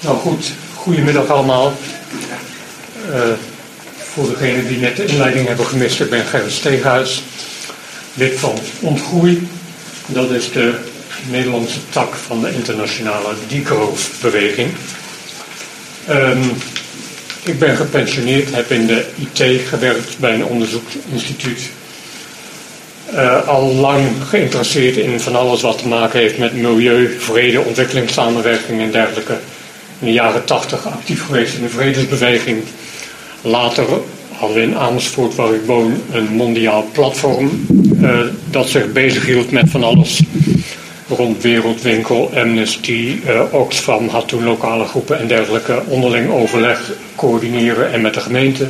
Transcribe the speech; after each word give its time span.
Nou 0.00 0.16
goed, 0.16 0.52
goedemiddag 0.74 1.28
allemaal. 1.28 1.72
Uh, 3.10 3.22
voor 3.96 4.28
degenen 4.28 4.68
die 4.68 4.78
net 4.78 4.96
de 4.96 5.04
inleiding 5.04 5.46
hebben 5.46 5.66
gemist, 5.66 6.00
ik 6.00 6.10
ben 6.10 6.24
Gerrit 6.24 6.52
Steeghuis, 6.52 7.22
lid 8.14 8.38
van 8.38 8.58
Ontgroei. 8.80 9.48
Dat 10.06 10.30
is 10.30 10.52
de 10.52 10.74
Nederlandse 11.30 11.78
tak 11.90 12.14
van 12.14 12.40
de 12.40 12.54
internationale 12.54 13.34
DICO-beweging. 13.48 14.70
Um, 16.10 16.52
ik 17.42 17.58
ben 17.58 17.76
gepensioneerd, 17.76 18.54
heb 18.54 18.70
in 18.70 18.86
de 18.86 19.06
IT 19.16 19.68
gewerkt 19.68 20.18
bij 20.18 20.34
een 20.34 20.44
onderzoeksinstituut. 20.44 21.60
Uh, 23.12 23.48
al 23.48 23.74
lang 23.74 24.06
geïnteresseerd 24.28 24.96
in 24.96 25.20
van 25.20 25.36
alles 25.36 25.60
wat 25.60 25.78
te 25.78 25.88
maken 25.88 26.20
heeft 26.20 26.38
met 26.38 26.52
milieu, 26.52 27.16
vrede, 27.20 27.60
ontwikkelingssamenwerking 27.60 28.80
en 28.80 28.90
dergelijke 28.90 29.38
in 30.00 30.06
de 30.06 30.12
jaren 30.12 30.44
tachtig 30.44 30.86
actief 30.86 31.24
geweest 31.24 31.54
in 31.54 31.62
de 31.62 31.68
vredesbeweging. 31.68 32.62
Later 33.42 33.84
hadden 34.32 34.56
we 34.56 34.62
in 34.62 34.76
Amersfoort, 34.76 35.34
waar 35.34 35.54
ik 35.54 35.66
woon, 35.66 36.02
een 36.12 36.28
mondiaal 36.28 36.84
platform 36.92 37.66
uh, 38.00 38.20
dat 38.50 38.68
zich 38.68 38.92
bezighield 38.92 39.50
met 39.50 39.70
van 39.70 39.84
alles 39.84 40.22
rond 41.08 41.42
Wereldwinkel, 41.42 42.30
Amnesty, 42.34 43.16
uh, 43.26 43.42
Oxfam 43.50 44.08
had 44.08 44.28
toen 44.28 44.44
lokale 44.44 44.84
groepen 44.84 45.18
en 45.18 45.26
dergelijke 45.26 45.82
onderling 45.86 46.30
overleg 46.30 46.92
coördineren 47.16 47.92
en 47.92 48.00
met 48.00 48.14
de 48.14 48.20
gemeente. 48.20 48.68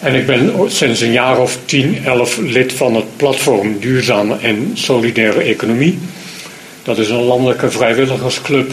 En 0.00 0.14
ik 0.14 0.26
ben 0.26 0.52
sinds 0.66 1.00
een 1.00 1.12
jaar 1.12 1.38
of 1.38 1.58
10, 1.64 2.04
11 2.04 2.36
lid 2.36 2.72
van 2.72 2.94
het 2.94 3.16
platform 3.16 3.78
Duurzame 3.78 4.36
en 4.42 4.70
Solidaire 4.74 5.40
Economie. 5.40 5.98
Dat 6.82 6.98
is 6.98 7.10
een 7.10 7.22
landelijke 7.22 7.70
vrijwilligersclub 7.70 8.72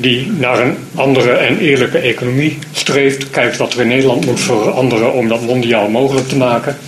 die 0.00 0.32
naar 0.32 0.60
een 0.60 0.76
andere 0.94 1.30
en 1.30 1.58
eerlijke 1.58 1.98
economie 1.98 2.58
streeft, 2.72 3.30
kijkt 3.30 3.56
wat 3.56 3.72
er 3.72 3.80
in 3.80 3.88
Nederland 3.88 4.26
moet 4.26 4.40
veranderen 4.40 5.12
om 5.12 5.28
dat 5.28 5.40
mondiaal 5.40 5.88
mogelijk 5.88 6.28
te 6.28 6.36
maken. 6.36 6.78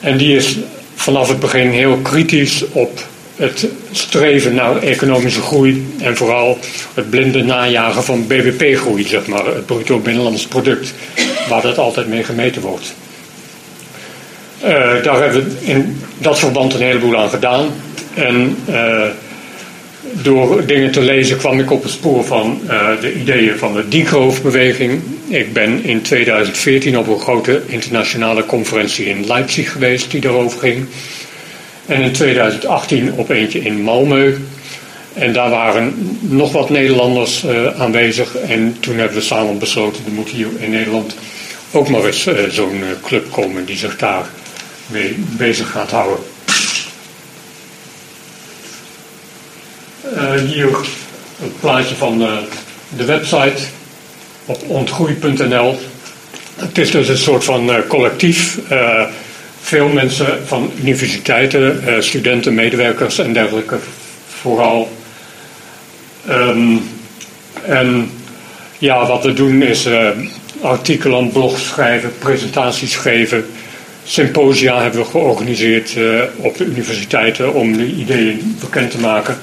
En 0.00 0.16
die 0.16 0.36
is 0.36 0.56
vanaf 0.94 1.28
het 1.28 1.40
begin 1.40 1.70
heel 1.70 1.96
kritisch 1.96 2.64
op 2.72 3.06
het 3.36 3.66
streven 3.90 4.54
naar 4.54 4.82
economische 4.82 5.40
groei 5.40 5.86
en 5.98 6.16
vooral 6.16 6.58
het 6.94 7.10
blinde 7.10 7.42
najagen 7.42 8.04
van 8.04 8.26
BBP-groei, 8.26 9.04
zeg 9.04 9.26
maar, 9.26 9.46
het 9.46 9.66
bruto 9.66 9.98
binnenlands 9.98 10.46
product, 10.46 10.94
waar 11.48 11.62
dat 11.62 11.78
altijd 11.78 12.08
mee 12.08 12.24
gemeten 12.24 12.62
wordt. 12.62 12.94
Uh, 14.64 14.70
daar 15.02 15.22
hebben 15.22 15.44
we 15.44 15.66
in 15.66 16.00
dat 16.18 16.38
verband 16.38 16.74
een 16.74 16.80
heleboel 16.80 17.16
aan 17.16 17.30
gedaan. 17.30 17.66
En 18.14 18.56
uh, 18.68 19.04
door 20.12 20.66
dingen 20.66 20.90
te 20.90 21.00
lezen 21.00 21.36
kwam 21.36 21.60
ik 21.60 21.70
op 21.70 21.82
het 21.82 21.92
spoor 21.92 22.24
van 22.24 22.60
uh, 22.64 23.00
de 23.00 23.14
ideeën 23.14 23.58
van 23.58 23.72
de 23.72 23.88
Degrowth-beweging. 23.88 25.02
Ik 25.28 25.52
ben 25.52 25.84
in 25.84 26.02
2014 26.02 26.98
op 26.98 27.06
een 27.06 27.20
grote 27.20 27.62
internationale 27.66 28.46
conferentie 28.46 29.06
in 29.06 29.26
Leipzig 29.26 29.72
geweest 29.72 30.10
die 30.10 30.20
daarover 30.20 30.58
ging. 30.58 30.86
En 31.86 32.02
in 32.02 32.12
2018 32.12 33.12
op 33.12 33.30
eentje 33.30 33.60
in 33.60 33.82
Malmö. 33.82 34.34
En 35.12 35.32
daar 35.32 35.50
waren 35.50 36.18
nog 36.20 36.52
wat 36.52 36.70
Nederlanders 36.70 37.44
uh, 37.44 37.80
aanwezig. 37.80 38.36
En 38.36 38.76
toen 38.80 38.96
hebben 38.96 39.16
we 39.16 39.22
samen 39.22 39.58
besloten, 39.58 40.04
er 40.04 40.12
moet 40.12 40.28
hier 40.28 40.48
in 40.58 40.70
Nederland 40.70 41.16
ook 41.72 41.88
maar 41.88 42.04
eens 42.04 42.26
uh, 42.26 42.34
zo'n 42.48 42.82
club 43.02 43.30
komen 43.30 43.64
die 43.64 43.76
zich 43.76 43.96
daar 43.96 44.26
mee 44.86 45.16
bezig 45.36 45.70
gaat 45.70 45.90
houden. 45.90 46.33
Hier 50.46 50.68
het 51.40 51.60
plaatje 51.60 51.94
van 51.94 52.18
de, 52.18 52.38
de 52.96 53.04
website 53.04 53.62
op 54.44 54.62
ontgroei.nl. 54.66 55.78
Het 56.56 56.78
is 56.78 56.90
dus 56.90 57.08
een 57.08 57.18
soort 57.18 57.44
van 57.44 57.70
uh, 57.70 57.76
collectief. 57.88 58.58
Uh, 58.72 59.02
veel 59.60 59.88
mensen 59.88 60.46
van 60.46 60.72
universiteiten, 60.82 61.82
studenten, 62.02 62.54
medewerkers 62.54 63.18
en 63.18 63.32
dergelijke 63.32 63.78
vooral. 64.40 64.88
Um, 66.28 66.90
en 67.62 68.10
ja, 68.78 69.06
wat 69.06 69.24
we 69.24 69.32
doen 69.32 69.62
is 69.62 69.88
artikelen, 70.60 71.30
blogs 71.30 71.66
schrijven, 71.66 72.12
presentaties 72.18 72.96
geven. 72.96 73.46
Symposia 74.04 74.82
hebben 74.82 75.00
we 75.00 75.06
georganiseerd 75.06 75.96
op 76.36 76.56
de 76.56 76.64
universiteiten 76.64 77.54
om 77.54 77.76
de 77.76 77.86
ideeën 77.86 78.56
bekend 78.60 78.90
te 78.90 79.00
maken. 79.00 79.38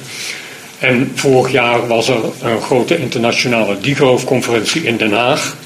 En 0.81 1.12
vorig 1.16 1.52
jaar 1.52 1.88
was 1.88 2.08
er 2.08 2.24
een 2.42 2.62
grote 2.62 2.97
internationale 2.97 3.80
Degrowth-conferentie 3.80 4.84
in 4.84 4.97
Den 4.97 5.14
Haag, 5.14 5.58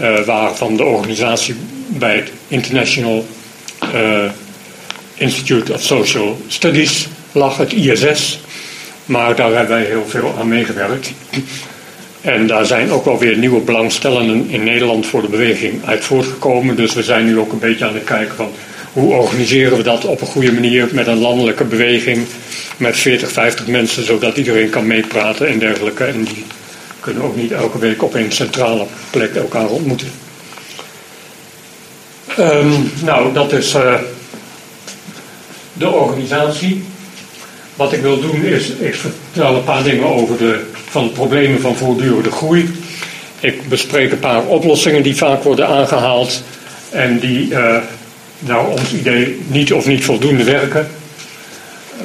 uh, 0.00 0.20
waarvan 0.20 0.76
de 0.76 0.84
organisatie 0.84 1.54
bij 1.86 2.16
het 2.16 2.30
International 2.48 3.26
uh, 3.94 4.30
Institute 5.14 5.72
of 5.72 5.82
Social 5.82 6.40
Studies 6.46 7.08
lag, 7.32 7.56
het 7.56 7.72
ISS. 7.72 8.40
Maar 9.04 9.36
daar 9.36 9.52
hebben 9.52 9.76
wij 9.76 9.84
heel 9.84 10.06
veel 10.06 10.34
aan 10.38 10.48
meegewerkt. 10.48 11.12
En 12.20 12.46
daar 12.46 12.66
zijn 12.66 12.90
ook 12.90 13.04
wel 13.04 13.18
weer 13.18 13.36
nieuwe 13.36 13.60
belangstellenden 13.60 14.48
in 14.48 14.64
Nederland 14.64 15.06
voor 15.06 15.22
de 15.22 15.28
beweging 15.28 15.84
uit 15.84 16.04
voortgekomen. 16.04 16.76
Dus 16.76 16.94
we 16.94 17.02
zijn 17.02 17.24
nu 17.24 17.38
ook 17.38 17.52
een 17.52 17.58
beetje 17.58 17.84
aan 17.84 17.94
het 17.94 18.04
kijken 18.04 18.36
van 18.36 18.50
hoe 18.92 19.14
organiseren 19.14 19.76
we 19.76 19.82
dat 19.82 20.04
op 20.04 20.20
een 20.20 20.26
goede 20.26 20.52
manier 20.52 20.88
met 20.92 21.06
een 21.06 21.18
landelijke 21.18 21.64
beweging 21.64 22.26
met 22.76 22.96
40, 22.96 23.32
50 23.32 23.66
mensen, 23.66 24.04
zodat 24.04 24.36
iedereen 24.36 24.70
kan 24.70 24.86
meepraten 24.86 25.48
en 25.48 25.58
dergelijke. 25.58 26.04
En 26.04 26.24
die 26.24 26.44
kunnen 27.00 27.22
ook 27.22 27.36
niet 27.36 27.52
elke 27.52 27.78
week 27.78 28.02
op 28.02 28.14
een 28.14 28.32
centrale 28.32 28.86
plek 29.10 29.34
elkaar 29.34 29.68
ontmoeten. 29.68 30.10
Um, 32.38 32.92
nou, 33.04 33.32
dat 33.32 33.52
is 33.52 33.74
uh, 33.74 33.94
de 35.72 35.88
organisatie. 35.88 36.82
Wat 37.76 37.92
ik 37.92 38.00
wil 38.00 38.20
doen 38.20 38.44
is, 38.44 38.68
ik 38.68 38.94
vertel 38.94 39.54
een 39.54 39.64
paar 39.64 39.82
dingen 39.82 40.06
over 40.06 40.38
de 40.38 40.64
van 40.90 41.12
problemen 41.12 41.60
van 41.60 41.76
voortdurende 41.76 42.30
groei. 42.30 42.70
Ik 43.40 43.68
bespreek 43.68 44.12
een 44.12 44.18
paar 44.18 44.44
oplossingen 44.44 45.02
die 45.02 45.16
vaak 45.16 45.42
worden 45.42 45.66
aangehaald 45.66 46.42
en 46.90 47.18
die 47.18 47.50
uh, 47.50 47.76
naar 48.38 48.66
ons 48.66 48.92
idee 48.92 49.40
niet 49.46 49.72
of 49.72 49.86
niet 49.86 50.04
voldoende 50.04 50.44
werken 50.44 50.88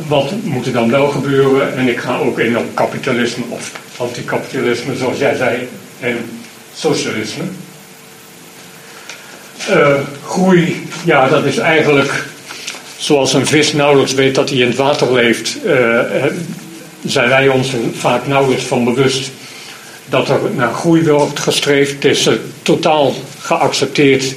wat 0.07 0.31
moet 0.43 0.65
er 0.65 0.73
dan 0.73 0.89
wel 0.89 1.07
gebeuren? 1.07 1.77
En 1.77 1.87
ik 1.87 1.99
ga 1.99 2.17
ook 2.17 2.39
in 2.39 2.57
op 2.57 2.65
kapitalisme 2.73 3.43
of 3.49 3.71
anticapitalisme, 3.97 4.95
zoals 4.95 5.17
jij 5.17 5.35
zei, 5.35 5.67
en 5.99 6.17
socialisme. 6.75 7.43
Uh, 9.69 9.99
groei, 10.25 10.87
ja, 11.05 11.27
dat 11.27 11.45
is 11.45 11.57
eigenlijk 11.57 12.23
zoals 12.97 13.33
een 13.33 13.47
vis 13.47 13.73
nauwelijks 13.73 14.13
weet 14.13 14.35
dat 14.35 14.49
hij 14.49 14.57
in 14.57 14.67
het 14.67 14.75
water 14.75 15.13
leeft, 15.13 15.57
uh, 15.65 15.99
zijn 17.05 17.29
wij 17.29 17.47
ons 17.47 17.69
vaak 17.93 18.27
nauwelijks 18.27 18.63
van 18.63 18.83
bewust 18.83 19.31
dat 20.05 20.29
er 20.29 20.39
naar 20.55 20.73
groei 20.73 21.03
wordt 21.03 21.39
gestreefd. 21.39 21.93
Het 21.93 22.05
is 22.05 22.29
totaal 22.61 23.13
geaccepteerd 23.39 24.35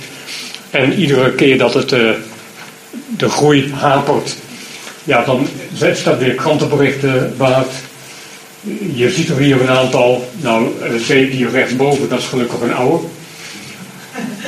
en 0.70 0.92
iedere 0.92 1.32
keer 1.32 1.58
dat 1.58 1.74
het 1.74 1.88
de 3.16 3.28
groei 3.28 3.72
hapert, 3.72 4.36
ja, 5.04 5.24
dan 5.24 5.48
staat 5.92 6.18
weer 6.18 6.34
krantenberichten 6.34 7.34
waard. 7.36 7.72
Je 8.94 9.10
ziet 9.10 9.28
er 9.28 9.38
hier 9.38 9.60
een 9.60 9.76
aantal. 9.76 10.28
Nou, 10.36 10.68
zeep 10.98 11.30
hier 11.30 11.50
rechtsboven, 11.50 12.08
dat 12.08 12.18
is 12.18 12.24
gelukkig 12.24 12.60
een 12.60 12.74
oude. 12.74 13.04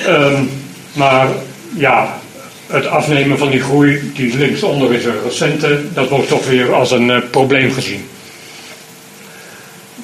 Um, 0.08 0.50
maar 0.92 1.28
ja, 1.76 2.20
het 2.66 2.86
afnemen 2.86 3.38
van 3.38 3.50
die 3.50 3.60
groei, 3.60 4.12
die 4.14 4.36
linksonder 4.36 4.92
is 4.94 5.04
een 5.04 5.22
recente, 5.24 5.80
dat 5.94 6.08
wordt 6.08 6.28
toch 6.28 6.46
weer 6.46 6.74
als 6.74 6.90
een 6.90 7.08
uh, 7.08 7.18
probleem 7.30 7.72
gezien. 7.72 8.08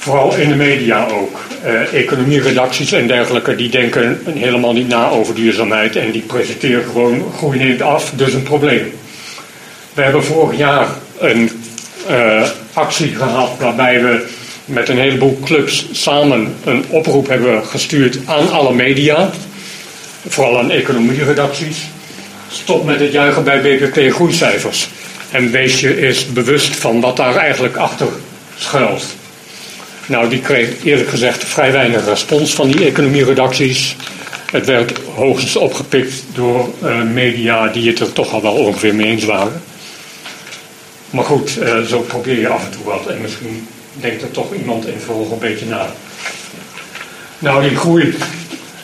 Vooral 0.04 0.36
in 0.36 0.48
de 0.48 0.54
media 0.54 1.06
ook. 1.06 1.38
Uh, 1.64 1.94
economieredacties 1.94 2.92
en 2.92 3.06
dergelijke, 3.06 3.56
die 3.56 3.68
denken 3.68 4.20
helemaal 4.24 4.72
niet 4.72 4.88
na 4.88 5.08
over 5.08 5.34
duurzaamheid 5.34 5.96
en 5.96 6.10
die 6.10 6.22
presenteren 6.22 6.84
gewoon 6.84 7.32
groei 7.36 7.58
neemt 7.58 7.82
af, 7.82 8.10
dus 8.10 8.32
een 8.32 8.42
probleem. 8.42 8.92
We 9.94 10.02
hebben 10.02 10.24
vorig 10.24 10.58
jaar 10.58 10.88
een 11.18 11.50
uh, 12.10 12.48
actie 12.72 13.14
gehad 13.14 13.50
waarbij 13.58 14.02
we 14.02 14.26
met 14.64 14.88
een 14.88 14.98
heleboel 14.98 15.38
clubs 15.44 15.86
samen 15.92 16.54
een 16.64 16.84
oproep 16.88 17.28
hebben 17.28 17.66
gestuurd 17.66 18.18
aan 18.24 18.50
alle 18.50 18.74
media, 18.74 19.30
vooral 20.28 20.58
aan 20.58 20.70
economieredacties. 20.70 21.78
Stop 22.50 22.84
met 22.84 23.00
het 23.00 23.12
juichen 23.12 23.44
bij 23.44 23.60
BBP 23.60 24.12
groeicijfers. 24.12 24.88
En 25.30 25.50
wees 25.50 25.80
je 25.80 26.06
eens 26.06 26.32
bewust 26.32 26.76
van 26.76 27.00
wat 27.00 27.16
daar 27.16 27.36
eigenlijk 27.36 27.76
achter 27.76 28.08
schuilt. 28.56 29.22
Nou, 30.06 30.28
die 30.28 30.40
kreeg 30.40 30.84
eerlijk 30.84 31.08
gezegd 31.08 31.44
vrij 31.44 31.72
weinig 31.72 32.04
respons 32.04 32.54
van 32.54 32.68
die 32.68 32.84
economieredacties. 32.84 33.96
Het 34.50 34.66
werd 34.66 34.92
hoogstens 35.14 35.56
opgepikt 35.56 36.24
door 36.34 36.70
uh, 36.82 37.02
media 37.02 37.68
die 37.68 37.88
het 37.88 38.00
er 38.00 38.12
toch 38.12 38.32
al 38.32 38.42
wel 38.42 38.54
ongeveer 38.54 38.94
mee 38.94 39.06
eens 39.06 39.24
waren. 39.24 39.62
Maar 41.10 41.24
goed, 41.24 41.58
uh, 41.62 41.80
zo 41.80 42.00
probeer 42.00 42.40
je 42.40 42.48
af 42.48 42.64
en 42.64 42.70
toe 42.70 42.84
wat. 42.84 43.06
En 43.06 43.20
misschien 43.20 43.66
denkt 43.94 44.22
er 44.22 44.30
toch 44.30 44.54
iemand 44.54 44.86
in 44.86 44.98
vervolg 44.98 45.30
een 45.30 45.38
beetje 45.38 45.66
na. 45.66 45.86
Nou, 47.38 47.68
die 47.68 47.76
groei 47.76 48.14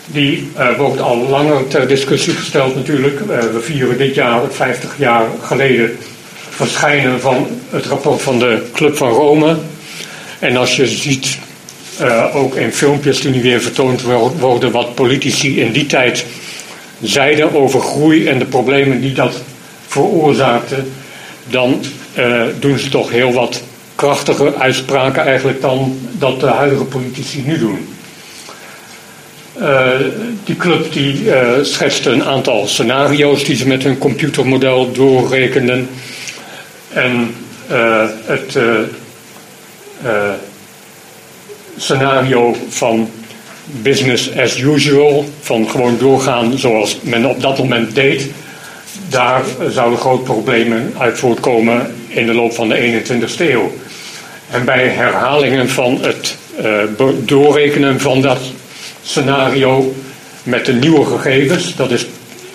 die 0.07 0.51
uh, 0.59 0.77
wordt 0.77 1.01
al 1.01 1.17
langer 1.17 1.69
ter 1.69 1.89
discussie 1.89 2.35
gesteld 2.35 2.75
natuurlijk. 2.75 3.21
We 3.27 3.61
vieren 3.61 3.99
dit 3.99 4.15
jaar, 4.15 4.41
50 4.51 4.99
jaar 4.99 5.27
geleden, 5.43 5.99
verschijnen 6.49 7.21
van 7.21 7.47
het 7.71 7.87
rapport 7.87 8.23
van 8.23 8.39
de 8.39 8.63
Club 8.73 8.97
van 8.97 9.09
Rome. 9.09 9.57
En 10.41 10.57
als 10.57 10.77
je 10.77 10.87
ziet, 10.87 11.39
uh, 12.01 12.37
ook 12.37 12.55
in 12.55 12.73
filmpjes 12.73 13.21
die 13.21 13.31
nu 13.31 13.43
weer 13.43 13.61
vertoond 13.61 14.03
worden, 14.39 14.71
wat 14.71 14.95
politici 14.95 15.61
in 15.61 15.73
die 15.73 15.87
tijd 15.87 16.25
zeiden 17.03 17.55
over 17.55 17.81
groei 17.81 18.27
en 18.27 18.39
de 18.39 18.45
problemen 18.45 19.01
die 19.01 19.13
dat 19.13 19.43
veroorzaakte, 19.87 20.77
dan 21.47 21.83
doen 22.59 22.79
ze 22.79 22.89
toch 22.89 23.11
heel 23.11 23.33
wat 23.33 23.63
krachtige 23.95 24.55
uitspraken 24.59 25.25
eigenlijk 25.25 25.61
dan 25.61 25.99
dat 26.19 26.41
de 26.41 26.47
huidige 26.47 26.85
politici 26.85 27.43
nu 27.47 27.59
doen. 27.59 27.89
Uh, 29.61 29.89
die 30.45 30.57
club 30.57 30.93
die 30.93 31.25
uh, 31.25 31.49
schetste 31.63 32.11
een 32.11 32.25
aantal 32.25 32.67
scenario's 32.67 33.45
die 33.45 33.57
ze 33.57 33.67
met 33.67 33.83
hun 33.83 33.99
computermodel 33.99 34.93
doorrekenden. 34.93 35.89
En 36.93 37.35
het 38.25 38.59
scenario 41.76 42.56
van 42.69 43.11
business 43.64 44.37
as 44.37 44.58
usual, 44.58 45.25
van 45.41 45.70
gewoon 45.70 45.99
doorgaan 45.99 46.58
zoals 46.58 46.99
men 47.02 47.25
op 47.25 47.41
dat 47.41 47.58
moment 47.58 47.94
deed, 47.94 48.31
daar 49.08 49.43
zouden 49.70 49.99
grote 49.99 50.23
problemen 50.23 50.94
uit 50.99 51.19
voortkomen 51.19 51.94
in 52.08 52.26
de 52.26 52.35
loop 52.35 52.52
van 52.52 52.69
de 52.69 53.02
21ste 53.05 53.50
eeuw. 53.50 53.73
En 54.50 54.64
bij 54.64 54.88
herhalingen 54.88 55.69
van 55.69 55.99
het 56.02 56.37
doorrekenen 57.25 58.00
van 58.00 58.20
dat 58.20 58.38
scenario 59.02 59.94
met 60.43 60.67
de 60.67 60.73
nieuwe 60.73 61.05
gegevens. 61.05 61.76
Dat 61.76 61.91
is 61.91 62.06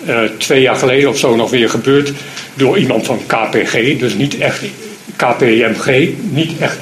uh, 0.06 0.20
twee 0.38 0.60
jaar 0.60 0.76
geleden 0.76 1.08
of 1.08 1.18
zo 1.18 1.36
nog 1.36 1.50
weer 1.50 1.70
gebeurd 1.70 2.12
door 2.54 2.78
iemand 2.78 3.06
van 3.06 3.20
KPG, 3.26 3.98
dus 3.98 4.14
niet 4.14 4.38
echt 4.38 4.62
KPMG, 5.16 6.08
niet 6.30 6.58
echt 6.58 6.78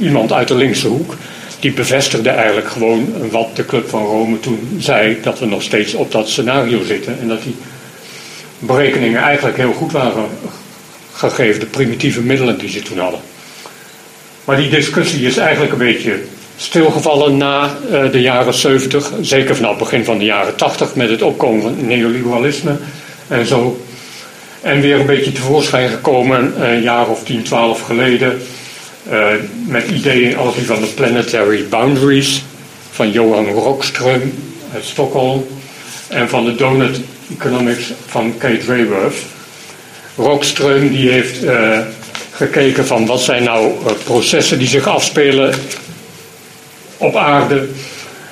iemand 0.00 0.32
uit 0.32 0.48
de 0.48 0.54
linkse 0.54 0.88
hoek. 0.88 1.16
Die 1.60 1.72
bevestigde 1.72 2.30
eigenlijk 2.30 2.68
gewoon 2.68 3.30
wat 3.30 3.56
de 3.56 3.66
Club 3.66 3.88
van 3.88 4.04
Rome 4.04 4.40
toen 4.40 4.76
zei, 4.78 5.18
dat 5.22 5.38
we 5.38 5.46
nog 5.46 5.62
steeds 5.62 5.94
op 5.94 6.12
dat 6.12 6.28
scenario 6.28 6.84
zitten 6.84 7.18
en 7.20 7.28
dat 7.28 7.42
die 7.42 7.56
berekeningen 8.58 9.22
eigenlijk 9.22 9.56
heel 9.56 9.72
goed 9.72 9.92
waren 9.92 10.24
gegeven 11.12 11.60
de 11.60 11.66
primitieve 11.66 12.22
middelen 12.22 12.58
die 12.58 12.68
ze 12.68 12.82
toen 12.82 12.98
hadden. 12.98 13.20
Maar 14.44 14.56
die 14.56 14.70
discussie 14.70 15.26
is 15.26 15.36
eigenlijk 15.36 15.72
een 15.72 15.78
beetje 15.78 16.20
stilgevallen 16.56 17.36
na 17.36 17.76
uh, 17.90 18.12
de 18.12 18.20
jaren 18.20 18.54
70, 18.54 19.12
zeker 19.20 19.56
vanaf 19.56 19.70
het 19.70 19.78
begin 19.78 20.04
van 20.04 20.18
de 20.18 20.24
jaren 20.24 20.56
80 20.56 20.94
met 20.94 21.10
het 21.10 21.22
opkomen 21.22 21.62
van 21.62 21.86
neoliberalisme 21.86 22.76
en 23.28 23.46
zo. 23.46 23.80
En 24.60 24.80
weer 24.80 25.00
een 25.00 25.06
beetje 25.06 25.32
tevoorschijn 25.32 25.88
gekomen 25.88 26.70
een 26.70 26.82
jaar 26.82 27.08
of 27.08 27.24
10, 27.24 27.42
12 27.42 27.80
geleden 27.80 28.42
met 29.66 29.88
ideeën 29.88 30.36
als 30.36 30.54
die 30.54 30.66
van 30.66 30.80
de 30.80 30.86
Planetary 30.86 31.66
Boundaries 31.68 32.42
van 32.90 33.10
Johan 33.10 33.46
Rockström 33.46 34.34
uit 34.74 34.84
Stockholm 34.84 35.46
en 36.08 36.28
van 36.28 36.44
de 36.44 36.54
Donut 36.54 37.00
Economics 37.30 37.92
van 38.06 38.34
Kate 38.38 38.66
Raworth. 38.66 39.16
Rockström 40.16 40.90
die 40.90 41.10
heeft 41.10 41.42
uh, 41.42 41.78
gekeken 42.30 42.86
van 42.86 43.06
wat 43.06 43.20
zijn 43.20 43.42
nou 43.42 43.72
processen 44.04 44.58
die 44.58 44.68
zich 44.68 44.86
afspelen 44.86 45.54
op 46.96 47.16
aarde 47.16 47.68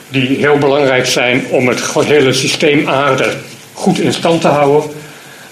die 0.08 0.36
heel 0.36 0.58
belangrijk 0.58 1.06
zijn 1.06 1.46
om 1.50 1.68
het 1.68 1.80
hele 1.94 2.32
systeem 2.32 2.88
aarde 2.88 3.32
goed 3.72 3.98
in 3.98 4.12
stand 4.12 4.40
te 4.40 4.48
houden. 4.48 4.90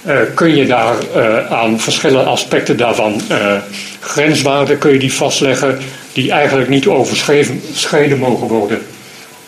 Uh, 0.07 0.19
kun 0.35 0.57
je 0.57 0.67
daar 0.67 0.97
uh, 1.17 1.53
aan 1.53 1.81
verschillende 1.81 2.31
aspecten 2.31 2.77
daarvan 2.77 3.21
uh, 3.31 3.57
grenswaarden 4.01 4.79
kun 4.79 4.93
je 4.93 4.99
die 4.99 5.13
vastleggen 5.13 5.79
die 6.13 6.31
eigenlijk 6.31 6.69
niet 6.69 6.87
overschreden 6.87 8.19
mogen 8.19 8.49
worden 8.49 8.79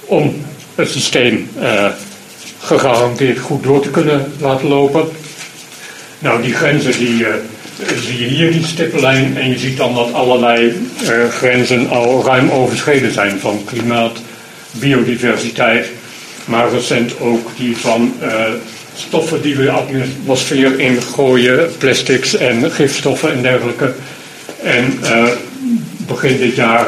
om 0.05 0.45
het 0.75 0.91
systeem 0.91 1.51
gegarandeerd 2.61 3.39
goed 3.39 3.63
door 3.63 3.81
te 3.81 3.91
kunnen 3.91 4.33
laten 4.41 4.69
lopen. 4.69 5.09
Nou, 6.19 6.43
die 6.43 6.55
grenzen 6.55 6.99
die 6.99 7.27
zie 8.01 8.21
je 8.21 8.27
hier 8.27 8.53
die 8.53 8.65
stippenlijn 8.65 9.37
en 9.37 9.51
je 9.51 9.59
ziet 9.59 9.77
dan 9.77 9.95
dat 9.95 10.13
allerlei 10.13 10.89
grenzen 11.31 11.89
al 11.89 12.25
ruim 12.25 12.51
overschreden 12.51 13.13
zijn 13.13 13.41
van 13.41 13.65
klimaat, 13.65 14.19
biodiversiteit, 14.71 15.87
maar 16.45 16.71
recent 16.71 17.21
ook 17.21 17.51
die 17.57 17.77
van 17.77 18.13
stoffen 18.99 19.43
die 19.43 19.57
we 19.57 19.63
de 19.63 19.71
atmosfeer 19.71 20.79
ingooien, 20.79 21.71
plastics 21.79 22.37
en 22.37 22.71
gifstoffen 22.71 23.33
en 23.33 23.43
dergelijke. 23.43 23.95
En 24.63 24.99
uh, 25.03 25.25
begin 25.97 26.37
dit 26.37 26.55
jaar 26.55 26.87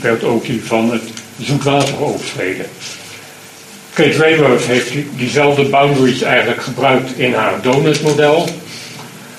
werd 0.00 0.24
ook 0.24 0.46
die 0.46 0.60
van 0.64 0.90
het 0.90 1.02
zoetwater 1.38 2.04
overschreden. 2.04 2.66
Kate 3.92 4.16
Raworth 4.16 4.64
heeft 4.64 4.92
die, 4.92 5.06
diezelfde 5.16 5.64
boundaries 5.64 6.22
eigenlijk 6.22 6.62
gebruikt 6.62 7.18
in 7.18 7.32
haar 7.32 7.62
donutmodel. 7.62 8.48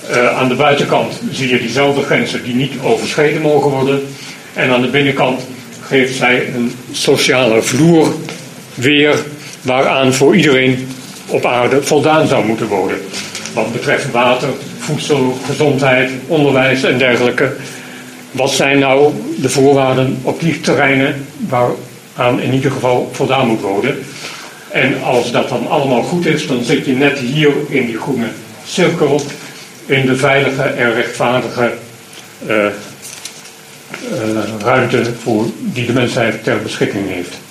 Uh, 0.10 0.38
aan 0.38 0.48
de 0.48 0.56
buitenkant 0.56 1.22
zie 1.32 1.50
je 1.50 1.60
diezelfde 1.60 2.04
grenzen 2.04 2.44
die 2.44 2.56
niet 2.56 2.74
overschreden 2.82 3.42
mogen 3.42 3.72
worden. 3.72 4.08
En 4.54 4.70
aan 4.70 4.82
de 4.82 4.88
binnenkant 4.88 5.42
geeft 5.82 6.16
zij 6.16 6.48
een 6.56 6.72
sociale 6.92 7.62
vloer 7.62 8.14
weer 8.74 9.16
waaraan 9.62 10.14
voor 10.14 10.36
iedereen 10.36 10.88
op 11.34 11.46
aarde 11.46 11.84
voldaan 11.84 12.28
zou 12.28 12.46
moeten 12.46 12.68
worden. 12.68 12.98
Wat 13.54 13.72
betreft 13.72 14.12
water, 14.12 14.50
voedsel, 14.78 15.38
gezondheid, 15.46 16.12
onderwijs 16.28 16.84
en 16.84 16.98
dergelijke. 16.98 17.56
Wat 18.32 18.52
zijn 18.52 18.80
nou 18.80 19.14
de 19.42 19.50
voorwaarden 19.50 20.20
op 20.22 20.40
die 20.40 20.60
terreinen 20.60 21.26
waaraan 21.50 22.42
in 22.42 22.54
ieder 22.54 22.72
geval 22.72 23.10
voldaan 23.12 23.48
moet 23.48 23.62
worden? 23.62 24.06
En 24.70 25.04
als 25.04 25.32
dat 25.32 25.50
dan 25.50 25.68
allemaal 25.68 26.02
goed 26.02 26.26
is, 26.26 26.48
dan 26.48 26.64
zit 26.64 26.86
je 26.86 26.94
net 26.94 27.18
hier 27.18 27.54
in 27.68 27.86
die 27.86 27.98
groene 27.98 28.28
cirkel 28.66 29.22
in 29.86 30.06
de 30.06 30.16
veilige 30.16 30.64
en 30.64 30.94
rechtvaardige 30.94 31.74
uh, 32.48 32.56
uh, 32.56 32.70
ruimte 34.60 35.04
voor, 35.22 35.46
die 35.60 35.86
de 35.86 35.94
mensheid 35.94 36.44
ter 36.44 36.62
beschikking 36.62 37.10
heeft. 37.10 37.43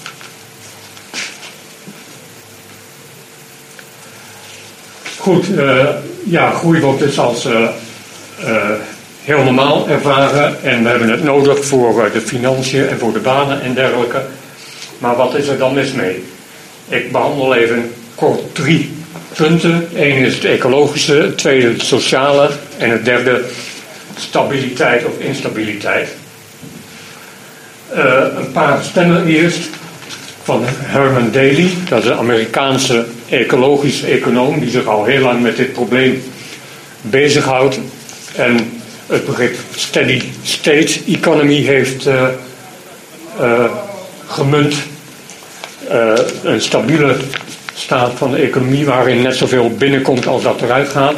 Goed, 5.23 5.49
uh, 5.49 5.89
ja, 6.25 6.51
groei 6.51 6.81
wordt 6.81 6.99
dus 6.99 7.19
als 7.19 7.49
heel 9.23 9.43
normaal 9.43 9.89
ervaren 9.89 10.63
en 10.63 10.83
we 10.83 10.89
hebben 10.89 11.11
het 11.11 11.23
nodig 11.23 11.65
voor 11.65 12.11
de 12.13 12.21
financiën 12.21 12.89
en 12.89 12.99
voor 12.99 13.13
de 13.13 13.19
banen 13.19 13.63
en 13.63 13.75
dergelijke. 13.75 14.23
Maar 14.99 15.17
wat 15.17 15.35
is 15.35 15.49
er 15.49 15.59
dan 15.59 15.75
mis 15.75 15.93
mee? 15.93 16.25
Ik 16.89 17.13
behandel 17.13 17.55
even 17.55 17.93
kort 18.15 18.55
drie 18.55 18.93
punten. 19.37 19.89
Eén 19.95 20.17
is 20.17 20.35
het 20.35 20.45
ecologische, 20.45 21.15
het 21.15 21.39
tweede 21.39 21.69
het 21.69 21.83
sociale 21.83 22.51
en 22.79 22.91
het 22.91 23.05
derde 23.05 23.45
stabiliteit 24.17 25.05
of 25.05 25.19
instabiliteit. 25.19 26.09
Een 27.91 28.53
paar 28.53 28.83
stemmen 28.83 29.27
eerst 29.27 29.69
van 30.43 30.63
Herman 30.67 31.31
Daly, 31.31 31.69
dat 31.89 32.03
is 32.03 32.11
een 32.11 32.17
Amerikaanse 32.17 33.07
ecologische 33.29 34.07
econoom 34.07 34.61
die 34.61 34.71
zich 34.71 34.87
al 34.87 35.05
heel 35.05 35.21
lang 35.21 35.43
met 35.43 35.57
dit 35.57 35.73
probleem 35.73 36.23
bezighoudt 37.01 37.79
en 38.37 38.81
het 39.07 39.27
begrip 39.27 39.57
steady 39.75 40.23
state 40.43 41.01
economy 41.07 41.55
heeft 41.55 42.07
uh, 42.07 42.29
gemunt. 44.27 44.75
een 46.43 46.61
stabiele 46.61 47.17
staat 47.75 48.13
van 48.17 48.31
de 48.31 48.37
economie 48.37 48.85
waarin 48.85 49.23
net 49.23 49.37
zoveel 49.37 49.71
binnenkomt 49.71 50.27
als 50.27 50.43
dat 50.43 50.63
eruit 50.63 50.89
gaat. 50.89 51.15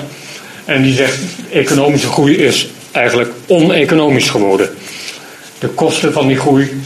En 0.64 0.82
die 0.82 0.94
zegt, 0.94 1.18
economische 1.50 2.08
groei 2.08 2.36
is 2.36 2.68
eigenlijk 2.90 3.30
oneconomisch 3.46 4.30
geworden. 4.30 4.68
De 5.58 5.68
kosten 5.68 6.12
van 6.12 6.26
die 6.26 6.36
groei 6.38 6.80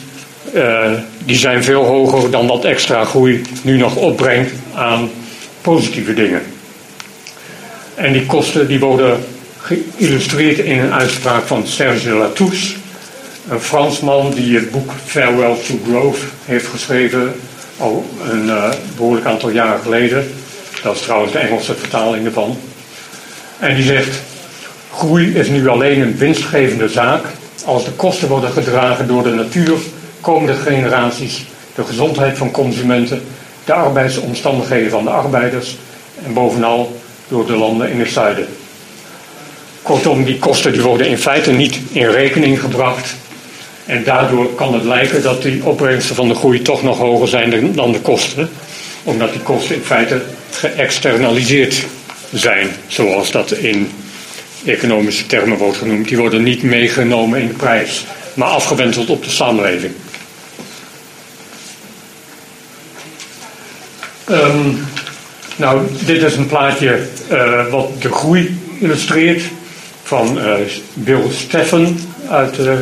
die 1.28 1.36
zijn 1.36 1.64
veel 1.64 1.84
hoger 1.84 2.30
dan 2.30 2.46
wat 2.46 2.64
extra 2.64 3.04
groei 3.04 3.42
nu 3.62 3.76
nog 3.76 3.96
opbrengt 3.96 4.52
aan 4.74 5.10
positieve 5.60 6.14
dingen. 6.14 6.42
En 7.94 8.12
die 8.12 8.26
kosten 8.26 8.66
die 8.68 8.78
worden 8.78 9.24
geïllustreerd 9.58 10.58
in 10.58 10.78
een 10.78 10.92
uitspraak 10.92 11.46
van 11.46 11.66
Serge 11.66 12.10
Latouche, 12.10 12.74
een 13.48 13.60
Fransman 13.60 14.32
die 14.34 14.56
het 14.56 14.70
boek 14.70 14.90
Farewell 15.04 15.56
to 15.66 15.78
Growth 15.88 16.18
heeft 16.44 16.66
geschreven 16.66 17.34
al 17.78 18.10
een 18.30 18.44
uh, 18.44 18.70
behoorlijk 18.96 19.26
aantal 19.26 19.50
jaren 19.50 19.80
geleden. 19.82 20.30
Dat 20.82 20.94
is 20.94 21.02
trouwens 21.02 21.32
de 21.32 21.38
Engelse 21.38 21.74
vertaling 21.74 22.26
ervan. 22.26 22.58
En 23.58 23.74
die 23.74 23.84
zegt: 23.84 24.20
Groei 24.92 25.34
is 25.34 25.48
nu 25.48 25.68
alleen 25.68 26.00
een 26.00 26.16
winstgevende 26.16 26.88
zaak 26.88 27.24
als 27.64 27.84
de 27.84 27.90
kosten 27.90 28.28
worden 28.28 28.50
gedragen 28.50 29.06
door 29.06 29.22
de 29.22 29.30
natuur, 29.30 29.78
komende 30.20 30.54
generaties, 30.54 31.44
de 31.74 31.84
gezondheid 31.84 32.38
van 32.38 32.50
consumenten, 32.50 33.22
de 33.64 33.72
arbeidsomstandigheden 33.72 34.90
van 34.90 35.04
de 35.04 35.10
arbeiders 35.10 35.76
en 36.24 36.32
bovenal 36.32 37.00
door 37.28 37.46
de 37.46 37.56
landen 37.56 37.90
in 37.90 38.00
het 38.00 38.10
zuiden. 38.10 38.46
Kortom, 39.82 40.24
die 40.24 40.38
kosten 40.38 40.72
die 40.72 40.82
worden 40.82 41.08
in 41.08 41.18
feite 41.18 41.52
niet 41.52 41.78
in 41.92 42.08
rekening 42.08 42.60
gebracht. 42.60 43.16
En 43.86 44.04
daardoor 44.04 44.54
kan 44.54 44.74
het 44.74 44.84
lijken 44.84 45.22
dat 45.22 45.42
die 45.42 45.64
opbrengsten 45.64 46.14
van 46.14 46.28
de 46.28 46.34
groei 46.34 46.62
toch 46.62 46.82
nog 46.82 46.98
hoger 46.98 47.28
zijn 47.28 47.74
dan 47.74 47.92
de 47.92 48.00
kosten. 48.00 48.50
Omdat 49.02 49.32
die 49.32 49.40
kosten 49.40 49.74
in 49.74 49.82
feite 49.82 50.22
geëxternaliseerd 50.50 51.86
zijn, 52.32 52.68
zoals 52.86 53.30
dat 53.30 53.52
in 53.52 53.90
economische 54.64 55.26
termen 55.26 55.58
wordt 55.58 55.76
genoemd. 55.76 56.08
Die 56.08 56.18
worden 56.18 56.42
niet 56.42 56.62
meegenomen 56.62 57.40
in 57.40 57.46
de 57.46 57.54
prijs, 57.54 58.04
maar 58.34 58.48
afgewenteld 58.48 59.10
op 59.10 59.24
de 59.24 59.30
samenleving. 59.30 59.92
Um, 64.30 64.84
nou, 65.56 65.80
dit 66.04 66.22
is 66.22 66.36
een 66.36 66.46
plaatje 66.46 66.98
uh, 67.32 67.66
wat 67.70 68.02
de 68.02 68.12
groei 68.12 68.60
illustreert 68.80 69.42
van 70.02 70.38
uh, 70.38 70.54
Bill 70.94 71.22
Steffen 71.30 71.98
uit 72.30 72.58
uh, 72.58 72.72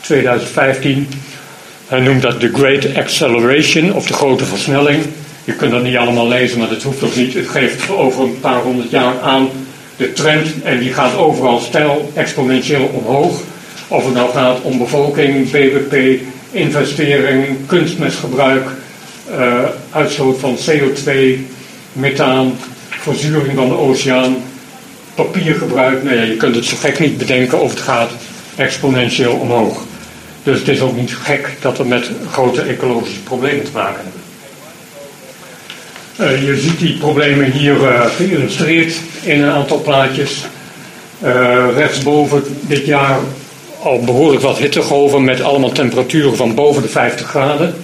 2015. 0.00 1.08
Hij 1.86 2.00
noemt 2.00 2.22
dat 2.22 2.40
de 2.40 2.52
Great 2.52 2.96
Acceleration 2.96 3.92
of 3.92 4.06
de 4.06 4.12
grote 4.12 4.44
versnelling. 4.44 5.04
Je 5.44 5.52
kunt 5.52 5.70
dat 5.70 5.82
niet 5.82 5.96
allemaal 5.96 6.28
lezen, 6.28 6.58
maar 6.58 6.68
dat 6.68 6.82
hoeft 6.82 7.02
ook 7.02 7.16
niet. 7.16 7.34
Het 7.34 7.48
geeft 7.48 7.90
over 7.90 8.22
een 8.22 8.40
paar 8.40 8.60
honderd 8.60 8.90
jaar 8.90 9.20
aan 9.20 9.48
de 9.96 10.12
trend 10.12 10.62
en 10.62 10.78
die 10.78 10.92
gaat 10.92 11.16
overal 11.16 11.58
stijl 11.58 12.12
exponentieel 12.14 12.90
omhoog. 12.92 13.40
Of 13.88 14.04
het 14.04 14.14
nou 14.14 14.30
gaat 14.32 14.60
om 14.60 14.78
bevolking, 14.78 15.50
BBP, 15.50 16.20
investering, 16.50 17.66
kunstmestgebruik, 17.66 18.68
uh, 19.30 19.64
uitstoot 19.90 20.38
van 20.38 20.56
CO2, 20.56 21.12
methaan, 21.92 22.58
verzuring 22.88 23.56
van 23.56 23.68
de 23.68 23.76
oceaan, 23.76 24.36
papiergebruik. 25.14 26.02
Nee, 26.02 26.28
je 26.28 26.36
kunt 26.36 26.54
het 26.54 26.64
zo 26.64 26.76
gek 26.76 26.98
niet 26.98 27.18
bedenken 27.18 27.60
of 27.60 27.70
het 27.70 27.80
gaat 27.80 28.10
exponentieel 28.56 29.32
omhoog. 29.32 29.82
Dus 30.42 30.58
het 30.58 30.68
is 30.68 30.80
ook 30.80 30.96
niet 30.96 31.14
gek 31.14 31.56
dat 31.60 31.78
we 31.78 31.84
met 31.84 32.10
grote 32.30 32.62
ecologische 32.62 33.20
problemen 33.20 33.64
te 33.64 33.70
maken 33.72 34.02
hebben. 34.02 34.22
Uh, 36.20 36.46
je 36.46 36.60
ziet 36.60 36.78
die 36.78 36.96
problemen 36.98 37.50
hier 37.50 37.76
uh, 37.76 38.06
geïllustreerd 38.06 38.94
in 39.22 39.42
een 39.42 39.50
aantal 39.50 39.80
plaatjes. 39.82 40.44
Rechtsboven 41.74 42.42
dit 42.60 42.86
jaar 42.86 43.18
al 43.82 44.00
behoorlijk 44.00 44.42
wat 44.42 44.58
hittegolven 44.58 45.24
met 45.24 45.40
allemaal 45.40 45.72
temperaturen 45.72 46.36
van 46.36 46.54
boven 46.54 46.82
de 46.82 46.88
50 46.88 47.26
graden. 47.26 47.83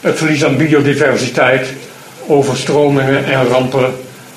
Het 0.00 0.18
verlies 0.18 0.44
aan 0.44 0.56
biodiversiteit, 0.56 1.66
overstromingen 2.26 3.24
en 3.24 3.46
rampen, 3.46 3.94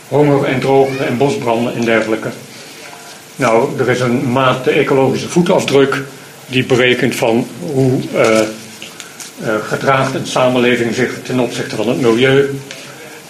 honger 0.07 0.43
en 0.45 0.59
droogte 0.59 1.03
en 1.03 1.17
bosbranden 1.17 1.75
en 1.75 1.85
dergelijke. 1.85 2.29
Nou, 3.35 3.79
er 3.79 3.89
is 3.89 3.99
een 3.99 4.31
maat 4.31 4.63
de 4.63 4.71
ecologische 4.71 5.29
voetafdruk 5.29 6.01
die 6.47 6.65
berekent 6.65 7.15
van 7.15 7.47
hoe 7.59 7.99
uh, 8.15 8.21
uh, 9.41 9.55
gedraagt 9.67 10.15
een 10.15 10.27
samenleving 10.27 10.95
zich 10.95 11.19
ten 11.23 11.39
opzichte 11.39 11.75
van 11.75 11.87
het 11.87 12.01
milieu. 12.01 12.59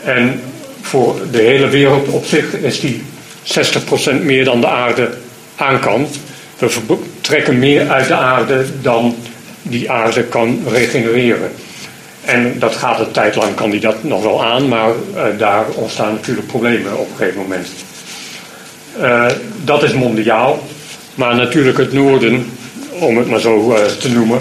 En 0.04 0.42
voor 0.82 1.16
de 1.32 1.42
hele 1.42 1.68
wereld 1.68 2.08
op 2.08 2.26
zich 2.26 2.54
is 2.54 2.80
die 2.80 3.04
60% 4.22 4.24
meer 4.24 4.46
dan 4.46 4.62
de 4.62 4.68
aarde 4.68 5.14
aan 5.56 5.80
kan. 5.80 6.08
We 6.58 6.98
trekken 7.22 7.60
meer 7.60 7.90
uit 7.90 8.08
de 8.08 8.16
aarde 8.16 8.66
dan 8.82 9.16
die 9.62 9.92
aarde 9.92 10.24
kan 10.24 10.64
regenereren. 10.68 11.52
En 12.26 12.60
dat 12.60 12.76
gaat 12.76 13.00
een 13.00 13.12
tijd 13.12 13.36
lang, 13.36 13.56
kan 13.56 13.70
die 13.70 13.80
dat 13.80 14.04
nog 14.04 14.24
wel 14.24 14.44
aan, 14.44 14.68
maar 14.68 14.90
uh, 14.90 15.24
daar 15.38 15.66
ontstaan 15.76 16.14
natuurlijk 16.14 16.48
problemen 16.48 16.98
op 16.98 17.10
een 17.10 17.16
gegeven 17.18 17.42
moment. 17.42 17.68
Uh, 19.00 19.26
dat 19.64 19.84
is 19.84 19.94
mondiaal, 19.94 20.60
maar 21.16 21.36
natuurlijk 21.36 21.78
het 21.78 21.94
noorden, 21.94 22.52
om 22.90 23.18
het 23.18 23.28
maar 23.28 23.40
zo 23.40 23.72
uh, 23.72 23.86
te 23.86 24.10
noemen, 24.10 24.40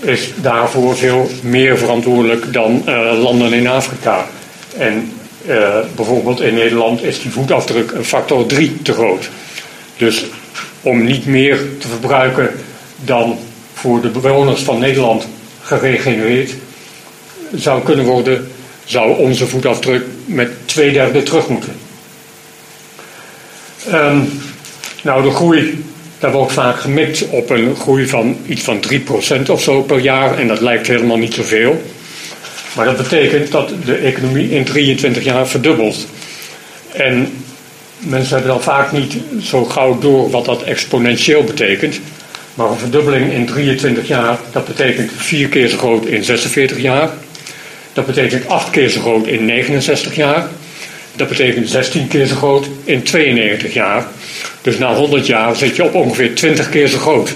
is 0.00 0.30
daarvoor 0.36 0.96
veel 0.96 1.30
meer 1.42 1.78
verantwoordelijk 1.78 2.52
dan 2.52 2.84
landen 3.20 3.52
in 3.52 3.68
Afrika. 3.68 4.26
En 4.76 5.12
bijvoorbeeld 5.94 6.40
in 6.40 6.54
Nederland 6.54 7.02
is 7.02 7.22
die 7.22 7.30
voetafdruk 7.30 7.90
een 7.90 8.04
factor 8.04 8.46
3 8.46 8.82
te 8.82 8.92
groot. 8.92 9.30
Dus 9.96 10.24
om 10.80 11.04
niet 11.04 11.26
meer 11.26 11.58
te 11.78 11.88
verbruiken 11.88 12.50
dan 13.04 13.38
voor 13.74 14.00
de 14.00 14.08
bewoners 14.08 14.62
van 14.62 14.78
Nederland 14.78 15.26
geregenereerd 15.60 16.52
zou 17.54 17.82
kunnen 17.82 18.04
worden, 18.04 18.50
zou 18.84 19.18
onze 19.18 19.46
voetafdruk 19.46 20.04
met 20.24 20.50
twee 20.64 20.92
derde 20.92 21.22
terug 21.22 21.48
moeten. 21.48 21.72
Um, 23.92 24.40
nou, 25.02 25.22
de 25.22 25.30
groei, 25.30 25.84
daar 26.18 26.32
wordt 26.32 26.52
vaak 26.52 26.80
gemikt 26.80 27.28
op 27.28 27.50
een 27.50 27.76
groei 27.76 28.06
van 28.06 28.36
iets 28.46 28.62
van 28.62 28.82
3% 29.46 29.50
of 29.50 29.62
zo 29.62 29.82
per 29.82 29.98
jaar. 29.98 30.38
En 30.38 30.48
dat 30.48 30.60
lijkt 30.60 30.86
helemaal 30.86 31.16
niet 31.16 31.34
zoveel. 31.34 31.82
Maar 32.76 32.84
dat 32.84 32.96
betekent 32.96 33.50
dat 33.50 33.72
de 33.84 33.96
economie 33.96 34.50
in 34.50 34.64
23 34.64 35.24
jaar 35.24 35.48
verdubbelt. 35.48 36.06
En 36.92 37.44
mensen 37.98 38.34
hebben 38.34 38.52
dan 38.52 38.62
vaak 38.62 38.92
niet 38.92 39.16
zo 39.42 39.64
gauw 39.64 39.98
door 39.98 40.30
wat 40.30 40.44
dat 40.44 40.62
exponentieel 40.62 41.44
betekent. 41.44 42.00
Maar 42.54 42.70
een 42.70 42.78
verdubbeling 42.78 43.32
in 43.32 43.46
23 43.46 44.08
jaar, 44.08 44.38
dat 44.52 44.66
betekent 44.66 45.10
vier 45.16 45.48
keer 45.48 45.68
zo 45.68 45.76
groot 45.76 46.06
in 46.06 46.24
46 46.24 46.80
jaar. 46.80 47.10
Dat 47.92 48.06
betekent 48.06 48.48
8 48.48 48.70
keer 48.70 48.88
zo 48.88 49.00
groot 49.00 49.26
in 49.26 49.44
69 49.44 50.14
jaar. 50.16 50.48
Dat 51.16 51.28
betekent 51.28 51.68
16 51.68 52.08
keer 52.08 52.26
zo 52.26 52.34
groot 52.34 52.66
in 52.84 53.02
92 53.02 53.72
jaar. 53.72 54.06
Dus 54.60 54.78
na 54.78 54.94
100 54.94 55.26
jaar 55.26 55.56
zit 55.56 55.76
je 55.76 55.84
op 55.84 55.94
ongeveer 55.94 56.34
20 56.34 56.68
keer 56.68 56.88
zo 56.88 56.98
groot. 56.98 57.34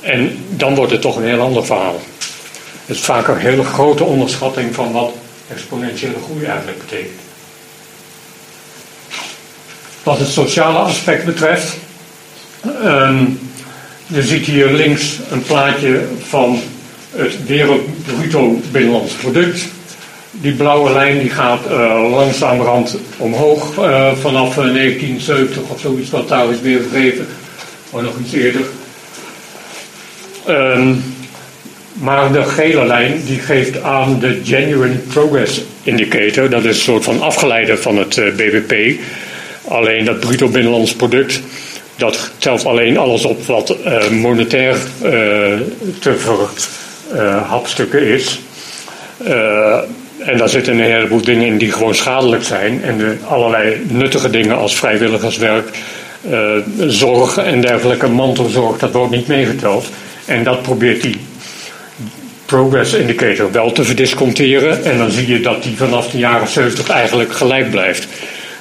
En 0.00 0.44
dan 0.48 0.74
wordt 0.74 0.92
het 0.92 1.00
toch 1.00 1.16
een 1.16 1.24
heel 1.24 1.40
ander 1.40 1.66
verhaal. 1.66 2.00
Het 2.86 2.96
is 2.96 3.02
vaak 3.02 3.28
een 3.28 3.38
hele 3.38 3.64
grote 3.64 4.04
onderschatting 4.04 4.74
van 4.74 4.92
wat 4.92 5.12
exponentiële 5.48 6.18
groei 6.24 6.44
eigenlijk 6.44 6.78
betekent. 6.78 7.20
Wat 10.02 10.18
het 10.18 10.28
sociale 10.28 10.78
aspect 10.78 11.24
betreft, 11.24 11.76
um, 12.84 13.50
je 14.06 14.22
ziet 14.22 14.46
hier 14.46 14.70
links 14.70 15.18
een 15.30 15.42
plaatje 15.42 16.06
van 16.28 16.62
het 17.16 17.46
wereldbruto 17.46 18.60
binnenlands 18.72 19.12
product. 19.12 19.64
Die 20.30 20.52
blauwe 20.52 20.92
lijn 20.92 21.18
die 21.18 21.30
gaat 21.30 21.60
uh, 21.70 22.10
langzamerhand 22.10 22.98
omhoog 23.16 23.78
uh, 23.78 24.12
vanaf 24.12 24.54
1970 24.54 25.62
of 25.68 25.80
zoiets 25.80 26.10
wat 26.10 26.28
daar 26.28 26.50
is 26.50 26.60
weergegeven, 26.60 27.26
of 27.90 28.02
nog 28.02 28.18
iets 28.18 28.32
eerder. 28.32 28.62
Um, 30.48 31.02
maar 31.92 32.32
de 32.32 32.42
gele 32.42 32.86
lijn 32.86 33.22
die 33.26 33.38
geeft 33.38 33.82
aan 33.82 34.18
de 34.18 34.40
Genuine 34.44 34.96
Progress 34.96 35.62
Indicator. 35.82 36.50
Dat 36.50 36.64
is 36.64 36.76
een 36.76 36.82
soort 36.82 37.04
van 37.04 37.22
afgeleide 37.22 37.76
van 37.76 37.98
het 37.98 38.16
uh, 38.16 38.34
BBP. 38.34 39.00
Alleen 39.68 40.04
dat 40.04 40.20
bruto 40.20 40.48
binnenlands 40.48 40.94
product, 40.94 41.40
dat 41.96 42.30
telt 42.38 42.64
alleen 42.64 42.98
alles 42.98 43.24
op 43.24 43.46
wat 43.46 43.76
monetair 44.10 44.76
te 45.98 46.16
ver 46.16 46.48
hapstukken 47.46 48.06
is. 48.06 48.40
Uh, 49.26 49.78
en 50.18 50.36
daar 50.38 50.48
zitten 50.48 50.74
een 50.74 50.90
heleboel 50.90 51.22
dingen 51.22 51.46
in 51.46 51.58
die 51.58 51.72
gewoon 51.72 51.94
schadelijk 51.94 52.42
zijn. 52.42 52.82
En 52.82 52.98
de 52.98 53.16
allerlei 53.28 53.80
nuttige 53.88 54.30
dingen 54.30 54.56
als 54.56 54.76
vrijwilligerswerk, 54.76 55.68
uh, 56.30 56.56
zorg 56.86 57.36
en 57.36 57.60
dergelijke, 57.60 58.08
mantelzorg, 58.08 58.78
dat 58.78 58.92
wordt 58.92 59.10
niet 59.10 59.26
meegeteld. 59.26 59.86
En 60.24 60.44
dat 60.44 60.62
probeert 60.62 61.02
die 61.02 61.16
progress 62.46 62.92
indicator 62.92 63.52
wel 63.52 63.72
te 63.72 63.84
verdisconteren. 63.84 64.84
En 64.84 64.98
dan 64.98 65.10
zie 65.10 65.28
je 65.28 65.40
dat 65.40 65.62
die 65.62 65.76
vanaf 65.76 66.10
de 66.10 66.18
jaren 66.18 66.48
70 66.48 66.88
eigenlijk 66.88 67.32
gelijk 67.32 67.70
blijft. 67.70 68.06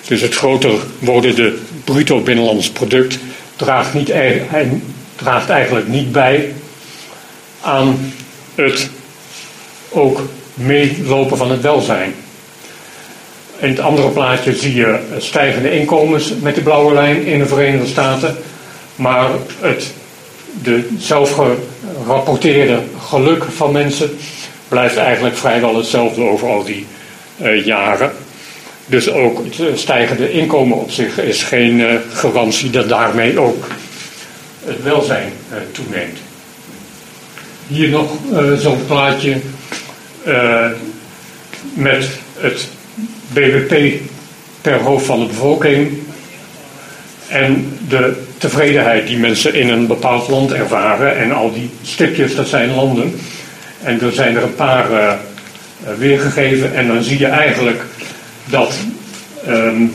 Dus 0.07 0.21
het 0.21 0.35
groter 0.35 0.71
wordende 0.99 1.53
bruto 1.83 2.19
binnenlands 2.19 2.69
product 2.69 3.19
draagt, 3.55 3.93
niet, 3.93 4.13
draagt 5.15 5.49
eigenlijk 5.49 5.87
niet 5.87 6.11
bij 6.11 6.53
aan 7.61 8.13
het 8.55 8.89
ook 9.89 10.21
meelopen 10.53 11.37
van 11.37 11.51
het 11.51 11.61
welzijn. 11.61 12.13
In 13.57 13.69
het 13.69 13.79
andere 13.79 14.09
plaatje 14.09 14.55
zie 14.55 14.75
je 14.75 14.99
stijgende 15.17 15.79
inkomens 15.79 16.33
met 16.41 16.55
de 16.55 16.61
blauwe 16.61 16.93
lijn 16.93 17.25
in 17.25 17.39
de 17.39 17.45
Verenigde 17.45 17.87
Staten. 17.87 18.37
Maar 18.95 19.29
het 19.59 19.93
de 20.61 20.87
zelfgerapporteerde 20.97 22.79
geluk 22.99 23.43
van 23.43 23.71
mensen 23.71 24.17
blijft 24.67 24.97
eigenlijk 24.97 25.37
vrijwel 25.37 25.75
hetzelfde 25.75 26.21
over 26.21 26.47
al 26.47 26.63
die 26.63 26.85
uh, 27.41 27.65
jaren. 27.65 28.11
Dus 28.85 29.09
ook 29.09 29.43
het 29.57 29.79
stijgende 29.79 30.31
inkomen 30.31 30.77
op 30.77 30.91
zich 30.91 31.19
is 31.19 31.43
geen 31.43 31.79
uh, 31.79 31.93
garantie 32.13 32.69
dat 32.69 32.89
daarmee 32.89 33.39
ook 33.39 33.67
het 34.65 34.83
welzijn 34.83 35.31
toeneemt. 35.71 36.17
Hier 37.67 37.89
nog 37.89 38.11
zo'n 38.57 38.85
plaatje 38.85 39.37
met 41.73 42.09
het 42.37 42.67
BBP 43.33 44.01
per 44.61 44.79
hoofd 44.79 45.05
van 45.05 45.19
de 45.19 45.25
bevolking 45.25 45.97
en 47.27 47.77
de 47.87 48.23
tevredenheid 48.37 49.07
die 49.07 49.17
mensen 49.17 49.53
in 49.53 49.69
een 49.69 49.87
bepaald 49.87 50.27
land 50.27 50.51
ervaren. 50.51 51.17
En 51.17 51.31
al 51.31 51.53
die 51.53 51.69
stipjes, 51.81 52.35
dat 52.35 52.47
zijn 52.47 52.75
landen. 52.75 53.19
En 53.83 54.01
er 54.01 54.11
zijn 54.11 54.35
er 54.35 54.43
een 54.43 54.55
paar 54.55 54.91
uh, 54.91 55.13
weergegeven. 55.97 56.75
En 56.75 56.87
dan 56.87 57.03
zie 57.03 57.19
je 57.19 57.25
eigenlijk 57.25 57.81
dat 58.45 58.73
um, 59.47 59.93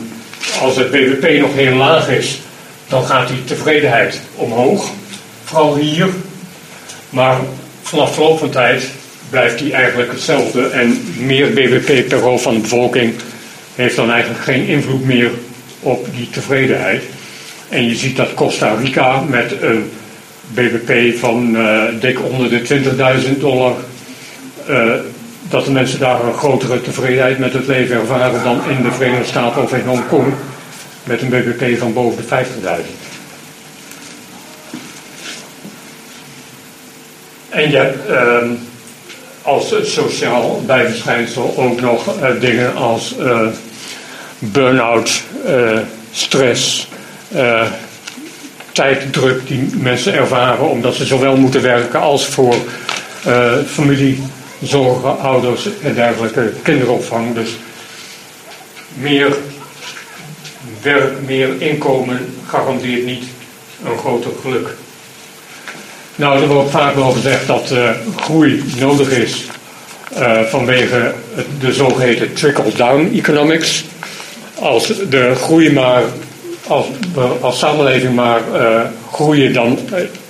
als 0.61 0.75
het 0.75 0.91
BBP 0.91 1.39
nog 1.39 1.53
heel 1.53 1.75
laag 1.75 2.09
is, 2.09 2.39
dan 2.87 3.05
gaat 3.05 3.27
die 3.27 3.43
tevredenheid 3.43 4.21
omhoog. 4.35 4.89
Vooral 5.43 5.75
hier. 5.75 6.07
Maar 7.09 7.37
vanaf 7.81 8.13
verloop 8.13 8.39
van 8.39 8.49
tijd 8.49 8.89
blijft 9.29 9.59
die 9.59 9.73
eigenlijk 9.73 10.11
hetzelfde. 10.11 10.67
En 10.67 11.03
meer 11.17 11.49
BBP 11.49 12.07
per 12.07 12.19
hoofd 12.19 12.43
van 12.43 12.53
de 12.53 12.59
bevolking 12.59 13.13
heeft 13.75 13.95
dan 13.95 14.11
eigenlijk 14.11 14.43
geen 14.43 14.67
invloed 14.67 15.05
meer 15.05 15.31
op 15.79 16.07
die 16.15 16.29
tevredenheid. 16.29 17.03
En 17.69 17.87
je 17.87 17.95
ziet 17.95 18.15
dat 18.15 18.33
Costa 18.33 18.73
Rica 18.73 19.21
met 19.21 19.61
een 19.61 19.91
BBP 20.53 21.17
van 21.17 21.55
uh, 21.55 21.83
dik 21.99 22.19
onder 22.23 22.49
de 22.49 23.21
20.000 23.33 23.39
dollar, 23.39 23.75
uh, 24.69 24.93
dat 25.49 25.65
de 25.65 25.71
mensen 25.71 25.99
daar 25.99 26.23
een 26.23 26.33
grotere 26.33 26.81
tevredenheid 26.81 27.39
met 27.39 27.53
het 27.53 27.67
leven 27.67 27.95
ervaren 27.95 28.43
dan 28.43 28.61
in 28.69 28.83
de 28.83 28.91
Verenigde 28.91 29.25
Staten 29.25 29.61
of 29.61 29.73
in 29.73 29.85
Hongkong 29.85 30.33
met 31.03 31.21
een 31.21 31.29
BBP 31.29 31.79
van 31.79 31.93
boven 31.93 32.23
de 32.27 32.45
50.000. 32.45 33.08
En 37.49 37.71
je 37.71 37.77
hebt 37.77 38.09
uh, 38.09 38.49
als 39.41 39.73
sociaal 39.81 40.61
bijverschijnsel 40.65 41.53
ook 41.57 41.81
nog 41.81 42.15
uh, 42.17 42.39
dingen 42.39 42.75
als 42.75 43.15
burn-out, 44.39 45.23
stress, 46.11 46.87
uh, 47.35 47.65
tijddruk 48.71 49.47
die 49.47 49.69
mensen 49.77 50.13
ervaren 50.13 50.69
omdat 50.69 50.95
ze 50.95 51.05
zowel 51.05 51.37
moeten 51.37 51.61
werken 51.61 51.99
als 51.99 52.25
voor 52.25 52.55
uh, 53.27 53.53
familie, 53.65 54.23
zorgen, 54.61 55.19
ouders 55.19 55.67
en 55.83 55.93
dergelijke 55.93 56.51
kinderopvang. 56.61 57.33
Dus 57.35 57.49
meer 58.93 59.37
werk, 60.81 61.13
meer 61.25 61.61
inkomen 61.61 62.33
garandeert 62.47 63.05
niet 63.05 63.23
een 63.85 63.97
groter 63.97 64.31
geluk. 64.41 64.75
Nou, 66.19 66.41
er 66.41 66.47
wordt 66.47 66.69
vaak 66.69 66.95
wel 66.95 67.11
gezegd 67.11 67.47
dat 67.47 67.71
uh, 67.71 67.89
groei 68.15 68.63
nodig 68.77 69.11
is 69.11 69.45
uh, 70.17 70.41
vanwege 70.41 71.13
de 71.59 71.73
zogeheten 71.73 72.33
trickle-down 72.33 73.11
economics. 73.15 73.85
Als 74.55 74.87
de 75.09 75.35
groei 75.35 75.71
maar 75.71 76.03
als 76.67 76.85
we 77.13 77.21
als 77.21 77.59
samenleving 77.59 78.15
maar 78.15 78.41
uh, 78.53 78.81
groeien, 79.11 79.53
dan 79.53 79.79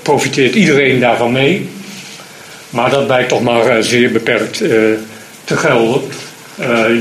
profiteert 0.01 0.55
iedereen 0.55 0.99
daarvan 0.99 1.31
mee. 1.31 1.69
Maar 2.69 2.89
dat 2.89 3.05
blijkt 3.05 3.29
toch 3.29 3.41
maar 3.41 3.83
zeer 3.83 4.11
beperkt 4.11 4.57
te 5.43 5.57
gelden. 5.57 6.01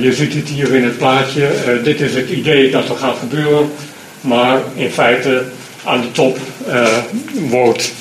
je 0.03 0.13
ziet 0.13 0.35
het 0.35 0.49
hier 0.49 0.75
in 0.75 0.85
het 0.85 0.99
plaatje. 0.99 1.49
dit 1.83 2.01
is 2.01 2.15
het 2.15 2.29
idee 2.29 2.71
dat 2.71 2.89
er 2.89 2.97
gaat 2.97 3.17
gebeuren. 3.19 3.71
Maar 4.21 4.61
in 4.75 4.91
feite 4.91 5.45
aan 5.85 6.01
de 6.01 6.13
top 6.13 6.39
wordt 7.49 7.93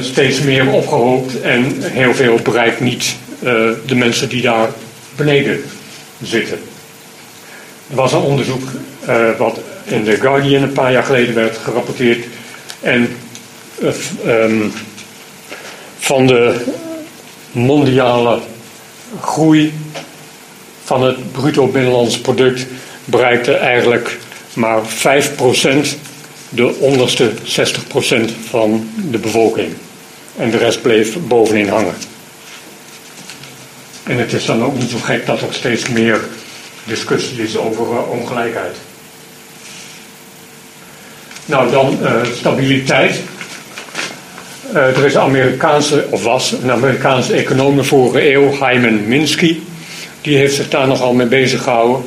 steeds 0.00 0.40
meer 0.40 0.70
opgehoopt 0.70 1.40
en 1.40 1.82
heel 1.82 2.14
veel 2.14 2.38
bereikt 2.42 2.80
niet 2.80 3.16
de 3.86 3.94
mensen 3.94 4.28
die 4.28 4.42
daar 4.42 4.68
beneden 5.16 5.64
zitten. 6.22 6.58
Er 7.90 7.96
was 7.96 8.12
een 8.12 8.18
onderzoek 8.18 8.62
wat 9.38 9.60
in 9.84 10.04
The 10.04 10.16
Guardian 10.16 10.62
een 10.62 10.72
paar 10.72 10.92
jaar 10.92 11.04
geleden 11.04 11.34
werd 11.34 11.56
gerapporteerd. 11.56 12.24
En 12.80 13.16
um, 14.26 14.72
van 15.98 16.26
de 16.26 16.64
mondiale 17.52 18.40
groei 19.20 19.74
van 20.84 21.02
het 21.02 21.32
bruto 21.32 21.66
binnenlands 21.66 22.20
product 22.20 22.66
bereikte 23.04 23.52
eigenlijk 23.52 24.18
maar 24.54 24.80
5% 24.82 24.86
de 26.48 26.74
onderste 26.74 27.32
60% 27.32 27.34
van 28.48 28.88
de 29.10 29.18
bevolking. 29.18 29.72
En 30.36 30.50
de 30.50 30.56
rest 30.56 30.82
bleef 30.82 31.16
bovenin 31.26 31.68
hangen. 31.68 31.94
En 34.02 34.18
het 34.18 34.32
is 34.32 34.44
dan 34.44 34.64
ook 34.64 34.78
niet 34.78 34.90
zo 34.90 34.98
gek 34.98 35.26
dat 35.26 35.40
er 35.40 35.54
steeds 35.54 35.88
meer 35.88 36.20
discussie 36.84 37.42
is 37.42 37.56
over 37.56 37.86
uh, 37.92 38.10
ongelijkheid. 38.10 38.76
Nou, 41.46 41.70
dan 41.70 41.98
uh, 42.02 42.24
stabiliteit. 42.34 43.20
Uh, 44.72 44.96
er 44.96 45.04
is 45.04 45.14
een 45.14 45.20
Amerikaanse, 45.20 46.06
of 46.10 46.22
was 46.22 46.52
een 46.52 46.70
Amerikaanse 46.70 47.32
econoom 47.32 47.76
de 47.76 47.84
vorige 47.84 48.32
eeuw, 48.32 48.50
Hyman 48.50 49.08
Minsky. 49.08 49.58
Die 50.20 50.36
heeft 50.36 50.54
zich 50.54 50.68
daar 50.68 50.86
nogal 50.86 51.12
mee 51.12 51.26
bezig 51.26 51.62
gehouden. 51.62 52.04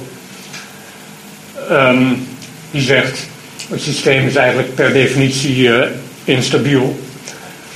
Um, 1.72 2.28
die 2.72 2.82
zegt, 2.82 3.28
het 3.70 3.82
systeem 3.82 4.28
is 4.28 4.36
eigenlijk 4.36 4.76
per 4.76 4.94
definitie 4.94 5.58
uh, 5.58 5.82
instabiel. 6.24 7.00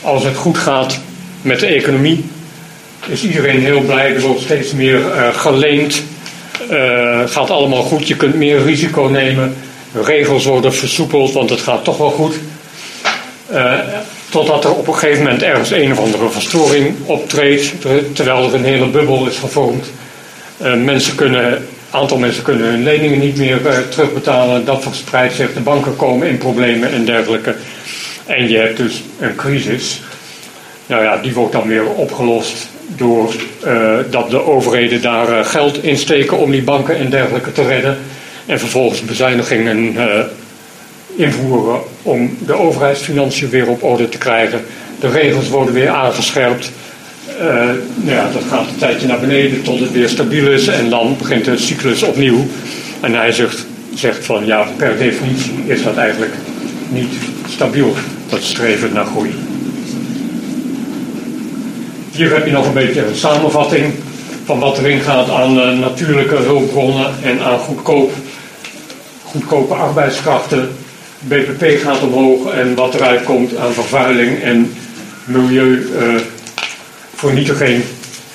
Als 0.01 0.23
het 0.23 0.35
goed 0.35 0.57
gaat 0.57 0.99
met 1.41 1.59
de 1.59 1.65
economie, 1.65 2.25
is 3.07 3.23
iedereen 3.23 3.59
heel 3.59 3.81
blij. 3.81 4.15
Er 4.15 4.21
wordt 4.21 4.41
steeds 4.41 4.73
meer 4.73 4.99
geleend. 5.33 6.01
gaat 7.25 7.49
allemaal 7.49 7.83
goed, 7.83 8.07
je 8.07 8.15
kunt 8.15 8.35
meer 8.35 8.63
risico 8.63 9.01
nemen 9.03 9.55
regels 10.01 10.45
worden 10.45 10.73
versoepeld, 10.73 11.31
want 11.31 11.49
het 11.49 11.61
gaat 11.61 11.83
toch 11.83 11.97
wel 11.97 12.11
goed. 12.11 12.35
Totdat 14.29 14.63
er 14.63 14.73
op 14.73 14.87
een 14.87 14.93
gegeven 14.93 15.23
moment 15.23 15.41
ergens 15.41 15.71
een 15.71 15.91
of 15.91 15.99
andere 15.99 16.29
verstoring 16.29 16.95
optreedt, 17.05 17.73
terwijl 18.13 18.47
er 18.47 18.53
een 18.53 18.63
hele 18.63 18.87
bubbel 18.87 19.27
is 19.27 19.37
gevormd. 19.37 19.91
Mensen 20.77 21.15
kunnen, 21.15 21.67
aantal 21.93 22.17
mensen 22.17 22.43
kunnen 22.43 22.67
hun 22.67 22.83
leningen 22.83 23.19
niet 23.19 23.37
meer 23.37 23.61
uh, 23.65 23.77
terugbetalen. 23.77 24.65
Dat 24.65 24.83
verspreidt 24.83 25.33
zich, 25.33 25.53
de 25.53 25.59
banken 25.59 25.95
komen 25.95 26.27
in 26.27 26.37
problemen 26.37 26.91
en 26.91 27.05
dergelijke. 27.05 27.55
En 28.25 28.49
je 28.49 28.57
hebt 28.57 28.77
dus 28.77 29.03
een 29.19 29.35
crisis. 29.35 30.01
Nou 30.85 31.03
ja, 31.03 31.17
die 31.17 31.33
wordt 31.33 31.53
dan 31.53 31.67
weer 31.67 31.89
opgelost 31.89 32.69
door 32.87 33.33
dat 34.09 34.29
de 34.29 34.45
overheden 34.45 35.01
daar 35.01 35.45
geld 35.45 35.83
insteken 35.83 36.37
om 36.37 36.51
die 36.51 36.63
banken 36.63 36.97
en 36.97 37.09
dergelijke 37.09 37.51
te 37.51 37.67
redden. 37.67 37.97
En 38.45 38.59
vervolgens 38.59 39.01
bezuinigingen 39.01 39.95
invoeren 41.15 41.79
om 42.01 42.37
de 42.39 42.53
overheidsfinanciën 42.53 43.49
weer 43.49 43.67
op 43.67 43.83
orde 43.83 44.09
te 44.09 44.17
krijgen. 44.17 44.65
De 44.99 45.09
regels 45.09 45.49
worden 45.49 45.73
weer 45.73 45.89
aangescherpt. 45.89 46.71
Uh, 47.43 47.49
nou 47.95 48.15
ja, 48.15 48.29
dat 48.33 48.43
gaat 48.49 48.67
een 48.67 48.77
tijdje 48.77 49.07
naar 49.07 49.19
beneden 49.19 49.61
tot 49.61 49.79
het 49.79 49.91
weer 49.91 50.09
stabiel 50.09 50.47
is 50.47 50.67
en 50.67 50.89
dan 50.89 51.15
begint 51.17 51.45
de 51.45 51.57
cyclus 51.57 52.03
opnieuw. 52.03 52.45
En 53.01 53.13
hij 53.13 53.31
zegt, 53.31 53.65
zegt 53.93 54.25
van 54.25 54.45
ja, 54.45 54.67
per 54.77 54.97
definitie 54.97 55.53
is 55.65 55.83
dat 55.83 55.97
eigenlijk 55.97 56.31
niet 56.89 57.13
stabiel, 57.47 57.93
dat 58.29 58.41
streven 58.41 58.93
naar 58.93 59.05
groei. 59.05 59.31
Hier 62.11 62.33
heb 62.33 62.45
je 62.45 62.51
nog 62.51 62.67
een 62.67 62.73
beetje 62.73 63.05
een 63.05 63.15
samenvatting 63.15 63.93
van 64.45 64.59
wat 64.59 64.77
erin 64.77 65.01
gaat 65.01 65.29
aan 65.29 65.57
uh, 65.57 65.79
natuurlijke 65.79 66.35
hulpbronnen 66.35 67.11
en 67.23 67.41
aan 67.41 67.59
goedkoop 67.59 68.11
goedkope 69.23 69.73
arbeidskrachten. 69.73 70.69
BPP 71.19 71.79
gaat 71.83 72.01
omhoog 72.01 72.53
en 72.53 72.75
wat 72.75 72.93
eruit 72.93 73.23
komt 73.23 73.57
aan 73.57 73.73
vervuiling 73.73 74.41
en 74.41 74.73
milieuvernietiging 75.25 76.25
uh, 76.25 76.32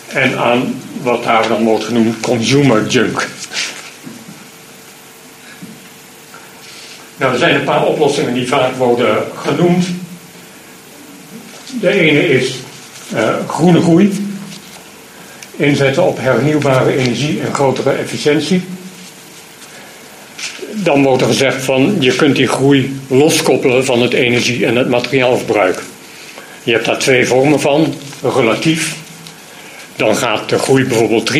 en 0.08 0.38
aan 0.38 0.80
wat 1.02 1.24
daar 1.24 1.48
dan 1.48 1.64
wordt 1.64 1.84
genoemd 1.84 2.20
consumer 2.20 2.86
junk. 2.86 3.28
Nou, 7.16 7.32
er 7.32 7.38
zijn 7.38 7.54
een 7.54 7.64
paar 7.64 7.84
oplossingen 7.84 8.34
die 8.34 8.48
vaak 8.48 8.74
worden 8.76 9.24
genoemd. 9.36 9.86
De 11.80 11.90
ene 11.90 12.28
is 12.28 12.54
uh, 13.14 13.34
groene 13.48 13.80
groei. 13.80 14.26
Inzetten 15.56 16.02
op 16.02 16.18
hernieuwbare 16.20 16.96
energie 16.96 17.40
en 17.40 17.54
grotere 17.54 17.90
efficiëntie 17.90 18.62
dan 20.82 21.02
wordt 21.02 21.22
er 21.22 21.28
gezegd 21.28 21.64
van 21.64 21.96
je 21.98 22.14
kunt 22.14 22.36
die 22.36 22.46
groei 22.46 23.00
loskoppelen 23.06 23.84
van 23.84 24.02
het 24.02 24.12
energie- 24.12 24.66
en 24.66 24.76
het 24.76 24.88
materiaalverbruik. 24.88 25.82
Je 26.62 26.72
hebt 26.72 26.84
daar 26.84 26.98
twee 26.98 27.26
vormen 27.26 27.60
van, 27.60 27.94
relatief. 28.22 28.96
Dan 29.96 30.16
gaat 30.16 30.48
de 30.48 30.58
groei 30.58 30.84
bijvoorbeeld 30.84 31.32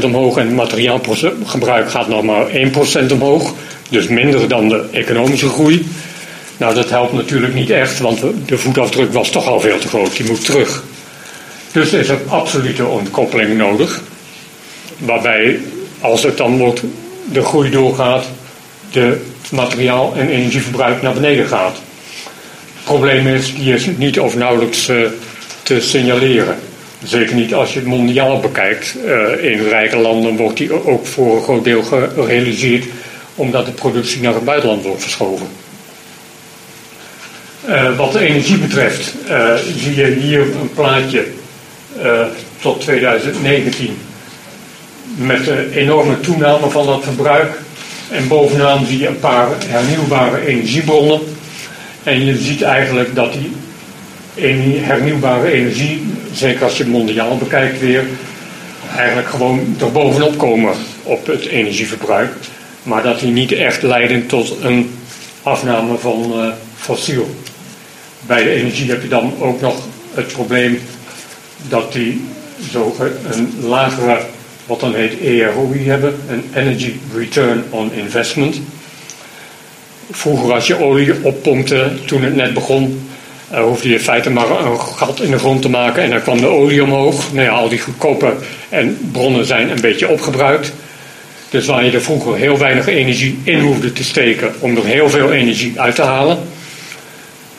3% 0.00 0.04
omhoog 0.04 0.36
en 0.36 0.46
het 0.46 0.54
materiaalgebruik 0.54 1.90
gaat 1.90 2.08
nog 2.08 2.22
maar 2.22 2.46
1% 3.08 3.12
omhoog. 3.12 3.54
Dus 3.88 4.08
minder 4.08 4.48
dan 4.48 4.68
de 4.68 4.84
economische 4.92 5.48
groei. 5.48 5.86
Nou, 6.56 6.74
dat 6.74 6.90
helpt 6.90 7.12
natuurlijk 7.12 7.54
niet 7.54 7.70
echt, 7.70 7.98
want 7.98 8.20
de 8.46 8.58
voetafdruk 8.58 9.12
was 9.12 9.30
toch 9.30 9.46
al 9.46 9.60
veel 9.60 9.78
te 9.78 9.88
groot. 9.88 10.16
Die 10.16 10.26
moet 10.26 10.44
terug. 10.44 10.84
Dus 11.72 11.92
is 11.92 12.08
er 12.08 12.18
absolute 12.28 12.86
ontkoppeling 12.86 13.56
nodig. 13.56 14.02
Waarbij, 14.98 15.60
als 16.00 16.22
het 16.22 16.36
dan 16.36 16.58
wordt, 16.58 16.82
de 17.24 17.42
groei 17.42 17.70
doorgaat, 17.70 18.24
de 18.90 19.20
materiaal- 19.50 20.14
en 20.16 20.28
energieverbruik 20.28 21.02
naar 21.02 21.14
beneden 21.14 21.46
gaat. 21.46 21.76
Het 22.74 22.84
probleem 22.84 23.26
is, 23.26 23.54
die 23.54 23.74
is 23.74 23.86
niet 23.96 24.20
of 24.20 24.36
nauwelijks 24.36 24.88
uh, 24.88 25.06
te 25.62 25.80
signaleren. 25.80 26.56
Zeker 27.04 27.34
niet 27.34 27.54
als 27.54 27.72
je 27.72 27.78
het 27.78 27.88
mondiaal 27.88 28.40
bekijkt. 28.40 28.94
Uh, 29.04 29.52
in 29.52 29.68
rijke 29.68 29.96
landen 29.96 30.36
wordt 30.36 30.56
die 30.56 30.86
ook 30.86 31.06
voor 31.06 31.36
een 31.36 31.42
groot 31.42 31.64
deel 31.64 31.82
gerealiseerd 31.82 32.84
omdat 33.34 33.66
de 33.66 33.72
productie 33.72 34.22
naar 34.22 34.34
het 34.34 34.44
buitenland 34.44 34.84
wordt 34.84 35.02
verschoven. 35.02 35.46
Uh, 37.68 37.96
wat 37.96 38.12
de 38.12 38.18
energie 38.18 38.58
betreft 38.58 39.14
zie 39.76 39.94
je 39.94 40.06
hier 40.06 40.40
een 40.40 40.72
plaatje 40.74 41.26
tot 42.60 42.80
2019 42.80 43.96
met 45.14 45.46
een 45.48 45.72
enorme 45.72 46.20
toename 46.20 46.70
van 46.70 46.86
dat 46.86 47.04
verbruik. 47.04 47.60
En 48.10 48.28
bovenaan 48.28 48.86
zie 48.86 48.98
je 48.98 49.06
een 49.06 49.18
paar 49.18 49.48
hernieuwbare 49.66 50.46
energiebronnen. 50.46 51.20
En 52.02 52.24
je 52.24 52.36
ziet 52.36 52.62
eigenlijk 52.62 53.14
dat 53.14 53.32
die 53.32 53.52
hernieuwbare 54.34 55.50
energie, 55.50 56.02
zeker 56.32 56.64
als 56.64 56.76
je 56.76 56.86
mondiaal 56.86 57.38
bekijkt 57.38 57.80
weer, 57.80 58.04
eigenlijk 58.96 59.28
gewoon 59.28 59.76
er 59.80 59.92
bovenop 59.92 60.38
komen 60.38 60.74
op 61.02 61.26
het 61.26 61.46
energieverbruik. 61.46 62.32
Maar 62.82 63.02
dat 63.02 63.20
die 63.20 63.30
niet 63.30 63.52
echt 63.52 63.82
leiden 63.82 64.26
tot 64.26 64.56
een 64.62 64.90
afname 65.42 65.98
van 65.98 66.32
uh, 66.34 66.48
fossiel. 66.76 67.34
Bij 68.20 68.42
de 68.42 68.50
energie 68.50 68.90
heb 68.90 69.02
je 69.02 69.08
dan 69.08 69.34
ook 69.40 69.60
nog 69.60 69.82
het 70.14 70.26
probleem 70.26 70.80
dat 71.68 71.92
die 71.92 72.24
zo 72.70 72.96
een 73.30 73.52
lagere, 73.60 74.20
wat 74.66 74.80
dan 74.80 74.94
heet 74.94 75.20
EROI 75.20 75.88
hebben, 75.88 76.14
een 76.28 76.44
Energy 76.54 76.92
Return 77.14 77.64
on 77.70 77.92
Investment. 77.92 78.60
Vroeger 80.10 80.52
als 80.52 80.66
je 80.66 80.80
olie 80.80 81.14
oppompte 81.22 81.90
toen 82.06 82.22
het 82.22 82.34
net 82.34 82.54
begon, 82.54 83.10
uh, 83.52 83.62
hoefde 83.62 83.88
je 83.88 83.94
in 83.94 84.00
feite 84.00 84.30
maar 84.30 84.50
een 84.50 84.80
gat 84.80 85.20
in 85.20 85.30
de 85.30 85.38
grond 85.38 85.62
te 85.62 85.68
maken 85.68 86.02
en 86.02 86.10
dan 86.10 86.22
kwam 86.22 86.40
de 86.40 86.46
olie 86.46 86.82
omhoog. 86.82 87.32
Nou 87.32 87.46
ja, 87.46 87.52
al 87.52 87.68
die 87.68 87.80
goedkope 87.80 88.34
en 88.68 89.08
bronnen 89.12 89.44
zijn 89.44 89.70
een 89.70 89.80
beetje 89.80 90.08
opgebruikt. 90.08 90.72
Dus 91.50 91.66
waar 91.66 91.84
je 91.84 91.90
er 91.90 92.02
vroeger 92.02 92.36
heel 92.36 92.58
weinig 92.58 92.86
energie 92.86 93.38
in 93.44 93.60
hoefde 93.60 93.92
te 93.92 94.04
steken 94.04 94.54
om 94.58 94.76
er 94.76 94.84
heel 94.84 95.10
veel 95.10 95.32
energie 95.32 95.80
uit 95.80 95.94
te 95.94 96.02
halen. 96.02 96.38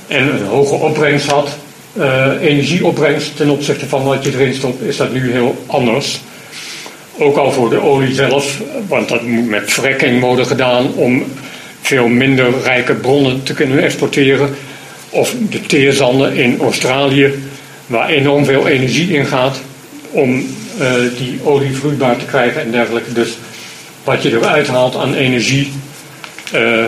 En 0.08 0.34
een 0.34 0.46
hoge 0.46 0.76
opbrengst 0.76 1.30
had, 1.30 1.50
uh, 1.94 2.28
energieopbrengst 2.42 3.36
ten 3.36 3.50
opzichte 3.50 3.88
van 3.88 4.04
wat 4.04 4.24
je 4.24 4.32
erin 4.34 4.54
stond, 4.54 4.82
is 4.82 4.98
dat 4.98 5.14
nu 5.14 5.32
heel 5.32 5.64
anders. 5.66 6.22
Ook 7.18 7.38
al 7.38 7.52
voor 7.52 7.70
de 7.70 7.82
olie 7.82 8.14
zelf, 8.14 8.62
want 8.88 9.10
dat 9.10 9.22
moet 9.22 9.50
met 9.50 9.72
fracking 9.72 10.22
worden 10.22 10.46
gedaan 10.46 10.94
om 10.94 11.24
veel 11.82 12.08
minder 12.08 12.54
rijke 12.64 12.94
bronnen 12.94 13.44
te 13.44 13.54
kunnen 13.54 13.84
exporteren. 13.84 14.56
Of 15.14 15.36
de 15.50 15.62
teerzanden 15.62 16.36
in 16.36 16.60
Australië, 16.60 17.34
waar 17.86 18.10
enorm 18.10 18.46
veel 18.46 18.68
energie 18.68 19.14
in 19.14 19.26
gaat 19.26 19.62
om 20.12 20.46
uh, 20.80 20.94
die 21.18 21.40
olie 21.44 21.76
vloeibaar 21.76 22.18
te 22.18 22.26
krijgen 22.26 22.62
en 22.62 22.72
dergelijke. 22.72 23.14
Dus 23.14 23.38
wat 24.04 24.24
je 24.24 24.32
eruit 24.32 24.68
haalt 24.68 24.96
aan 24.96 25.14
energie, 25.14 25.72
uh, 26.54 26.86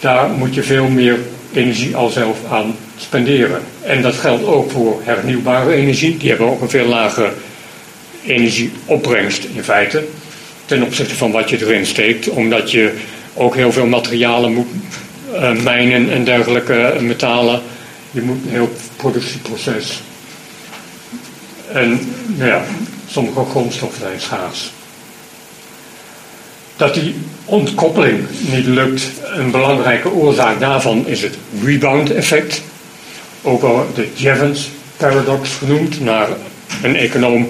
daar 0.00 0.28
moet 0.30 0.54
je 0.54 0.62
veel 0.62 0.88
meer 0.88 1.18
energie 1.52 1.96
al 1.96 2.08
zelf 2.08 2.38
aan 2.50 2.76
spenderen. 2.98 3.60
En 3.82 4.02
dat 4.02 4.14
geldt 4.14 4.44
ook 4.44 4.70
voor 4.70 5.00
hernieuwbare 5.04 5.72
energie. 5.72 6.16
Die 6.16 6.28
hebben 6.28 6.46
ook 6.46 6.60
een 6.60 6.70
veel 6.70 6.86
lagere 6.86 7.32
energieopbrengst 8.26 9.44
in 9.54 9.64
feite. 9.64 10.04
Ten 10.64 10.82
opzichte 10.82 11.14
van 11.14 11.30
wat 11.30 11.50
je 11.50 11.60
erin 11.60 11.86
steekt. 11.86 12.28
Omdat 12.28 12.70
je 12.70 12.92
ook 13.34 13.54
heel 13.54 13.72
veel 13.72 13.86
materialen 13.86 14.54
moet 14.54 14.68
uh, 15.40 15.62
mijnen 15.62 16.10
en 16.10 16.24
dergelijke 16.24 16.96
metalen. 17.00 17.60
Je 18.10 18.22
moet 18.22 18.38
een 18.44 18.50
heel 18.50 18.72
productieproces. 18.96 20.00
En 21.72 22.00
nou 22.26 22.50
ja, 22.50 22.64
sommige 23.10 23.44
grondstoffen 23.50 24.00
zijn 24.00 24.20
schaars. 24.20 24.70
Dat 26.76 26.94
die 26.94 27.14
ontkoppeling 27.44 28.26
niet 28.50 28.66
lukt, 28.66 29.06
een 29.34 29.50
belangrijke 29.50 30.10
oorzaak 30.10 30.60
daarvan 30.60 31.06
is 31.06 31.22
het 31.22 31.38
rebound 31.64 32.10
effect. 32.10 32.62
Ook 33.42 33.62
al 33.62 33.86
de 33.94 34.08
Jevons 34.14 34.70
paradox 34.96 35.50
genoemd, 35.54 36.00
naar 36.00 36.28
een 36.82 36.96
econoom, 36.96 37.48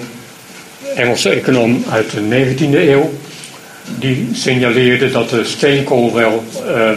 Engelse 0.95 1.29
econoom 1.29 1.83
uit 1.89 2.11
de 2.11 2.55
19e 2.55 2.73
eeuw. 2.73 3.13
Die 3.99 4.29
signaleerde 4.33 5.11
dat 5.11 5.29
de 5.29 5.43
steenkool 5.43 6.13
wel 6.13 6.43
uh, 6.65 6.89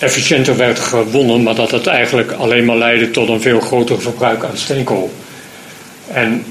efficiënter 0.00 0.56
werd 0.56 0.78
gewonnen, 0.78 1.42
maar 1.42 1.54
dat 1.54 1.70
het 1.70 1.86
eigenlijk 1.86 2.32
alleen 2.32 2.64
maar 2.64 2.76
leidde 2.76 3.10
tot 3.10 3.28
een 3.28 3.40
veel 3.40 3.60
groter 3.60 4.00
verbruik 4.00 4.44
aan 4.44 4.56
steenkool. 4.56 5.10
En 6.12 6.44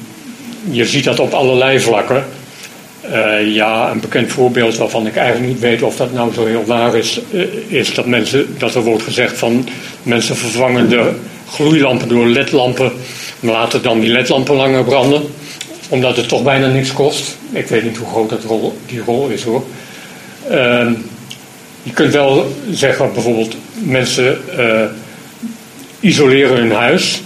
je 0.69 0.85
ziet 0.85 1.03
dat 1.03 1.19
op 1.19 1.33
allerlei 1.33 1.79
vlakken. 1.79 2.25
Uh, 3.12 3.53
ja, 3.55 3.91
een 3.91 3.99
bekend 3.99 4.31
voorbeeld 4.31 4.77
waarvan 4.77 5.07
ik 5.07 5.15
eigenlijk 5.15 5.47
niet 5.47 5.59
weet 5.59 5.81
of 5.81 5.95
dat 5.95 6.13
nou 6.13 6.33
zo 6.33 6.45
heel 6.45 6.65
waar 6.65 6.95
is, 6.95 7.21
uh, 7.31 7.45
is 7.67 7.93
dat, 7.93 8.05
mensen, 8.05 8.55
dat 8.57 8.75
er 8.75 8.81
wordt 8.81 9.03
gezegd 9.03 9.38
van 9.38 9.67
mensen 10.03 10.35
vervangen 10.35 10.89
de 10.89 11.12
gloeilampen 11.49 12.07
door 12.07 12.27
ledlampen, 12.27 12.91
maar 13.39 13.53
laten 13.53 13.81
dan 13.81 13.99
die 13.99 14.09
ledlampen 14.09 14.55
langer 14.55 14.83
branden, 14.83 15.21
omdat 15.89 16.15
het 16.15 16.27
toch 16.27 16.43
bijna 16.43 16.67
niks 16.67 16.93
kost. 16.93 17.38
Ik 17.51 17.67
weet 17.67 17.83
niet 17.83 17.97
hoe 17.97 18.07
groot 18.07 18.29
dat 18.29 18.43
rol, 18.43 18.77
die 18.85 19.01
rol 19.05 19.27
is 19.27 19.43
hoor. 19.43 19.63
Uh, 20.51 20.91
je 21.83 21.93
kunt 21.93 22.13
wel 22.13 22.55
zeggen, 22.71 23.13
bijvoorbeeld, 23.13 23.55
mensen 23.73 24.41
uh, 24.57 24.83
isoleren 25.99 26.57
hun 26.57 26.71
huis, 26.71 27.21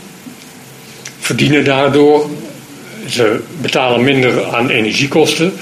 verdienen 1.20 1.64
daardoor, 1.64 2.30
ze 3.08 3.40
betalen 3.62 4.04
minder 4.04 4.46
aan 4.46 4.70
energiekosten. 4.70 5.54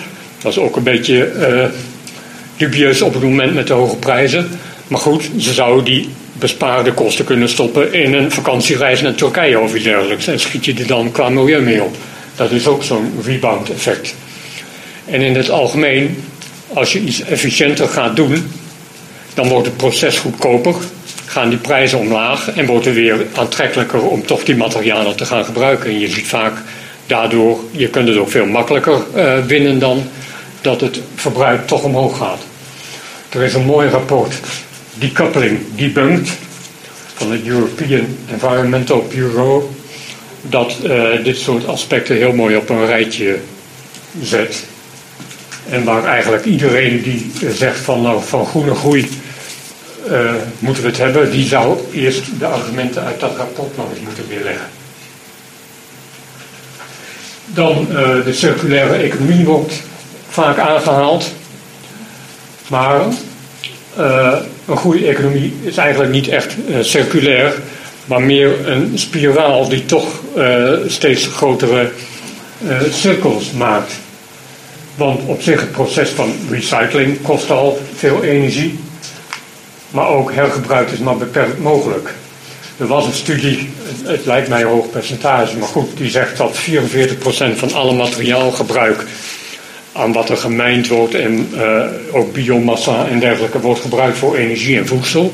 Dat 0.42 0.52
is 0.52 0.58
ook 0.58 0.76
een 0.76 0.84
beetje 0.84 1.32
uh, 1.40 1.66
dubieus 2.58 3.02
op 3.02 3.14
het 3.14 3.24
moment 3.24 3.54
met 3.54 3.68
de 3.68 3.74
hoge 3.74 3.96
prijzen. 3.96 4.50
Maar 4.88 5.00
goed, 5.00 5.30
ze 5.38 5.54
zouden 5.54 5.86
die 5.86 6.10
bespaarde 6.34 6.94
kosten 6.94 7.26
kunnen 7.26 7.50
stoppen 7.50 7.94
in 7.94 8.14
een 8.14 8.32
vakantiereis 8.32 9.02
naar 9.02 9.16
Turkije 9.16 9.60
of 9.60 9.76
iets 9.76 9.84
dergelijks. 9.84 10.28
En 10.28 10.40
schiet 10.40 10.66
je 10.66 10.74
er 10.74 10.88
dan 10.88 11.12
qua 11.12 11.30
milieu 11.30 11.62
mee 11.62 11.84
op. 11.84 11.96
Dat 12.36 12.52
is 12.52 12.68
ook 12.68 12.84
zo'n 12.84 13.14
rebound 13.26 13.70
effect. 13.70 14.16
En 15.06 15.22
in 15.22 15.36
het 15.36 15.50
algemeen, 15.50 16.24
als 16.74 16.94
je 16.94 17.00
iets 17.00 17.22
efficiënter 17.22 17.88
gaat 17.88 18.16
doen, 18.16 18.52
dan 19.34 19.48
wordt 19.48 19.68
het 19.68 19.78
proces 19.78 20.20
goedkoper, 20.20 20.76
gaan 21.26 21.50
die 21.50 21.58
prijzen 21.58 22.00
omlaag 22.00 22.52
en 22.52 22.66
wordt 22.66 22.86
het 22.86 22.96
weer 22.96 23.26
aantrekkelijker 23.36 24.08
om 24.08 24.26
toch 24.26 24.44
die 24.44 24.56
materialen 24.56 25.16
te 25.16 25.26
gaan 25.26 25.46
gebruiken. 25.46 25.90
En 25.90 26.00
je 26.00 26.10
ziet 26.10 26.28
vaak 26.28 26.54
daardoor, 27.06 27.60
je 27.72 27.88
kunt 27.88 28.08
het 28.08 28.18
ook 28.18 28.32
veel 28.32 28.46
makkelijker 28.46 29.02
uh, 29.16 29.46
winnen 29.46 29.80
dan 29.80 30.04
dat 30.62 30.82
het 30.82 31.02
verbruik 31.16 31.68
toch 31.68 31.84
omhoog 31.84 32.18
gaat. 32.18 32.42
Er 33.30 33.42
is 33.42 33.54
een 33.54 33.66
mooi 33.66 33.90
rapport, 33.90 34.34
Decoupling 34.94 35.60
Debunked, 35.76 36.30
van 37.14 37.32
het 37.32 37.48
European 37.48 38.18
Environmental 38.32 39.08
Bureau, 39.10 39.64
dat 40.42 40.78
uh, 40.84 41.24
dit 41.24 41.38
soort 41.38 41.68
aspecten 41.68 42.16
heel 42.16 42.34
mooi 42.34 42.56
op 42.56 42.70
een 42.70 42.86
rijtje 42.86 43.38
zet. 44.22 44.64
En 45.70 45.84
waar 45.84 46.06
eigenlijk 46.06 46.46
iedereen 46.46 47.02
die 47.02 47.32
zegt 47.54 47.80
van, 47.80 48.02
nou, 48.02 48.22
van 48.24 48.46
groene 48.46 48.76
groei 48.76 49.10
uh, 50.10 50.32
moeten 50.60 50.84
we 50.84 50.90
het 50.90 50.98
hebben, 50.98 51.32
die 51.32 51.48
zou 51.48 51.80
eerst 51.94 52.40
de 52.40 52.46
argumenten 52.46 53.04
uit 53.04 53.20
dat 53.20 53.36
rapport 53.38 53.78
nog 53.78 53.90
eens 53.90 54.00
moeten 54.00 54.28
weerleggen. 54.28 54.66
Dan 57.46 57.88
uh, 57.90 58.26
de 58.26 58.34
circulaire 58.34 58.96
economie 58.96 59.46
wordt 59.46 59.74
vaak 60.30 60.58
aangehaald. 60.58 61.32
Maar 62.68 63.02
uh, 64.00 64.38
een 64.68 64.78
goede 64.78 65.08
economie 65.08 65.54
is 65.62 65.78
eigenlijk 65.78 66.12
niet 66.12 66.28
echt 66.28 66.56
circulair, 66.82 67.54
maar 68.06 68.22
meer 68.22 68.68
een 68.68 68.92
spiraal 68.96 69.70
die 69.70 69.86
toch 69.86 70.20
steeds 70.88 71.28
grotere 71.28 71.92
cirkels 72.90 73.52
maakt. 73.52 73.94
Want 74.96 75.22
op 75.26 75.42
zich 75.42 75.60
het 75.60 75.72
proces 75.72 76.10
van 76.10 76.34
recycling 76.50 77.22
kost 77.22 77.52
al 77.52 77.82
veel 77.96 78.24
energie, 78.24 78.80
maar 79.92 80.08
ook 80.08 80.34
hergebruik 80.34 80.92
is 80.92 81.00
maar 81.00 81.18
beperkt 81.18 81.60
mogelijk. 81.60 82.14
Er 82.78 82.88
was 82.88 83.06
een 83.06 83.14
studie, 83.14 83.70
het, 84.04 84.26
lijkt 84.26 84.50
mij 84.50 84.62
een 84.62 84.68
hoog 84.68 84.90
percentage, 84.90 85.58
maar 85.58 85.68
goed, 85.68 85.98
die 85.98 86.10
zegt 86.10 86.38
dat 86.38 86.58
44% 86.58 87.56
van 87.56 87.74
alle 87.74 87.94
materiaalgebruik 87.94 89.06
aan 89.92 90.14
wat 90.14 90.30
er 90.30 90.38
gemijnd 90.38 90.88
wordt 90.88 91.14
en 91.14 91.50
uh, 91.54 91.86
ook 92.12 92.34
biomassa 92.34 93.08
en 93.08 93.20
dergelijke 93.20 93.60
wordt 93.60 93.82
gebruikt 93.82 94.18
voor 94.18 94.36
energie 94.36 94.78
en 94.78 94.88
voedsel. 94.88 95.34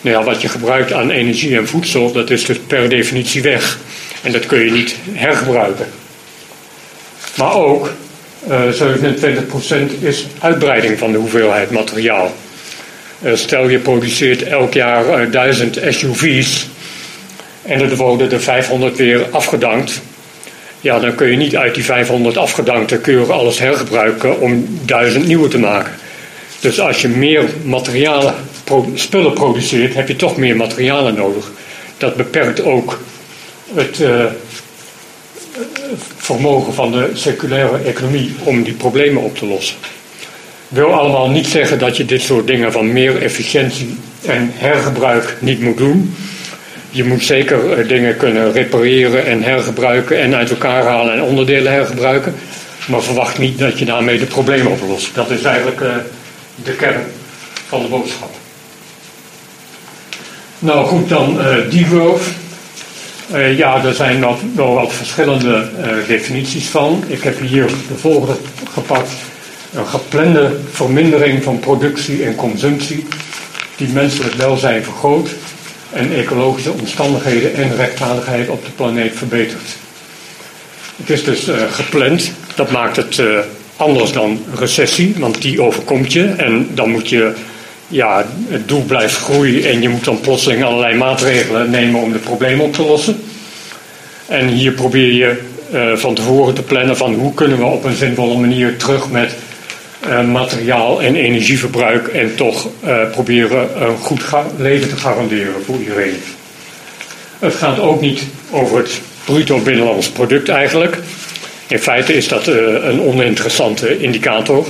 Nou 0.00 0.16
ja, 0.16 0.24
wat 0.24 0.42
je 0.42 0.48
gebruikt 0.48 0.92
aan 0.92 1.10
energie 1.10 1.56
en 1.56 1.68
voedsel, 1.68 2.12
dat 2.12 2.30
is 2.30 2.44
dus 2.44 2.58
per 2.58 2.88
definitie 2.88 3.42
weg. 3.42 3.78
En 4.22 4.32
dat 4.32 4.46
kun 4.46 4.64
je 4.64 4.70
niet 4.70 4.96
hergebruiken. 5.12 5.86
Maar 7.36 7.54
ook 7.54 7.92
uh, 8.48 8.62
27% 9.98 10.00
is 10.00 10.26
uitbreiding 10.38 10.98
van 10.98 11.12
de 11.12 11.18
hoeveelheid 11.18 11.70
materiaal. 11.70 12.32
Uh, 13.22 13.34
stel 13.34 13.68
je 13.68 13.78
produceert 13.78 14.42
elk 14.42 14.74
jaar 14.74 15.26
uh, 15.26 15.32
1000 15.32 15.80
SUV's 15.88 16.68
en 17.62 17.80
er 17.80 17.96
worden 17.96 18.32
er 18.32 18.40
500 18.40 18.96
weer 18.96 19.26
afgedankt. 19.30 20.00
Ja, 20.80 20.98
dan 20.98 21.14
kun 21.14 21.30
je 21.30 21.36
niet 21.36 21.56
uit 21.56 21.74
die 21.74 21.84
500 21.84 22.36
afgedankte 22.36 22.98
keuren 22.98 23.34
alles 23.34 23.58
hergebruiken 23.58 24.40
om 24.40 24.78
1000 24.84 25.26
nieuwe 25.26 25.48
te 25.48 25.58
maken. 25.58 25.92
Dus 26.60 26.80
als 26.80 27.02
je 27.02 27.08
meer 27.08 27.44
materialen, 27.62 28.34
spullen 28.94 29.32
produceert, 29.32 29.94
heb 29.94 30.08
je 30.08 30.16
toch 30.16 30.36
meer 30.36 30.56
materialen 30.56 31.14
nodig. 31.14 31.50
Dat 31.98 32.16
beperkt 32.16 32.62
ook 32.62 33.00
het 33.74 34.00
uh, 34.00 34.24
vermogen 36.16 36.74
van 36.74 36.92
de 36.92 37.10
circulaire 37.14 37.78
economie 37.78 38.34
om 38.42 38.62
die 38.62 38.74
problemen 38.74 39.22
op 39.22 39.36
te 39.36 39.46
lossen. 39.46 39.76
Wil 40.74 40.92
allemaal 40.92 41.30
niet 41.30 41.46
zeggen 41.46 41.78
dat 41.78 41.96
je 41.96 42.04
dit 42.04 42.22
soort 42.22 42.46
dingen 42.46 42.72
van 42.72 42.92
meer 42.92 43.22
efficiëntie 43.22 43.98
en 44.26 44.50
hergebruik 44.54 45.36
niet 45.40 45.60
moet 45.60 45.76
doen. 45.76 46.16
Je 46.90 47.04
moet 47.04 47.24
zeker 47.24 47.72
eh, 47.72 47.88
dingen 47.88 48.16
kunnen 48.16 48.52
repareren 48.52 49.26
en 49.26 49.42
hergebruiken 49.42 50.20
en 50.20 50.34
uit 50.34 50.50
elkaar 50.50 50.84
halen 50.84 51.14
en 51.14 51.22
onderdelen 51.22 51.72
hergebruiken. 51.72 52.34
Maar 52.86 53.02
verwacht 53.02 53.38
niet 53.38 53.58
dat 53.58 53.78
je 53.78 53.84
daarmee 53.84 54.18
de 54.18 54.26
problemen 54.26 54.72
oplost. 54.72 55.14
Dat 55.14 55.30
is 55.30 55.42
eigenlijk 55.42 55.80
uh, 55.80 55.94
de 56.64 56.72
kern 56.72 57.04
van 57.66 57.82
de 57.82 57.88
boodschap. 57.88 58.30
Nou 60.58 60.86
goed, 60.86 61.08
dan 61.08 61.38
uh, 61.38 61.70
degrowth. 61.70 62.22
Uh, 63.32 63.58
ja, 63.58 63.84
er 63.84 63.94
zijn 63.94 64.18
nog 64.18 64.40
wel 64.54 64.74
wat 64.74 64.92
verschillende 64.92 65.68
definities 66.06 66.66
van. 66.66 67.04
Ik 67.06 67.22
heb 67.22 67.40
hier 67.40 67.66
de 67.88 67.96
volgende 67.96 68.36
gepakt. 68.72 69.10
Een 69.74 69.86
geplande 69.86 70.50
vermindering 70.70 71.42
van 71.42 71.58
productie 71.58 72.24
en 72.24 72.34
consumptie 72.34 73.06
die 73.76 73.88
menselijk 73.88 74.34
welzijn 74.34 74.84
vergroot 74.84 75.28
en 75.92 76.12
ecologische 76.12 76.72
omstandigheden 76.72 77.54
en 77.54 77.76
rechtvaardigheid 77.76 78.48
op 78.48 78.64
de 78.64 78.70
planeet 78.70 79.16
verbetert. 79.16 79.76
Het 80.96 81.10
is 81.10 81.24
dus 81.24 81.48
uh, 81.48 81.54
gepland. 81.70 82.32
Dat 82.54 82.70
maakt 82.70 82.96
het 82.96 83.20
anders 83.76 84.12
dan 84.12 84.44
recessie, 84.54 85.14
want 85.18 85.42
die 85.42 85.62
overkomt 85.62 86.12
je 86.12 86.24
en 86.24 86.68
dan 86.74 86.90
moet 86.90 87.08
je 87.08 87.32
ja, 87.88 88.24
het 88.48 88.68
doel 88.68 88.82
blijft 88.82 89.16
groeien 89.16 89.70
en 89.70 89.82
je 89.82 89.88
moet 89.88 90.04
dan 90.04 90.20
plotseling 90.20 90.64
allerlei 90.64 90.96
maatregelen 90.96 91.70
nemen 91.70 92.00
om 92.00 92.12
de 92.12 92.18
problemen 92.18 92.64
op 92.64 92.72
te 92.72 92.82
lossen. 92.82 93.22
En 94.26 94.48
hier 94.48 94.72
probeer 94.72 95.12
je 95.12 95.40
uh, 95.72 95.96
van 95.96 96.14
tevoren 96.14 96.54
te 96.54 96.62
plannen 96.62 96.96
van 96.96 97.14
hoe 97.14 97.34
kunnen 97.34 97.58
we 97.58 97.64
op 97.64 97.84
een 97.84 97.96
zinvolle 97.96 98.38
manier 98.38 98.76
terug 98.76 99.10
met 99.10 99.36
materiaal 100.30 101.02
en 101.02 101.14
energieverbruik 101.14 102.08
en 102.08 102.34
toch 102.36 102.68
uh, 102.84 103.10
proberen 103.10 103.82
een 103.82 103.96
goed 103.96 104.22
leven 104.56 104.88
te 104.88 104.96
garanderen 104.96 105.64
voor 105.64 105.78
iedereen. 105.78 106.14
Het 107.38 107.54
gaat 107.54 107.78
ook 107.78 108.00
niet 108.00 108.22
over 108.50 108.76
het 108.76 109.00
bruto 109.24 109.58
binnenlands 109.58 110.08
product 110.08 110.48
eigenlijk. 110.48 110.98
In 111.66 111.78
feite 111.78 112.14
is 112.14 112.28
dat 112.28 112.46
een 112.46 113.00
oninteressante 113.00 113.98
indicator. 113.98 114.66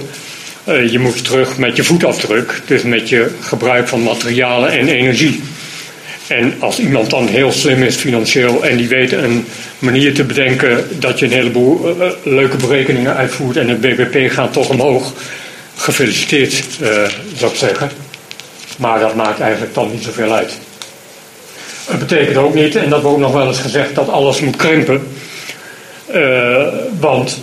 Je 0.90 0.98
moet 0.98 1.24
terug 1.24 1.58
met 1.58 1.76
je 1.76 1.84
voetafdruk, 1.84 2.60
dus 2.66 2.82
met 2.82 3.08
je 3.08 3.30
gebruik 3.40 3.88
van 3.88 4.02
materialen 4.02 4.70
en 4.70 4.88
energie. 4.88 5.42
En 6.26 6.54
als 6.58 6.78
iemand 6.78 7.10
dan 7.10 7.26
heel 7.26 7.52
slim 7.52 7.82
is 7.82 7.96
financieel 7.96 8.64
en 8.64 8.76
die 8.76 8.88
weet 8.88 9.12
een 9.12 9.46
manier 9.78 10.14
te 10.14 10.24
bedenken 10.24 10.86
dat 10.98 11.18
je 11.18 11.24
een 11.26 11.32
heleboel 11.32 11.96
uh, 12.00 12.06
leuke 12.22 12.56
berekeningen 12.56 13.16
uitvoert 13.16 13.56
en 13.56 13.68
het 13.68 13.80
BBP 13.80 14.32
gaat 14.32 14.52
toch 14.52 14.68
omhoog, 14.68 15.12
gefeliciteerd 15.76 16.64
uh, 16.80 16.88
zou 17.36 17.50
ik 17.52 17.58
zeggen. 17.58 17.90
Maar 18.78 19.00
dat 19.00 19.14
maakt 19.14 19.40
eigenlijk 19.40 19.74
dan 19.74 19.90
niet 19.90 20.02
zoveel 20.02 20.32
uit. 20.32 20.58
Het 21.84 21.98
betekent 21.98 22.36
ook 22.36 22.54
niet, 22.54 22.76
en 22.76 22.90
dat 22.90 23.02
wordt 23.02 23.16
ook 23.16 23.22
nog 23.22 23.32
wel 23.32 23.46
eens 23.46 23.58
gezegd, 23.58 23.94
dat 23.94 24.08
alles 24.08 24.40
moet 24.40 24.56
krimpen. 24.56 25.08
want 27.00 27.42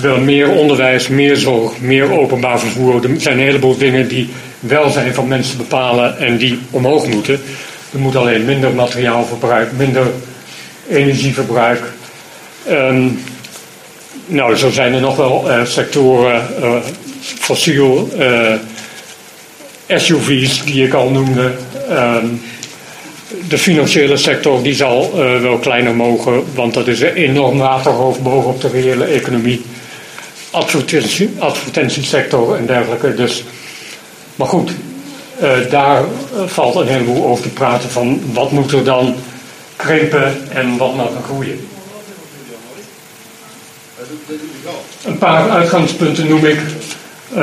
wil 0.00 0.20
meer 0.20 0.48
onderwijs, 0.48 1.08
meer 1.08 1.36
zorg, 1.36 1.80
meer 1.80 2.12
openbaar 2.12 2.58
vervoer. 2.58 3.04
Er 3.04 3.20
zijn 3.20 3.38
een 3.38 3.44
heleboel 3.44 3.76
dingen 3.76 4.08
die 4.08 4.28
welzijn 4.68 5.14
van 5.14 5.28
mensen 5.28 5.56
bepalen 5.56 6.18
en 6.18 6.36
die 6.36 6.58
omhoog 6.70 7.06
moeten. 7.06 7.40
Er 7.92 7.98
moet 7.98 8.16
alleen 8.16 8.44
minder 8.44 8.74
materiaalverbruik, 8.74 9.72
minder 9.72 10.06
energieverbruik. 10.88 11.92
Um, 12.68 13.22
nou, 14.26 14.56
zo 14.56 14.70
zijn 14.70 14.94
er 14.94 15.00
nog 15.00 15.16
wel 15.16 15.50
uh, 15.50 15.64
sectoren, 15.64 16.46
uh, 16.60 16.76
fossiel, 17.20 18.08
SUV's 19.88 20.64
die 20.64 20.86
ik 20.86 20.94
al 20.94 21.10
noemde. 21.10 21.52
Um, 21.90 22.40
de 23.48 23.58
financiële 23.58 24.16
sector 24.16 24.62
die 24.62 24.74
zal 24.74 25.16
wel 25.40 25.58
kleiner 25.58 25.94
mogen, 25.94 26.44
want 26.54 26.74
dat 26.74 26.86
is 26.86 27.00
een 27.00 27.14
enorm 27.14 27.58
waterhoofd 27.58 28.22
bovenop 28.22 28.60
de 28.60 28.68
reële 28.68 29.04
economie. 29.04 29.62
Advertentie, 30.50 31.30
advertentiesector 31.38 32.56
en 32.56 32.66
dergelijke. 32.66 33.14
Dus, 33.14 33.44
maar 34.36 34.46
goed, 34.46 34.70
uh, 35.42 35.70
daar 35.70 36.02
valt 36.46 36.74
een 36.74 36.86
heleboel 36.86 37.26
over 37.26 37.42
te 37.42 37.48
praten 37.48 37.90
van 37.90 38.20
wat 38.32 38.50
moet 38.50 38.72
er 38.72 38.84
dan 38.84 39.14
krimpen 39.76 40.48
en 40.52 40.76
wat 40.76 40.94
mag 40.94 41.06
er 41.06 41.22
groeien. 41.24 41.68
Een 45.04 45.18
paar 45.18 45.50
uitgangspunten 45.50 46.28
noem 46.28 46.44
ik. 46.44 46.60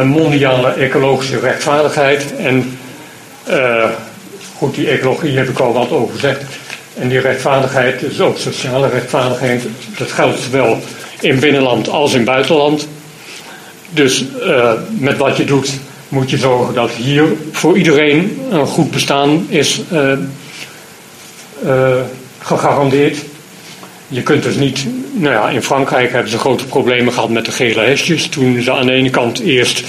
Mondiale 0.04 0.74
ecologische 0.74 1.40
rechtvaardigheid 1.40 2.36
en 2.36 2.78
uh, 3.50 3.90
Goed, 4.58 4.76
die 4.76 4.90
ecologie 4.90 5.38
heb 5.38 5.50
ik 5.50 5.60
al 5.60 5.74
wat 5.74 5.92
over 5.92 6.14
gezegd. 6.14 6.44
En 6.94 7.08
die 7.08 7.20
rechtvaardigheid, 7.20 8.00
dus 8.00 8.20
ook 8.20 8.38
sociale 8.38 8.90
rechtvaardigheid, 8.90 9.64
dat 9.98 10.12
geldt 10.12 10.40
zowel 10.40 10.80
in 11.20 11.40
binnenland 11.40 11.90
als 11.90 12.14
in 12.14 12.24
buitenland. 12.24 12.88
Dus 13.90 14.26
met 14.90 15.18
wat 15.18 15.38
je 15.38 15.46
doet 15.46 15.80
moet 16.14 16.30
je 16.30 16.38
zorgen 16.38 16.74
dat 16.74 16.92
hier 16.92 17.26
voor 17.52 17.78
iedereen 17.78 18.40
een 18.50 18.66
goed 18.66 18.92
bestaan 18.92 19.46
is 19.50 19.82
uh, 19.92 20.12
uh, 21.66 21.96
gegarandeerd. 22.40 23.18
Je 24.08 24.22
kunt 24.22 24.44
dus 24.44 24.56
niet, 24.56 24.86
nou 25.14 25.34
ja, 25.34 25.50
in 25.50 25.64
Frankrijk 25.64 26.12
hebben 26.12 26.32
ze 26.32 26.38
grote 26.38 26.66
problemen 26.66 27.14
gehad 27.14 27.30
met 27.30 27.46
de 27.46 27.52
gele 27.52 27.82
hesjes. 27.82 28.28
Toen 28.28 28.62
ze 28.62 28.72
aan 28.72 28.86
de 28.86 28.92
ene 28.92 29.10
kant 29.10 29.40
eerst 29.40 29.84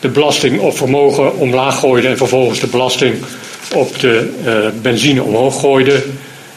de 0.00 0.08
belasting 0.08 0.60
op 0.60 0.76
vermogen 0.76 1.36
omlaag 1.36 1.78
gooiden 1.78 2.10
en 2.10 2.16
vervolgens 2.16 2.60
de 2.60 2.66
belasting 2.66 3.14
op 3.74 3.98
de 3.98 4.32
uh, 4.44 4.82
benzine 4.82 5.22
omhoog 5.22 5.60
gooide. 5.60 6.02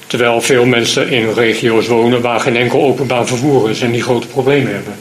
Terwijl 0.08 0.42
veel 0.42 0.66
mensen 0.66 1.10
in 1.10 1.34
regio's 1.34 1.88
wonen 1.88 2.22
waar 2.22 2.40
geen 2.40 2.56
enkel 2.56 2.84
openbaar 2.84 3.28
vervoer 3.28 3.70
is 3.70 3.82
en 3.82 3.92
die 3.92 4.04
grote 4.04 4.28
problemen 4.28 4.74
hebben. 4.74 4.94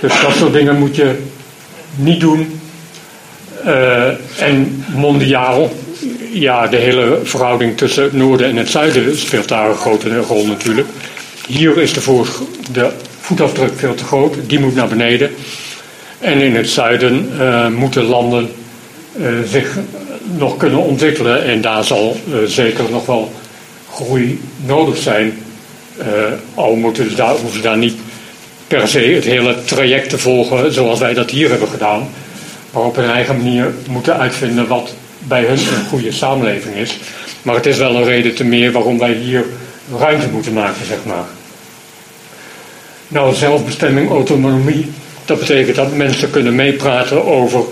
Dus 0.00 0.20
dat 0.22 0.34
soort 0.36 0.52
dingen 0.52 0.78
moet 0.78 0.96
je 0.96 1.18
niet 1.96 2.20
doen. 2.20 2.60
Uh, 3.66 4.06
en 4.38 4.84
mondiaal, 4.94 5.70
ja, 6.32 6.66
de 6.66 6.76
hele 6.76 7.18
verhouding 7.22 7.76
tussen 7.76 8.02
het 8.02 8.12
noorden 8.12 8.46
en 8.46 8.56
het 8.56 8.68
zuiden 8.68 9.16
speelt 9.16 9.48
daar 9.48 9.68
een 9.68 9.76
grote 9.76 10.20
rol 10.20 10.46
natuurlijk. 10.46 10.88
Hier 11.46 11.78
is 11.78 11.92
de, 11.92 12.22
de 12.72 12.90
voetafdruk 13.20 13.72
veel 13.76 13.94
te 13.94 14.04
groot, 14.04 14.34
die 14.46 14.60
moet 14.60 14.74
naar 14.74 14.88
beneden. 14.88 15.30
En 16.18 16.40
in 16.40 16.56
het 16.56 16.68
zuiden 16.68 17.30
uh, 17.38 17.68
moeten 17.68 18.02
landen 18.04 18.50
uh, 19.16 19.26
zich 19.46 19.78
nog 20.36 20.56
kunnen 20.56 20.78
ontwikkelen. 20.78 21.44
En 21.44 21.60
daar 21.60 21.84
zal 21.84 22.16
zeker 22.46 22.84
nog 22.90 23.06
wel 23.06 23.32
groei 23.92 24.40
nodig 24.66 24.96
zijn. 24.96 25.38
Al 26.54 26.74
moeten 26.74 27.10
ze 27.10 27.16
daar, 27.16 27.30
hoeven 27.30 27.52
ze 27.52 27.60
daar 27.60 27.78
niet 27.78 27.94
per 28.66 28.88
se 28.88 28.98
het 28.98 29.24
hele 29.24 29.64
traject 29.64 30.10
te 30.10 30.18
volgen 30.18 30.72
zoals 30.72 30.98
wij 30.98 31.14
dat 31.14 31.30
hier 31.30 31.50
hebben 31.50 31.68
gedaan. 31.68 32.08
Maar 32.74 32.82
op 32.84 32.96
hun 32.96 33.10
eigen 33.10 33.36
manier 33.36 33.74
moeten 33.88 34.18
uitvinden 34.18 34.66
wat 34.66 34.94
bij 35.18 35.44
hun 35.44 35.58
een 35.58 35.88
goede 35.88 36.12
samenleving 36.12 36.74
is. 36.74 36.98
Maar 37.42 37.54
het 37.54 37.66
is 37.66 37.78
wel 37.78 37.96
een 37.96 38.04
reden 38.04 38.34
te 38.34 38.44
meer 38.44 38.72
waarom 38.72 38.98
wij 38.98 39.12
hier 39.12 39.44
ruimte 39.98 40.28
moeten 40.28 40.52
maken, 40.52 40.86
zeg 40.86 40.98
maar. 41.04 41.24
Nou, 43.08 43.34
zelfbestemming, 43.34 44.10
autonomie, 44.10 44.90
dat 45.24 45.38
betekent 45.38 45.76
dat 45.76 45.96
mensen 45.96 46.30
kunnen 46.30 46.54
meepraten 46.54 47.24
over 47.24 47.64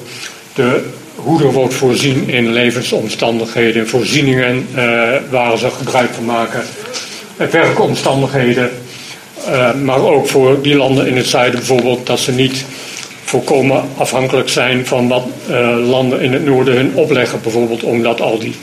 de 0.55 0.85
hoe 1.15 1.43
er 1.43 1.53
wordt 1.53 1.75
voorzien 1.75 2.29
in 2.29 2.53
levensomstandigheden, 2.53 3.89
voorzieningen 3.89 4.67
uh, 4.75 5.13
waar 5.31 5.59
ze 5.59 5.71
gebruik 5.71 6.11
van 6.15 6.25
maken, 6.25 6.63
werkomstandigheden, 7.51 8.71
uh, 9.49 9.75
maar 9.75 10.01
ook 10.01 10.29
voor 10.29 10.63
die 10.63 10.77
landen 10.77 11.07
in 11.07 11.17
het 11.17 11.27
zuiden 11.27 11.59
bijvoorbeeld 11.59 12.07
dat 12.07 12.19
ze 12.19 12.33
niet 12.33 12.65
volkomen 13.33 13.85
afhankelijk 13.97 14.49
zijn 14.49 14.87
van 14.87 15.09
wat 15.09 15.27
uh, 15.51 15.89
landen 15.89 16.21
in 16.21 16.33
het 16.33 16.45
noorden 16.45 16.75
hun 16.75 16.95
opleggen. 16.95 17.41
Bijvoorbeeld 17.43 17.83
omdat 17.83 18.21
al 18.21 18.39
die 18.39 18.55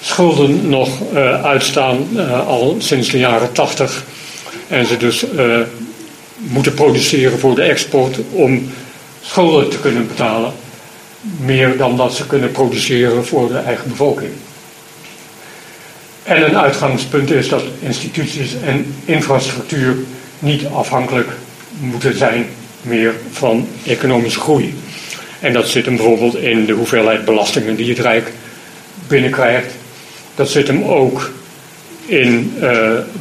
schulden 0.00 0.68
nog 0.68 1.00
uh, 1.14 1.44
uitstaan, 1.44 2.08
uh, 2.12 2.46
al 2.46 2.76
sinds 2.78 3.10
de 3.10 3.18
jaren 3.18 3.52
tachtig. 3.52 4.04
En 4.68 4.86
ze 4.86 4.96
dus 4.96 5.26
moeten 6.36 6.74
produceren 6.74 7.38
voor 7.38 7.54
de 7.54 7.62
export 7.62 8.18
om 8.30 8.70
schulden 9.20 9.68
te 9.68 9.78
kunnen 9.78 10.06
betalen. 10.06 10.52
Meer 11.20 11.76
dan 11.76 11.96
dat 11.96 12.14
ze 12.14 12.26
kunnen 12.26 12.50
produceren 12.50 13.26
voor 13.26 13.48
de 13.48 13.58
eigen 13.58 13.88
bevolking. 13.88 14.30
En 16.22 16.44
een 16.44 16.58
uitgangspunt 16.58 17.30
is 17.30 17.48
dat 17.48 17.62
instituties 17.80 18.50
en 18.64 18.94
infrastructuur 19.04 19.96
niet 20.38 20.66
afhankelijk 20.66 21.28
moeten 21.80 22.16
zijn 22.16 22.46
meer 22.82 23.14
van 23.30 23.68
economische 23.86 24.40
groei. 24.40 24.74
En 25.40 25.52
dat 25.52 25.68
zit 25.68 25.84
hem 25.84 25.96
bijvoorbeeld 25.96 26.36
in 26.36 26.64
de 26.64 26.72
hoeveelheid 26.72 27.24
belastingen 27.24 27.76
die 27.76 27.88
het 27.88 27.98
Rijk 27.98 28.32
binnenkrijgt. 29.06 29.72
Dat 30.34 30.50
zit 30.50 30.66
hem 30.66 30.84
ook 30.84 31.30
in 32.06 32.52
uh, 32.56 32.62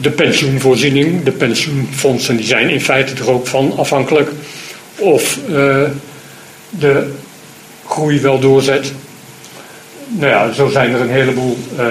de 0.02 0.10
pensioenvoorziening. 0.16 1.24
De 1.24 1.32
pensioenfondsen 1.32 2.38
die 2.38 2.46
zijn 2.46 2.70
in 2.70 2.82
feite 2.82 3.14
er 3.16 3.32
ook 3.32 3.48
van 3.48 3.74
afhankelijk 3.78 4.30
of 4.96 5.40
uh, 5.50 5.84
de 6.70 7.14
groei 7.86 8.20
wel 8.20 8.40
doorzet. 8.40 8.92
Nou 10.08 10.32
ja, 10.32 10.52
zo 10.52 10.70
zijn 10.70 10.94
er 10.94 11.02
een 11.02 11.10
heleboel 11.10 11.58
uh, 11.80 11.86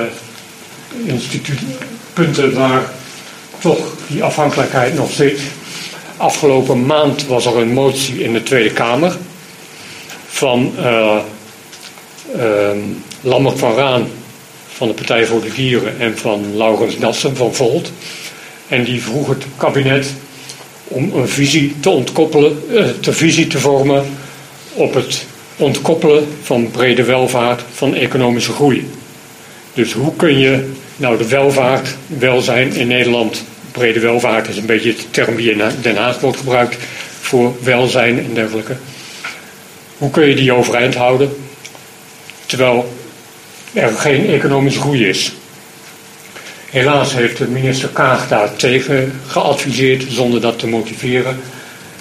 instituutpunten 1.05 2.55
waar 2.55 2.83
toch 3.59 3.97
die 4.07 4.23
afhankelijkheid 4.23 4.95
nog 4.95 5.11
zit. 5.11 5.41
Afgelopen 6.17 6.87
maand 6.87 7.27
was 7.27 7.47
er 7.47 7.57
een 7.57 7.73
motie 7.73 8.23
in 8.23 8.33
de 8.33 8.43
Tweede 8.43 8.73
Kamer 8.73 9.17
van 10.27 10.73
uh, 10.79 11.17
uh, 12.37 12.43
Lambert 13.21 13.59
van 13.59 13.75
Raan 13.75 14.09
van 14.69 14.89
de 14.89 14.95
Partij 14.95 15.27
voor 15.27 15.41
de 15.41 15.53
Dieren 15.55 16.01
en 16.01 16.19
van 16.19 16.57
Laurens 16.57 16.99
Nassen 16.99 17.37
van 17.37 17.55
Volt. 17.55 17.93
En 18.69 18.85
die 18.85 19.03
vroeg 19.03 19.29
het 19.29 19.45
kabinet 19.57 20.15
om 20.85 21.13
een 21.15 21.29
visie 21.29 21.75
te 21.81 21.91
ontkoppelen, 21.91 22.63
uh, 22.71 22.85
te 23.01 23.13
visie 23.13 23.47
te 23.47 23.59
vormen 23.59 24.05
op 24.75 24.95
het 24.95 25.27
ontkoppelen 25.57 26.29
van 26.43 26.71
brede 26.71 27.05
welvaart 27.05 27.63
van 27.73 27.95
economische 27.95 28.53
groei. 28.53 28.91
Dus 29.75 29.93
hoe 29.93 30.17
kun 30.17 30.39
je 30.39 30.73
nou 30.97 31.19
de 31.19 31.29
welvaart, 31.29 31.97
welzijn 32.07 32.75
in 32.75 32.87
Nederland 32.87 33.45
brede 33.77 34.01
welvaart 34.01 34.49
is 34.49 34.57
een 34.57 34.67
beetje 34.67 34.95
de 34.95 35.11
term 35.11 35.37
die 35.37 35.51
in 35.51 35.63
Den 35.81 35.97
Haag 35.97 36.21
wordt 36.21 36.39
gebruikt 36.39 36.77
voor 37.21 37.55
welzijn 37.63 38.19
en 38.19 38.35
dergelijke. 38.35 38.77
Hoe 39.99 40.11
kun 40.11 40.27
je 40.27 40.35
die 40.35 40.53
overeind 40.53 40.95
houden 40.95 41.37
terwijl 42.47 42.95
er 43.73 43.93
geen 43.93 44.27
economische 44.27 44.81
groei 44.81 45.09
is? 45.09 45.33
Helaas 46.71 47.13
heeft 47.15 47.39
de 47.39 47.47
minister 47.47 47.89
Kaag 47.89 48.29
daar 48.29 48.57
tegen 48.57 49.21
geadviseerd 49.27 50.05
zonder 50.09 50.41
dat 50.41 50.59
te 50.59 50.67
motiveren. 50.67 51.41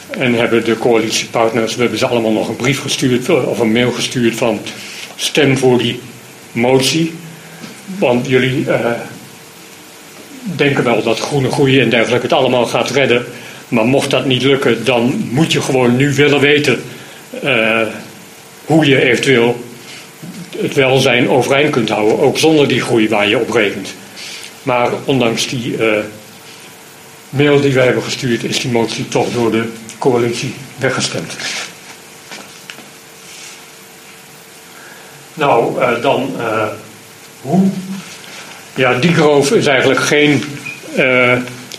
En 0.09 0.33
hebben 0.33 0.65
de 0.65 0.77
coalitiepartners, 0.77 1.75
we 1.75 1.81
hebben 1.81 1.99
ze 1.99 2.07
allemaal 2.07 2.31
nog 2.31 2.47
een 2.47 2.55
brief 2.55 2.81
gestuurd 2.81 3.29
of 3.29 3.59
een 3.59 3.71
mail 3.71 3.91
gestuurd 3.91 4.35
van 4.35 4.59
stem 5.15 5.57
voor 5.57 5.77
die 5.77 5.99
motie. 6.51 7.13
Want 7.99 8.27
jullie 8.27 8.65
uh, 8.65 8.91
denken 10.45 10.83
wel 10.83 11.03
dat 11.03 11.19
groene 11.19 11.51
groei 11.51 11.79
en 11.79 11.89
dergelijke 11.89 12.25
het 12.25 12.35
allemaal 12.35 12.65
gaat 12.65 12.89
redden. 12.89 13.25
Maar 13.67 13.85
mocht 13.85 14.09
dat 14.09 14.25
niet 14.25 14.43
lukken, 14.43 14.85
dan 14.85 15.27
moet 15.31 15.51
je 15.51 15.61
gewoon 15.61 15.95
nu 15.95 16.13
willen 16.13 16.39
weten 16.39 16.83
uh, 17.43 17.81
hoe 18.65 18.85
je 18.85 19.01
eventueel 19.01 19.63
het 20.57 20.73
welzijn 20.73 21.29
overeind 21.29 21.69
kunt 21.69 21.89
houden. 21.89 22.19
Ook 22.19 22.37
zonder 22.37 22.67
die 22.67 22.81
groei 22.81 23.09
waar 23.09 23.27
je 23.27 23.39
op 23.39 23.49
rekent. 23.49 23.93
Maar 24.63 24.89
ondanks 25.05 25.47
die 25.47 25.77
uh, 25.77 25.93
mail 27.29 27.61
die 27.61 27.73
wij 27.73 27.85
hebben 27.85 28.03
gestuurd, 28.03 28.43
is 28.43 28.59
die 28.59 28.71
motie 28.71 29.07
toch 29.07 29.31
door 29.31 29.51
de 29.51 29.69
coalitie 29.97 30.53
weggestemd. 30.77 31.35
Nou, 35.33 35.79
uh, 35.81 36.01
dan 36.01 36.35
hoe 37.41 37.69
ja, 38.75 38.93
die 38.93 39.13
groof 39.13 39.51
is 39.51 39.65
eigenlijk 39.65 39.99
geen 39.99 40.43
uh, 40.97 41.33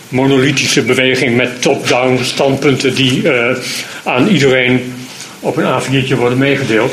monolithische 0.09 0.82
beweging 0.82 1.37
met 1.37 1.62
top-down 1.62 2.18
standpunten 2.22 2.94
die 2.94 3.22
uh, 3.22 3.56
aan 4.04 4.28
iedereen 4.28 4.94
op 5.40 5.56
een 5.56 5.82
A4'tje 5.82 6.16
worden 6.16 6.38
meegedeeld. 6.38 6.92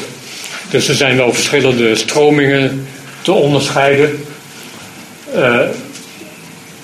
Dus 0.70 0.88
er 0.88 0.96
zijn 0.96 1.18
wel 1.18 1.34
verschillende 1.34 1.96
stromingen 1.96 2.88
te 3.22 3.32
onderscheiden. 3.32 4.24
Uh, 5.36 5.60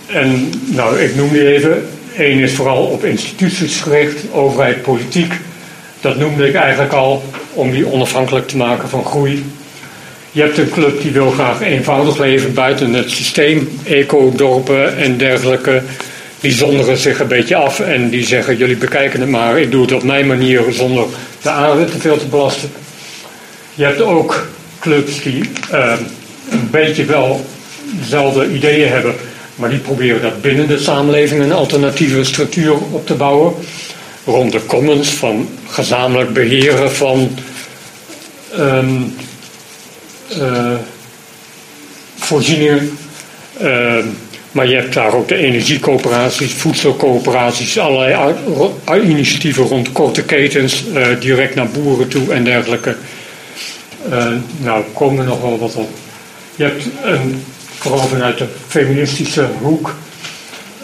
en 0.07 0.51
nou, 0.65 0.99
ik 0.99 1.15
noem 1.15 1.29
die 1.31 1.53
even. 1.53 1.87
Eén 2.17 2.39
is 2.39 2.53
vooral 2.53 2.83
op 2.83 3.05
instituties 3.05 3.79
gericht, 3.79 4.15
overheid, 4.31 4.81
politiek. 4.81 5.33
Dat 6.01 6.17
noemde 6.17 6.47
ik 6.47 6.55
eigenlijk 6.55 6.93
al 6.93 7.23
om 7.53 7.71
die 7.71 7.91
onafhankelijk 7.91 8.47
te 8.47 8.57
maken 8.57 8.89
van 8.89 9.05
groei. 9.05 9.45
Je 10.31 10.41
hebt 10.41 10.57
een 10.57 10.69
club 10.69 11.01
die 11.01 11.11
wil 11.11 11.31
graag 11.31 11.61
eenvoudig 11.61 12.17
leven 12.17 12.53
buiten 12.53 12.93
het 12.93 13.09
systeem, 13.11 13.79
eco-dorpen 13.83 14.97
en 14.97 15.17
dergelijke. 15.17 15.81
Die 16.39 16.51
zonderen 16.51 16.97
zich 16.97 17.19
een 17.19 17.27
beetje 17.27 17.55
af 17.55 17.79
en 17.79 18.09
die 18.09 18.25
zeggen: 18.25 18.57
jullie 18.57 18.77
bekijken 18.77 19.19
het 19.19 19.29
maar, 19.29 19.59
ik 19.59 19.71
doe 19.71 19.81
het 19.81 19.91
op 19.91 20.03
mijn 20.03 20.27
manier 20.27 20.63
zonder 20.69 21.05
de 21.41 21.49
aarde 21.49 21.85
te 21.85 21.99
veel 21.99 22.17
te 22.17 22.25
belasten. 22.25 22.71
Je 23.73 23.83
hebt 23.83 24.01
ook 24.01 24.47
clubs 24.79 25.21
die 25.21 25.49
uh, 25.73 25.93
een 26.49 26.69
beetje 26.71 27.05
wel 27.05 27.45
dezelfde 27.99 28.49
ideeën 28.49 28.89
hebben, 28.89 29.15
maar 29.55 29.69
die 29.69 29.79
proberen 29.79 30.21
dat 30.21 30.41
binnen 30.41 30.67
de 30.67 30.79
samenleving 30.79 31.41
een 31.41 31.51
alternatieve 31.51 32.23
structuur 32.23 32.73
op 32.73 33.05
te 33.05 33.13
bouwen. 33.13 33.53
Rond 34.25 34.51
de 34.51 34.65
commons 34.65 35.09
van 35.09 35.49
gezamenlijk 35.67 36.33
beheren 36.33 36.91
van. 36.91 37.37
Uh, 38.57 38.83
voorzieningen. 42.15 42.97
Uh, 43.61 43.97
maar 44.51 44.67
je 44.67 44.75
hebt 44.75 44.93
daar 44.93 45.13
ook 45.13 45.27
de 45.27 45.35
energiecoöperaties, 45.35 46.53
voedselcoöperaties, 46.53 47.79
allerlei 47.79 48.35
initiatieven 49.03 49.63
rond 49.63 49.91
korte 49.91 50.23
ketens, 50.23 50.85
uh, 50.93 51.07
direct 51.19 51.55
naar 51.55 51.67
boeren 51.67 52.07
toe 52.07 52.33
en 52.33 52.43
dergelijke. 52.43 52.95
nou, 54.57 54.83
komen 54.93 55.19
er 55.19 55.25
nog 55.25 55.41
wel 55.41 55.59
wat 55.59 55.75
op. 55.75 55.89
Je 56.55 56.63
hebt 56.63 56.83
een, 57.03 57.43
vooral 57.77 58.07
vanuit 58.07 58.37
de 58.37 58.47
feministische 58.67 59.47
hoek 59.61 59.95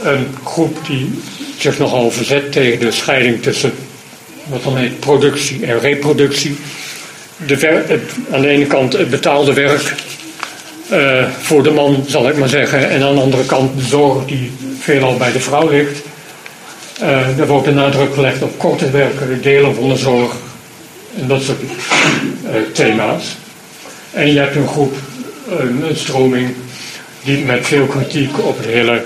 een 0.02 0.28
groep 0.44 0.78
die 0.88 1.22
zich 1.58 1.78
nogal 1.78 2.12
verzet 2.12 2.52
tegen 2.52 2.80
de 2.80 2.92
scheiding 2.92 3.42
tussen 3.42 3.74
wat 4.46 4.64
dan 4.64 4.78
heet 4.78 5.00
productie 5.00 5.66
en 5.66 5.80
reproductie 5.80 6.58
de 7.38 8.00
aan 8.32 8.42
de 8.42 8.48
ene 8.48 8.66
kant 8.66 8.94
het 8.94 9.10
betaalde 9.10 9.54
werk 9.54 9.94
uh, 10.92 11.26
voor 11.42 11.64
de 11.64 11.72
man, 11.72 12.04
zal 12.08 12.30
ik 12.30 12.38
maar 12.38 12.50
zeggen, 12.50 12.90
en 12.90 13.04
aan 13.04 13.16
de 13.16 13.22
andere 13.22 13.46
kant 13.46 13.78
de 13.78 13.86
zorg 13.86 14.26
die 14.26 14.52
veelal 14.80 15.18
bij 15.18 15.32
de 15.32 15.40
vrouw 15.40 15.70
ligt. 15.70 16.02
Uh, 17.02 17.40
er 17.40 17.48
wordt 17.48 17.66
de 17.66 17.74
nadruk 17.74 18.14
gelegd 18.14 18.42
op 18.42 18.58
korte 18.58 18.90
werken, 18.90 19.42
delen 19.42 19.76
van 19.76 19.90
de 19.90 19.96
zorg 19.96 20.36
en 21.20 21.28
dat 21.28 21.42
soort 21.42 21.62
uh, 21.62 22.50
thema's. 22.74 23.38
En 24.12 24.34
je 24.34 24.40
hebt 24.40 24.56
een 24.56 24.68
groep, 24.68 24.96
een, 25.60 25.84
een 25.90 25.96
stroming, 25.96 26.54
die 27.24 27.46
met 27.46 27.68
veel 27.68 27.86
kritiek 27.86 28.46
op 28.46 28.58
het 28.58 28.68
hele 28.68 29.04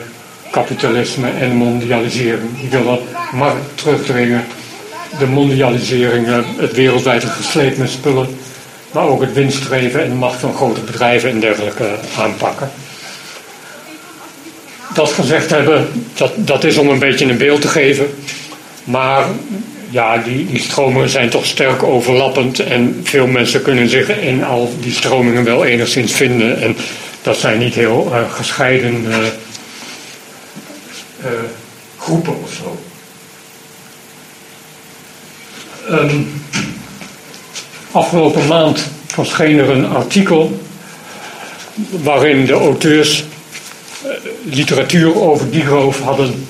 kapitalisme 0.51 1.29
en 1.39 1.51
mondialisering, 1.51 2.59
die 2.59 2.69
wil 2.69 2.83
dat 2.83 3.01
markt 3.31 3.65
terugdringen 3.75 4.45
de 5.19 5.25
mondialisering, 5.25 6.27
het 6.57 6.73
wereldwijde 6.73 7.27
gesleep 7.27 7.77
met 7.77 7.89
spullen, 7.89 8.27
maar 8.91 9.07
ook 9.07 9.21
het 9.21 9.33
winststreven 9.33 10.03
en 10.03 10.09
de 10.09 10.15
macht 10.15 10.39
van 10.39 10.53
grote 10.53 10.81
bedrijven 10.81 11.29
en 11.29 11.39
dergelijke 11.39 11.95
aanpakken. 12.17 12.71
Dat 14.93 15.11
gezegd 15.11 15.49
hebben, 15.49 15.87
dat, 16.13 16.31
dat 16.35 16.63
is 16.63 16.77
om 16.77 16.89
een 16.89 16.99
beetje 16.99 17.25
een 17.25 17.37
beeld 17.37 17.61
te 17.61 17.67
geven. 17.67 18.07
Maar 18.83 19.25
ja, 19.89 20.17
die, 20.17 20.45
die 20.45 20.59
stromingen 20.59 21.09
zijn 21.09 21.29
toch 21.29 21.45
sterk 21.45 21.83
overlappend 21.83 22.59
en 22.59 22.99
veel 23.03 23.27
mensen 23.27 23.61
kunnen 23.61 23.89
zich 23.89 24.09
in 24.19 24.43
al 24.43 24.73
die 24.79 24.91
stromingen 24.91 25.43
wel 25.43 25.65
enigszins 25.65 26.11
vinden. 26.11 26.61
En 26.61 26.75
dat 27.21 27.37
zijn 27.37 27.59
niet 27.59 27.73
heel 27.73 28.11
uh, 28.11 28.33
gescheiden 28.33 29.05
uh, 29.05 29.17
groepen 31.97 32.43
of 32.43 32.53
zo. 32.53 32.88
Um, 35.91 36.31
afgelopen 37.91 38.47
maand 38.47 38.87
verscheen 39.07 39.59
er 39.59 39.69
een 39.69 39.85
artikel 39.85 40.59
waarin 42.03 42.45
de 42.45 42.53
auteurs 42.53 43.23
uh, 44.05 44.11
literatuur 44.43 45.21
over 45.21 45.51
die 45.51 45.65
roof 45.65 46.01
hadden 46.01 46.47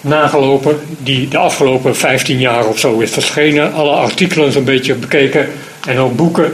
nagelopen, 0.00 0.80
die 0.98 1.28
de 1.28 1.38
afgelopen 1.38 1.96
15 1.96 2.38
jaar 2.38 2.66
of 2.66 2.78
zo 2.78 2.98
is 2.98 3.10
verschenen. 3.10 3.72
Alle 3.72 3.90
artikelen 3.90 4.52
zo'n 4.52 4.64
beetje 4.64 4.94
bekeken 4.94 5.48
en 5.86 5.98
ook 5.98 6.16
boeken. 6.16 6.52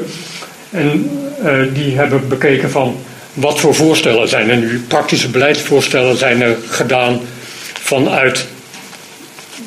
En 0.70 1.10
uh, 1.44 1.74
die 1.74 1.96
hebben 1.96 2.28
bekeken 2.28 2.70
van 2.70 2.96
wat 3.34 3.60
voor 3.60 3.74
voorstellen 3.74 4.28
zijn 4.28 4.50
er 4.50 4.56
nu, 4.56 4.84
praktische 4.88 5.30
beleidsvoorstellen 5.30 6.16
zijn 6.16 6.42
er 6.42 6.56
gedaan 6.66 7.20
vanuit 7.80 8.46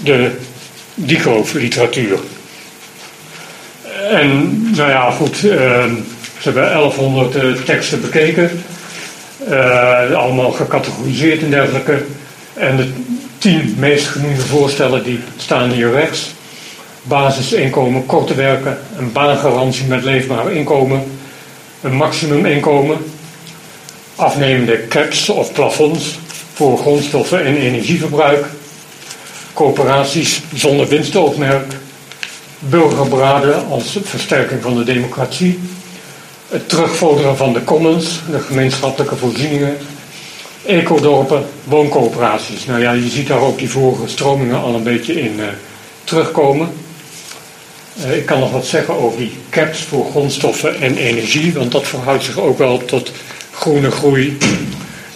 de 0.03 0.31
Diegroof-literatuur. 0.95 2.19
En 4.09 4.61
nou 4.75 4.89
ja, 4.89 5.11
goed, 5.11 5.35
uh, 5.35 5.43
ze 5.43 6.49
hebben 6.49 6.63
1100 6.63 7.35
uh, 7.35 7.53
teksten 7.53 8.01
bekeken, 8.01 8.63
uh, 9.49 10.11
allemaal 10.11 10.51
gecategoriseerd 10.51 11.41
en 11.41 11.49
dergelijke. 11.49 12.03
En 12.53 12.77
de 12.77 12.91
tien 13.37 13.75
meest 13.77 14.07
genoemde 14.07 14.41
voorstellen 14.41 15.03
die 15.03 15.19
staan 15.37 15.69
hier 15.69 15.91
rechts. 15.91 16.31
Basisinkomen, 17.03 18.05
korte 18.05 18.35
werken, 18.35 18.77
een 18.97 19.11
baangarantie 19.11 19.85
met 19.85 20.03
leefbaar 20.03 20.51
inkomen, 20.51 21.03
een 21.81 21.95
maximuminkomen, 21.95 22.97
afnemende 24.15 24.87
caps 24.87 25.29
of 25.29 25.53
plafonds 25.53 26.19
voor 26.53 26.77
grondstoffen 26.77 27.45
en 27.45 27.55
energieverbruik, 27.55 28.45
coöperaties 29.53 30.41
zonder 30.53 30.87
winstoogmerk, 30.87 31.73
burgerbraden 32.69 33.65
als 33.67 33.99
versterking 34.03 34.61
van 34.61 34.77
de 34.77 34.83
democratie, 34.83 35.59
het 36.49 36.69
terugvorderen 36.69 37.37
van 37.37 37.53
de 37.53 37.63
commons, 37.63 38.21
de 38.31 38.39
gemeenschappelijke 38.39 39.15
voorzieningen, 39.15 39.77
ecodorpen, 40.65 41.45
wooncoöperaties. 41.63 42.65
Nou 42.65 42.81
ja, 42.81 42.91
je 42.91 43.09
ziet 43.09 43.27
daar 43.27 43.41
ook 43.41 43.57
die 43.57 43.69
vorige 43.69 44.07
stromingen 44.07 44.61
al 44.61 44.75
een 44.75 44.83
beetje 44.83 45.21
in 45.21 45.39
uh, 45.39 45.45
terugkomen. 46.03 46.69
Uh, 48.05 48.17
ik 48.17 48.25
kan 48.25 48.39
nog 48.39 48.51
wat 48.51 48.65
zeggen 48.65 48.97
over 48.97 49.17
die 49.17 49.31
caps 49.49 49.79
voor 49.79 50.05
grondstoffen 50.09 50.81
en 50.81 50.97
energie, 50.97 51.53
want 51.53 51.71
dat 51.71 51.87
verhoudt 51.87 52.23
zich 52.23 52.39
ook 52.39 52.57
wel 52.57 52.85
tot 52.85 53.11
groene 53.51 53.91
groei. 53.91 54.37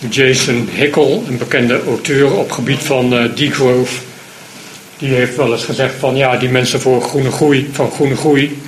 Jason 0.09 0.69
Hickel, 0.71 1.23
een 1.27 1.37
bekende 1.37 1.83
auteur 1.83 2.33
op 2.33 2.51
gebied 2.51 2.83
van 2.83 3.13
uh, 3.13 3.35
degrowth, 3.35 3.89
die 4.97 5.13
heeft 5.13 5.35
wel 5.35 5.51
eens 5.51 5.63
gezegd 5.63 5.93
van 5.99 6.15
ja, 6.15 6.37
die 6.37 6.49
mensen 6.49 6.81
voor 6.81 7.01
groene 7.01 7.31
groei, 7.31 7.69
van 7.71 7.91
groene 7.91 8.15
groei, 8.15 8.61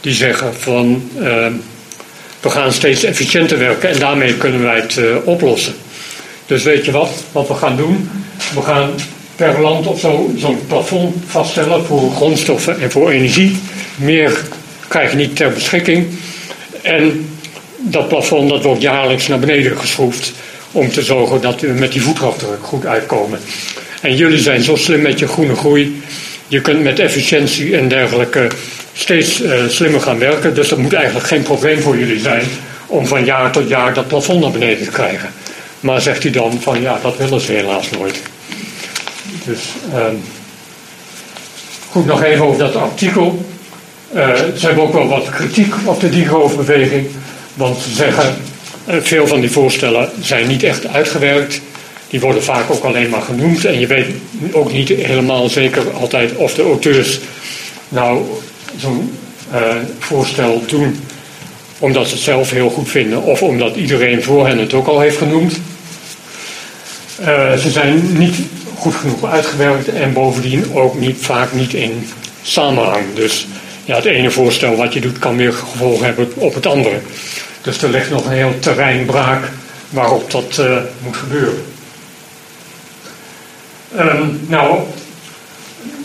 die 0.00 0.12
zeggen 0.12 0.54
van 0.54 1.10
we 2.40 2.50
gaan 2.50 2.72
steeds 2.72 3.02
efficiënter 3.02 3.58
werken 3.58 3.88
en 3.88 3.98
daarmee 3.98 4.34
kunnen 4.34 4.62
wij 4.62 4.76
het 4.76 5.00
oplossen. 5.24 5.74
Dus 6.46 6.62
weet 6.62 6.84
je 6.84 6.90
wat, 6.90 7.10
wat 7.32 7.48
we 7.48 7.54
gaan 7.54 7.76
doen? 7.76 8.10
We 8.54 8.62
gaan 8.62 8.90
per 9.36 9.60
land 9.60 9.86
of 9.86 10.00
zo 10.00 10.30
zo'n 10.36 10.66
plafond 10.66 11.16
vaststellen 11.26 11.84
voor 11.84 12.10
grondstoffen 12.10 12.80
en 12.80 12.90
voor 12.90 13.10
energie. 13.10 13.58
Meer 13.96 14.40
krijg 14.88 15.10
je 15.10 15.16
niet 15.16 15.36
ter 15.36 15.52
beschikking. 15.52 16.06
En 16.82 17.28
dat 17.76 18.08
plafond 18.08 18.48
dat 18.48 18.62
wordt 18.62 18.82
jaarlijks 18.82 19.26
naar 19.26 19.38
beneden 19.38 19.78
geschroefd 19.78 20.32
om 20.72 20.90
te 20.90 21.02
zorgen 21.02 21.40
dat 21.40 21.60
we 21.60 21.66
met 21.66 21.92
die 21.92 22.02
voetafdruk 22.02 22.62
goed 22.62 22.86
uitkomen. 22.86 23.40
En 24.00 24.16
jullie 24.16 24.38
zijn 24.38 24.62
zo 24.62 24.76
slim 24.76 25.02
met 25.02 25.18
je 25.18 25.28
groene 25.28 25.54
groei. 25.54 26.02
Je 26.48 26.60
kunt 26.60 26.82
met 26.82 26.98
efficiëntie 26.98 27.76
en 27.76 27.88
dergelijke 27.88 28.48
steeds 28.92 29.42
uh, 29.42 29.68
slimmer 29.68 30.00
gaan 30.00 30.18
werken. 30.18 30.54
Dus 30.54 30.68
dat 30.68 30.78
moet 30.78 30.92
eigenlijk 30.92 31.26
geen 31.26 31.42
probleem 31.42 31.80
voor 31.80 31.98
jullie 31.98 32.20
zijn 32.20 32.44
om 32.86 33.06
van 33.06 33.24
jaar 33.24 33.52
tot 33.52 33.68
jaar 33.68 33.94
dat 33.94 34.08
plafond 34.08 34.40
naar 34.40 34.50
beneden 34.50 34.84
te 34.84 34.90
krijgen. 34.90 35.32
Maar 35.80 36.00
zegt 36.00 36.22
hij 36.22 36.32
dan 36.32 36.60
van 36.60 36.82
ja, 36.82 36.98
dat 37.02 37.16
willen 37.16 37.40
ze 37.40 37.52
helaas 37.52 37.90
nooit. 37.90 38.22
Dus 39.44 39.60
um, 39.94 40.22
goed, 41.90 42.06
nog 42.06 42.22
even 42.22 42.44
over 42.44 42.58
dat 42.58 42.76
artikel. 42.76 43.46
Uh, 44.14 44.34
ze 44.34 44.66
hebben 44.66 44.84
ook 44.84 44.92
wel 44.92 45.08
wat 45.08 45.30
kritiek 45.30 45.74
op 45.84 46.00
de 46.00 46.08
Digroof-beweging. 46.08 47.06
Want 47.54 47.78
ze 47.78 47.94
zeggen, 47.94 48.36
uh, 48.88 48.96
veel 49.00 49.26
van 49.26 49.40
die 49.40 49.50
voorstellen 49.50 50.10
zijn 50.20 50.46
niet 50.46 50.62
echt 50.62 50.86
uitgewerkt. 50.86 51.60
Die 52.08 52.20
worden 52.20 52.42
vaak 52.42 52.70
ook 52.70 52.84
alleen 52.84 53.10
maar 53.10 53.22
genoemd. 53.22 53.64
En 53.64 53.80
je 53.80 53.86
weet 53.86 54.06
ook 54.52 54.72
niet 54.72 54.88
helemaal 54.88 55.48
zeker 55.48 55.90
altijd 55.90 56.36
of 56.36 56.54
de 56.54 56.62
auteurs 56.62 57.20
nou 57.88 58.22
zo'n 58.76 59.12
uh, 59.54 59.74
voorstel 59.98 60.62
doen 60.66 61.00
omdat 61.78 62.08
ze 62.08 62.14
het 62.14 62.22
zelf 62.22 62.50
heel 62.50 62.70
goed 62.70 62.88
vinden 62.88 63.22
of 63.22 63.42
omdat 63.42 63.76
iedereen 63.76 64.22
voor 64.22 64.46
hen 64.46 64.58
het 64.58 64.74
ook 64.74 64.86
al 64.86 65.00
heeft 65.00 65.16
genoemd. 65.16 65.60
Uh, 67.20 67.52
ze 67.56 67.70
zijn 67.70 68.18
niet 68.18 68.36
goed 68.76 68.94
genoeg 68.94 69.24
uitgewerkt 69.24 69.88
en 69.88 70.12
bovendien 70.12 70.74
ook 70.74 70.98
niet, 70.98 71.16
vaak 71.20 71.52
niet 71.52 71.74
in 71.74 72.08
samenhang. 72.42 73.04
Dus 73.14 73.46
ja, 73.84 73.94
het 73.94 74.04
ene 74.04 74.30
voorstel 74.30 74.76
wat 74.76 74.92
je 74.92 75.00
doet 75.00 75.18
kan 75.18 75.36
weer 75.36 75.52
gevolgen 75.52 76.04
hebben 76.04 76.32
op 76.34 76.54
het 76.54 76.66
andere. 76.66 77.00
Dus 77.62 77.82
er 77.82 77.90
ligt 77.90 78.10
nog 78.10 78.24
een 78.24 78.32
heel 78.32 78.58
terrein 78.58 79.06
braak 79.06 79.50
waarop 79.90 80.30
dat 80.30 80.56
uh, 80.60 80.76
moet 81.04 81.16
gebeuren. 81.16 81.64
Um, 83.96 84.40
nou, 84.48 84.78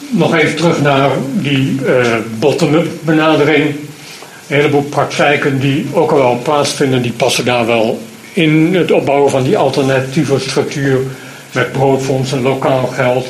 nog 0.10 0.36
even 0.36 0.56
terug 0.56 0.82
naar 0.82 1.12
die 1.34 1.80
uh, 1.86 2.16
bottom-up 2.40 2.88
benadering. 3.02 3.66
Een 3.66 4.56
heleboel 4.56 4.82
praktijken 4.82 5.60
die 5.60 5.88
ook 5.94 6.12
al 6.12 6.18
wel 6.18 6.40
plaatsvinden, 6.44 7.02
die 7.02 7.12
passen 7.12 7.46
daar 7.46 7.66
wel 7.66 8.02
in 8.34 8.76
het 8.76 8.92
opbouwen 8.92 9.32
van 9.32 9.44
die 9.44 9.58
alternatieve 9.58 10.40
structuur 10.40 11.00
met 11.52 11.72
broodfondsen, 11.72 12.42
lokaal 12.42 12.86
geld, 12.86 13.28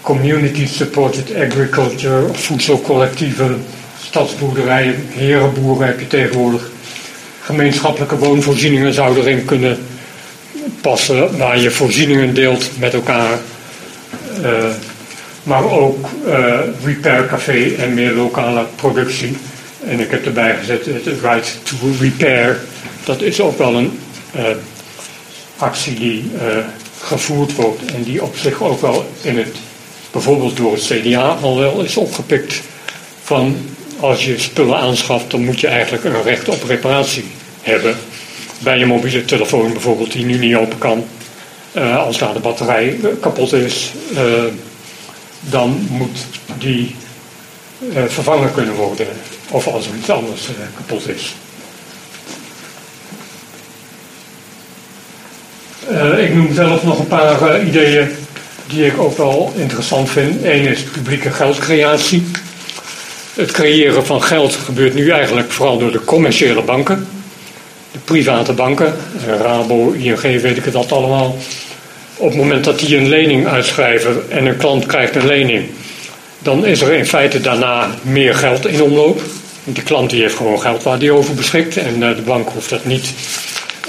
community 0.00 0.66
supported 0.66 1.34
agriculture, 1.34 2.26
voedselcollectieven, 2.32 3.64
stadsboerderijen, 4.02 4.94
herenboeren 5.08 5.86
heb 5.86 6.00
je 6.00 6.06
tegenwoordig. 6.06 6.70
Gemeenschappelijke 7.40 8.18
woonvoorzieningen 8.18 8.92
zouden 8.92 9.22
erin 9.22 9.44
kunnen 9.44 9.78
passen, 10.80 11.38
waar 11.38 11.58
je 11.58 11.70
voorzieningen 11.70 12.34
deelt 12.34 12.70
met 12.78 12.94
elkaar. 12.94 13.38
Uh, 14.42 14.64
maar 15.42 15.70
ook 15.70 16.06
uh, 16.26 16.58
repair 16.84 17.26
café 17.26 17.74
en 17.78 17.94
meer 17.94 18.12
lokale 18.12 18.64
productie. 18.74 19.36
En 19.86 20.00
ik 20.00 20.10
heb 20.10 20.26
erbij 20.26 20.56
gezet 20.56 20.86
het 20.86 21.20
right 21.22 21.58
to 21.62 21.76
repair. 22.00 22.60
Dat 23.04 23.22
is 23.22 23.40
ook 23.40 23.58
wel 23.58 23.74
een 23.74 23.98
uh, 24.36 24.42
actie 25.56 25.94
die 25.94 26.30
gevoerd 27.00 27.54
wordt 27.54 27.84
en 27.84 28.02
die 28.02 28.22
op 28.22 28.36
zich 28.36 28.62
ook 28.62 28.80
wel 28.80 29.10
in 29.20 29.38
het, 29.38 29.56
bijvoorbeeld 30.10 30.56
door 30.56 30.72
het 30.72 30.84
CDA 30.84 31.38
al 31.42 31.58
wel 31.58 31.80
is 31.80 31.96
opgepikt 31.96 32.62
van 33.22 33.56
als 34.00 34.24
je 34.24 34.38
spullen 34.38 34.76
aanschaft, 34.76 35.30
dan 35.30 35.44
moet 35.44 35.60
je 35.60 35.66
eigenlijk 35.66 36.04
een 36.04 36.22
recht 36.22 36.48
op 36.48 36.62
reparatie 36.62 37.24
hebben. 37.62 37.96
Bij 38.58 38.78
je 38.78 38.86
mobiele 38.86 39.24
telefoon 39.24 39.72
bijvoorbeeld, 39.72 40.12
die 40.12 40.24
nu 40.24 40.38
niet 40.38 40.56
open 40.56 40.78
kan. 40.78 41.04
Uh, 41.76 41.96
als 42.04 42.18
daar 42.18 42.32
de 42.32 42.40
batterij 42.40 42.98
kapot 43.20 43.52
is, 43.52 43.92
uh, 44.12 44.20
dan 45.40 45.86
moet 45.90 46.18
die 46.58 46.96
vervangen 48.06 48.52
kunnen 48.52 48.74
worden. 48.74 49.06
Of 49.50 49.66
als 49.66 49.86
er 49.86 49.94
iets 49.94 50.10
anders 50.10 50.48
kapot 50.76 51.08
is. 51.08 51.34
Ik 56.18 56.34
noem 56.34 56.54
zelf 56.54 56.82
nog 56.82 56.98
een 56.98 57.06
paar 57.06 57.62
ideeën 57.62 58.08
die 58.66 58.86
ik 58.86 58.98
ook 58.98 59.16
wel 59.16 59.52
interessant 59.56 60.10
vind. 60.10 60.44
Eén 60.44 60.66
is 60.66 60.82
publieke 60.82 61.30
geldcreatie. 61.30 62.26
Het 63.34 63.50
creëren 63.50 64.06
van 64.06 64.22
geld 64.22 64.54
gebeurt 64.54 64.94
nu 64.94 65.10
eigenlijk 65.10 65.52
vooral 65.52 65.78
door 65.78 65.92
de 65.92 66.04
commerciële 66.04 66.62
banken. 66.62 67.06
De 67.92 67.98
private 67.98 68.52
banken, 68.52 68.94
Rabo, 69.26 69.90
ING, 69.92 70.20
weet 70.20 70.56
ik 70.56 70.64
het 70.64 70.72
dat 70.72 70.92
allemaal. 70.92 71.36
Op 72.18 72.28
het 72.28 72.36
moment 72.36 72.64
dat 72.64 72.78
die 72.78 72.96
een 72.96 73.08
lening 73.08 73.46
uitschrijven 73.46 74.22
en 74.28 74.46
een 74.46 74.56
klant 74.56 74.86
krijgt 74.86 75.14
een 75.14 75.26
lening, 75.26 75.64
dan 76.38 76.66
is 76.66 76.80
er 76.80 76.92
in 76.92 77.06
feite 77.06 77.40
daarna 77.40 77.88
meer 78.02 78.34
geld 78.34 78.66
in 78.66 78.82
omloop. 78.82 79.20
Die 79.64 79.82
klant 79.82 80.10
die 80.10 80.22
heeft 80.22 80.36
gewoon 80.36 80.60
geld 80.60 80.82
waar 80.82 80.98
die 80.98 81.12
over 81.12 81.34
beschikt 81.34 81.76
en 81.76 82.00
de 82.00 82.22
bank 82.24 82.48
hoeft 82.48 82.70
dat 82.70 82.84
niet 82.84 83.12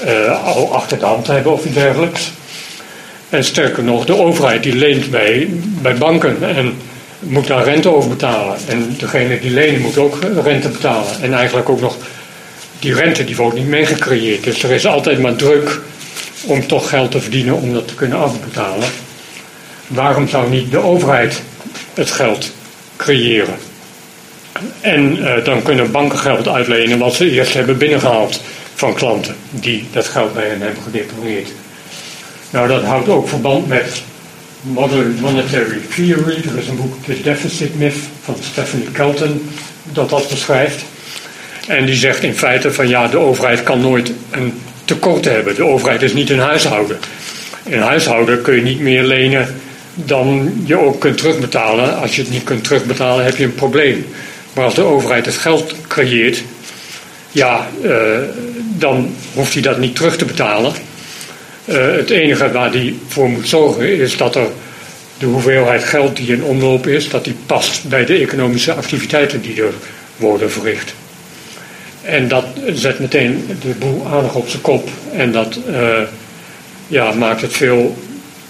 uh, 0.05 0.45
al 0.45 0.73
achter 0.73 0.99
de 0.99 1.05
hand 1.05 1.28
hebben 1.28 1.51
of 1.51 1.65
iets 1.65 1.73
dergelijks. 1.73 2.32
En 3.30 3.43
sterker 3.43 3.84
nog, 3.84 4.05
de 4.05 4.17
overheid 4.17 4.63
die 4.63 4.75
leent 4.75 5.09
bij, 5.09 5.47
bij 5.82 5.95
banken 5.95 6.38
en 6.41 6.73
moet 7.19 7.47
daar 7.47 7.63
rente 7.63 7.89
over 7.89 8.09
betalen. 8.09 8.55
En 8.67 8.95
degene 8.97 9.39
die 9.39 9.51
lenen 9.51 9.82
moet 9.82 9.97
ook 9.97 10.17
rente 10.43 10.69
betalen. 10.69 11.21
En 11.21 11.34
eigenlijk 11.34 11.69
ook 11.69 11.82
nog, 11.82 11.97
die 12.80 12.93
rente 12.93 13.23
die 13.23 13.36
wordt 13.36 13.55
niet 13.55 13.67
meegecreëerd. 13.67 14.43
Dus 14.43 14.63
er 14.63 14.71
is 14.71 14.86
altijd 14.86 15.19
maar 15.19 15.36
druk 15.36 15.82
om 16.45 16.67
toch 16.67 16.89
geld 16.89 17.11
te 17.11 17.21
verdienen 17.21 17.55
om 17.55 17.73
dat 17.73 17.88
te 17.88 17.95
kunnen 17.95 18.17
afbetalen. 18.17 18.88
Waarom 19.88 20.27
zou 20.27 20.49
niet 20.49 20.71
de 20.71 20.77
overheid 20.77 21.41
het 21.93 22.11
geld 22.11 22.51
creëren? 22.95 23.55
En 24.81 25.17
uh, 25.17 25.43
dan 25.43 25.61
kunnen 25.61 25.91
banken 25.91 26.19
geld 26.19 26.47
uitlenen 26.47 26.99
wat 26.99 27.13
ze 27.13 27.29
eerst 27.29 27.53
hebben 27.53 27.77
binnengehaald 27.77 28.41
van 28.73 28.93
klanten 28.93 29.35
die 29.49 29.88
dat 29.91 30.05
geld 30.05 30.33
bij 30.33 30.47
hen 30.47 30.61
hebben 30.61 30.83
gedeponeerd. 30.83 31.49
Nou, 32.49 32.67
dat 32.67 32.83
houdt 32.83 33.09
ook 33.09 33.27
verband 33.27 33.67
met 33.67 34.01
Modern 34.61 35.17
Monetary 35.21 35.79
Theory. 35.95 36.43
Er 36.49 36.57
is 36.57 36.67
een 36.67 36.75
boek, 36.75 36.93
The 37.05 37.21
Deficit 37.21 37.79
Myth, 37.79 37.97
van 38.23 38.35
Stephanie 38.39 38.91
Kelton, 38.91 39.49
dat 39.83 40.09
dat 40.09 40.29
beschrijft. 40.29 40.85
En 41.67 41.85
die 41.85 41.95
zegt 41.95 42.23
in 42.23 42.35
feite 42.35 42.73
van 42.73 42.88
ja, 42.88 43.07
de 43.07 43.17
overheid 43.17 43.63
kan 43.63 43.81
nooit 43.81 44.11
een 44.31 44.61
tekort 44.88 45.25
hebben. 45.25 45.55
De 45.55 45.65
overheid 45.65 46.01
is 46.01 46.13
niet 46.13 46.29
een 46.29 46.39
huishouden. 46.39 46.97
In 47.63 47.79
huishouden 47.79 48.41
kun 48.41 48.55
je 48.55 48.61
niet 48.61 48.79
meer 48.79 49.03
lenen 49.03 49.55
dan 49.93 50.61
je 50.65 50.79
ook 50.79 50.99
kunt 50.99 51.17
terugbetalen. 51.17 51.97
Als 51.97 52.15
je 52.15 52.21
het 52.21 52.31
niet 52.31 52.43
kunt 52.43 52.63
terugbetalen, 52.63 53.25
heb 53.25 53.35
je 53.35 53.43
een 53.43 53.55
probleem. 53.55 54.05
Maar 54.53 54.65
als 54.65 54.75
de 54.75 54.83
overheid 54.83 55.25
het 55.25 55.38
geld 55.38 55.75
creëert, 55.88 56.43
ja, 57.31 57.67
uh, 57.83 57.91
dan 58.77 59.15
hoeft 59.33 59.53
hij 59.53 59.61
dat 59.61 59.77
niet 59.77 59.95
terug 59.95 60.17
te 60.17 60.25
betalen. 60.25 60.73
Uh, 61.65 61.91
het 61.91 62.09
enige 62.09 62.51
waar 62.51 62.71
hij 62.71 62.95
voor 63.07 63.29
moet 63.29 63.47
zorgen 63.47 63.97
is 63.97 64.17
dat 64.17 64.35
er 64.35 64.47
de 65.17 65.25
hoeveelheid 65.25 65.83
geld 65.83 66.15
die 66.15 66.31
in 66.31 66.43
omloop 66.43 66.88
is, 66.88 67.09
dat 67.09 67.23
die 67.23 67.35
past 67.45 67.89
bij 67.89 68.05
de 68.05 68.17
economische 68.17 68.73
activiteiten 68.73 69.41
die 69.41 69.61
er 69.61 69.73
worden 70.15 70.51
verricht. 70.51 70.93
En 72.07 72.27
dat 72.27 72.45
zet 72.73 72.99
meteen 72.99 73.45
de 73.61 73.73
boel 73.79 74.07
aardig 74.11 74.35
op 74.35 74.49
zijn 74.49 74.61
kop. 74.61 74.89
En 75.13 75.31
dat 75.31 75.59
uh, 75.69 75.99
ja, 76.87 77.11
maakt 77.11 77.41
het 77.41 77.53
veel 77.53 77.97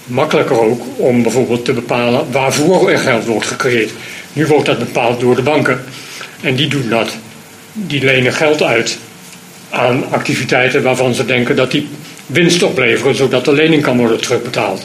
makkelijker 0.04 0.60
ook 0.60 0.82
om 0.96 1.22
bijvoorbeeld 1.22 1.64
te 1.64 1.72
bepalen 1.72 2.26
waarvoor 2.30 2.90
er 2.90 2.98
geld 2.98 3.24
wordt 3.24 3.46
gecreëerd. 3.46 3.90
Nu 4.32 4.46
wordt 4.46 4.66
dat 4.66 4.78
bepaald 4.78 5.20
door 5.20 5.36
de 5.36 5.42
banken. 5.42 5.84
En 6.40 6.54
die 6.56 6.68
doen 6.68 6.88
dat. 6.88 7.08
Die 7.72 8.04
lenen 8.04 8.32
geld 8.32 8.62
uit 8.62 8.98
aan 9.70 10.10
activiteiten 10.10 10.82
waarvan 10.82 11.14
ze 11.14 11.24
denken 11.24 11.56
dat 11.56 11.70
die 11.70 11.88
winst 12.26 12.62
opleveren, 12.62 13.14
zodat 13.14 13.44
de 13.44 13.52
lening 13.52 13.82
kan 13.82 13.96
worden 13.96 14.20
terugbetaald. 14.20 14.84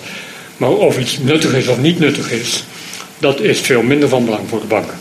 Maar 0.58 0.70
of 0.70 1.00
iets 1.00 1.18
nuttig 1.18 1.54
is 1.54 1.68
of 1.68 1.78
niet 1.78 2.00
nuttig 2.00 2.32
is, 2.32 2.64
dat 3.18 3.40
is 3.40 3.60
veel 3.60 3.82
minder 3.82 4.10
van 4.10 4.26
belang 4.26 4.50
voor 4.50 4.60
de 4.60 4.66
banken. 4.66 4.98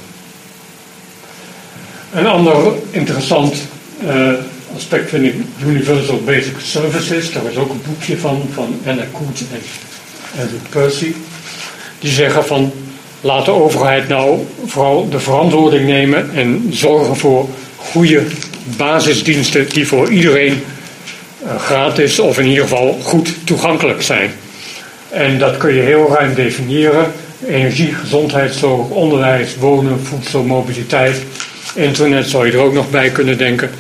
Een 2.12 2.26
ander 2.26 2.72
interessant 2.90 3.54
uh, 4.04 4.32
aspect 4.76 5.08
vind 5.08 5.24
ik 5.24 5.34
Universal 5.66 6.20
Basic 6.24 6.54
Services. 6.58 7.32
Daar 7.32 7.42
is 7.50 7.56
ook 7.56 7.70
een 7.70 7.82
boekje 7.86 8.18
van, 8.18 8.42
van 8.54 8.80
Anna 8.86 9.04
Koet 9.12 9.42
en 9.52 9.60
Andrew 10.40 10.58
Percy. 10.68 11.14
Die 11.98 12.10
zeggen 12.10 12.44
van 12.44 12.72
laat 13.20 13.44
de 13.44 13.50
overheid 13.50 14.08
nou 14.08 14.46
vooral 14.66 15.08
de 15.08 15.20
verantwoording 15.20 15.86
nemen 15.86 16.30
en 16.34 16.68
zorgen 16.70 17.16
voor 17.16 17.48
goede 17.76 18.22
basisdiensten 18.76 19.68
die 19.68 19.86
voor 19.86 20.10
iedereen 20.10 20.62
uh, 21.44 21.60
gratis 21.60 22.18
of 22.18 22.38
in 22.38 22.46
ieder 22.46 22.62
geval 22.62 22.98
goed 23.02 23.46
toegankelijk 23.46 24.02
zijn. 24.02 24.30
En 25.08 25.38
dat 25.38 25.56
kun 25.56 25.74
je 25.74 25.80
heel 25.80 26.08
ruim 26.08 26.34
definiëren. 26.34 27.12
Energie, 27.46 27.94
gezondheidszorg, 27.94 28.88
onderwijs, 28.88 29.56
wonen, 29.56 30.00
voedsel, 30.00 30.42
mobiliteit, 30.42 31.22
internet 31.74 32.28
zou 32.28 32.46
je 32.46 32.52
er 32.52 32.58
ook 32.58 32.72
nog 32.72 32.90
bij 32.90 33.10
kunnen 33.10 33.38
denken. 33.38 33.70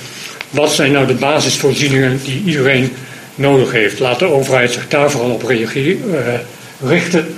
Wat 0.50 0.72
zijn 0.72 0.92
nou 0.92 1.06
de 1.06 1.14
basisvoorzieningen 1.14 2.20
die 2.24 2.42
iedereen 2.44 2.92
nodig 3.34 3.72
heeft? 3.72 3.98
Laat 3.98 4.18
de 4.18 4.24
overheid 4.24 4.72
zich 4.72 4.88
daar 4.88 5.10
vooral 5.10 5.30
op 5.30 5.42
reageren, 5.42 6.10
uh, 6.10 6.88
richten. 6.88 7.34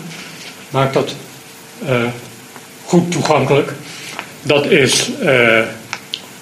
Maak 0.70 0.92
dat 0.92 1.14
uh, 1.88 2.02
goed 2.84 3.12
toegankelijk. 3.12 3.72
Dat 4.42 4.66
is 4.66 5.10
uh, 5.22 5.60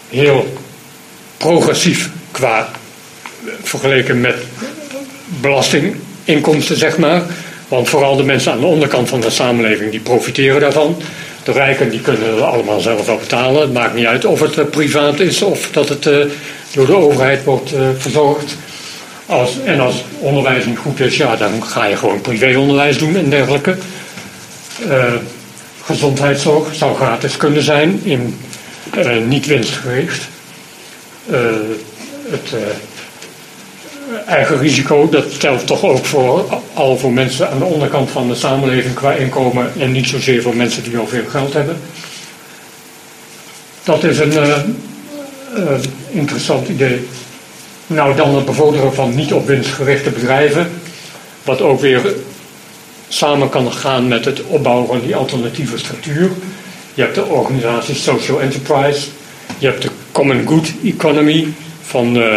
heel 0.08 0.52
progressief 1.36 2.10
qua 2.30 2.70
vergeleken 3.62 4.20
met 4.20 4.36
belastinginkomsten, 5.40 6.76
zeg 6.76 6.98
maar. 6.98 7.22
Want 7.68 7.88
vooral 7.88 8.16
de 8.16 8.22
mensen 8.22 8.52
aan 8.52 8.60
de 8.60 8.66
onderkant 8.66 9.08
van 9.08 9.20
de 9.20 9.30
samenleving 9.30 9.90
die 9.90 10.00
profiteren 10.00 10.60
daarvan. 10.60 11.02
De 11.44 11.52
rijken 11.52 11.90
die 11.90 12.00
kunnen 12.00 12.46
allemaal 12.46 12.80
zelf 12.80 13.06
wel 13.06 13.16
betalen. 13.16 13.60
Het 13.60 13.72
maakt 13.72 13.94
niet 13.94 14.06
uit 14.06 14.24
of 14.24 14.40
het 14.40 14.58
uh, 14.58 14.64
privaat 14.64 15.20
is 15.20 15.42
of 15.42 15.70
dat 15.70 15.88
het 15.88 16.06
uh, 16.06 16.24
door 16.72 16.86
de 16.86 16.96
overheid 16.96 17.44
wordt 17.44 17.74
uh, 17.74 17.80
verzorgd. 17.98 18.56
Als, 19.26 19.50
en 19.64 19.80
als 19.80 20.04
onderwijs 20.18 20.64
niet 20.64 20.78
goed 20.78 21.00
is, 21.00 21.16
ja, 21.16 21.36
dan 21.36 21.64
ga 21.64 21.84
je 21.84 21.96
gewoon 21.96 22.20
privéonderwijs 22.20 22.98
doen 22.98 23.16
en 23.16 23.30
dergelijke. 23.30 23.76
gezondheidszorg 25.84 26.74
zou 26.74 26.96
gratis 26.96 27.36
kunnen 27.36 27.62
zijn, 27.62 28.00
in, 28.02 28.38
niet 29.26 29.46
winstgericht. 29.46 30.28
het 32.30 32.54
eigen 34.26 34.58
risico, 34.58 35.08
dat 35.08 35.40
telt 35.40 35.66
toch 35.66 35.82
ook 35.82 36.04
voor, 36.04 36.60
al 36.74 36.98
voor 36.98 37.12
mensen 37.12 37.50
aan 37.50 37.58
de 37.58 37.64
onderkant 37.64 38.10
van 38.10 38.28
de 38.28 38.34
samenleving 38.34 38.94
qua 38.94 39.12
inkomen 39.12 39.72
en 39.78 39.92
niet 39.92 40.08
zozeer 40.08 40.42
voor 40.42 40.56
mensen 40.56 40.82
die 40.82 40.98
al 40.98 41.06
veel 41.06 41.26
geld 41.28 41.52
hebben. 41.52 41.76
Dat 43.84 44.04
is 44.04 44.18
een 44.18 44.32
uh, 44.32 44.58
uh, 45.56 45.78
interessant 46.10 46.68
idee. 46.68 47.08
Nou, 47.86 48.16
dan 48.16 48.34
het 48.34 48.44
bevorderen 48.44 48.94
van 48.94 49.14
niet 49.14 49.32
op 49.32 49.46
winst 49.46 49.70
gerichte 49.70 50.10
bedrijven, 50.10 50.70
wat 51.42 51.60
ook 51.60 51.80
weer 51.80 52.14
samen 53.08 53.48
kan 53.48 53.72
gaan 53.72 54.08
met 54.08 54.24
het 54.24 54.42
opbouwen 54.42 54.86
van 54.86 55.00
die 55.00 55.16
alternatieve 55.16 55.78
structuur. 55.78 56.30
Je 56.94 57.02
hebt 57.02 57.14
de 57.14 57.24
organisatie 57.24 57.94
Social 57.94 58.40
Enterprise, 58.40 59.08
je 59.58 59.66
hebt 59.66 59.82
de 59.82 59.90
Common 60.12 60.46
Good 60.46 60.72
Economy 60.84 61.52
van 61.82 62.16
uh, 62.16 62.34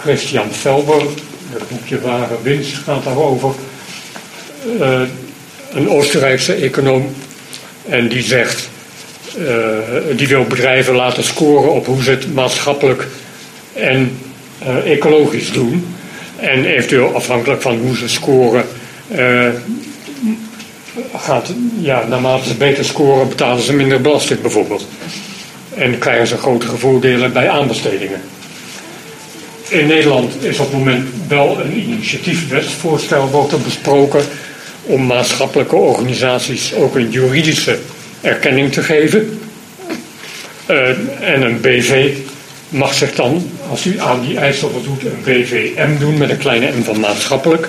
Christian 0.00 0.52
Felber, 0.52 1.02
het 1.52 1.68
boekje 1.68 2.00
Ware 2.00 2.36
Winst 2.42 2.74
gaat 2.74 3.04
daarover. 3.04 3.50
Uh, 4.80 5.00
een 5.72 5.88
Oostenrijkse 5.88 6.54
econoom. 6.54 7.14
En 7.88 8.08
die 8.08 8.22
zegt, 8.22 8.68
uh, 9.38 9.46
die 10.16 10.28
wil 10.28 10.44
bedrijven 10.44 10.94
laten 10.94 11.24
scoren 11.24 11.72
op 11.72 11.86
hoe 11.86 12.02
ze 12.02 12.10
het 12.10 12.34
maatschappelijk 12.34 13.06
en 13.72 14.18
uh, 14.62 14.92
ecologisch 14.92 15.52
doen. 15.52 15.94
En 16.36 16.64
eventueel 16.64 17.14
afhankelijk 17.14 17.62
van 17.62 17.78
hoe 17.78 17.96
ze 17.96 18.08
scoren, 18.08 18.64
gaat, 21.16 21.52
ja, 21.80 22.04
naarmate 22.08 22.48
ze 22.48 22.54
beter 22.54 22.84
scoren, 22.84 23.28
betalen 23.28 23.62
ze 23.62 23.72
minder 23.72 24.00
belasting 24.00 24.40
bijvoorbeeld. 24.40 24.86
En 25.74 25.98
krijgen 25.98 26.26
ze 26.26 26.36
grotere 26.36 26.76
voordelen 26.76 27.32
bij 27.32 27.48
aanbestedingen. 27.48 28.20
In 29.70 29.86
Nederland 29.86 30.44
is 30.44 30.58
op 30.58 30.70
het 30.70 30.78
moment 30.78 31.08
wel 31.28 31.60
een 31.60 31.76
initiatiefwetsvoorstel 31.78 33.28
wordt 33.28 33.52
er 33.52 33.60
besproken 33.60 34.24
om 34.82 35.06
maatschappelijke 35.06 35.76
organisaties 35.76 36.74
ook 36.74 36.96
een 36.96 37.10
juridische 37.10 37.78
erkenning 38.20 38.72
te 38.72 38.82
geven. 38.82 39.40
Uh, 40.70 40.88
en 41.20 41.42
een 41.42 41.60
BV 41.60 42.12
mag 42.68 42.94
zich 42.94 43.14
dan, 43.14 43.50
als 43.68 43.86
u 43.86 44.00
aan 44.00 44.20
die 44.26 44.38
eisen 44.38 44.70
voldoet, 44.70 45.04
een 45.04 45.22
BVM 45.24 45.98
doen 45.98 46.18
met 46.18 46.30
een 46.30 46.38
kleine 46.38 46.70
M 46.78 46.82
van 46.82 47.00
maatschappelijk. 47.00 47.68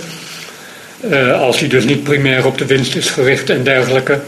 Uh, 1.10 1.42
als 1.42 1.60
die 1.60 1.68
dus 1.68 1.86
niet 1.86 2.04
primair 2.04 2.46
op 2.46 2.58
de 2.58 2.66
winst 2.66 2.96
is 2.96 3.10
gericht 3.10 3.50
en 3.50 3.64
dergelijke. 3.64 4.22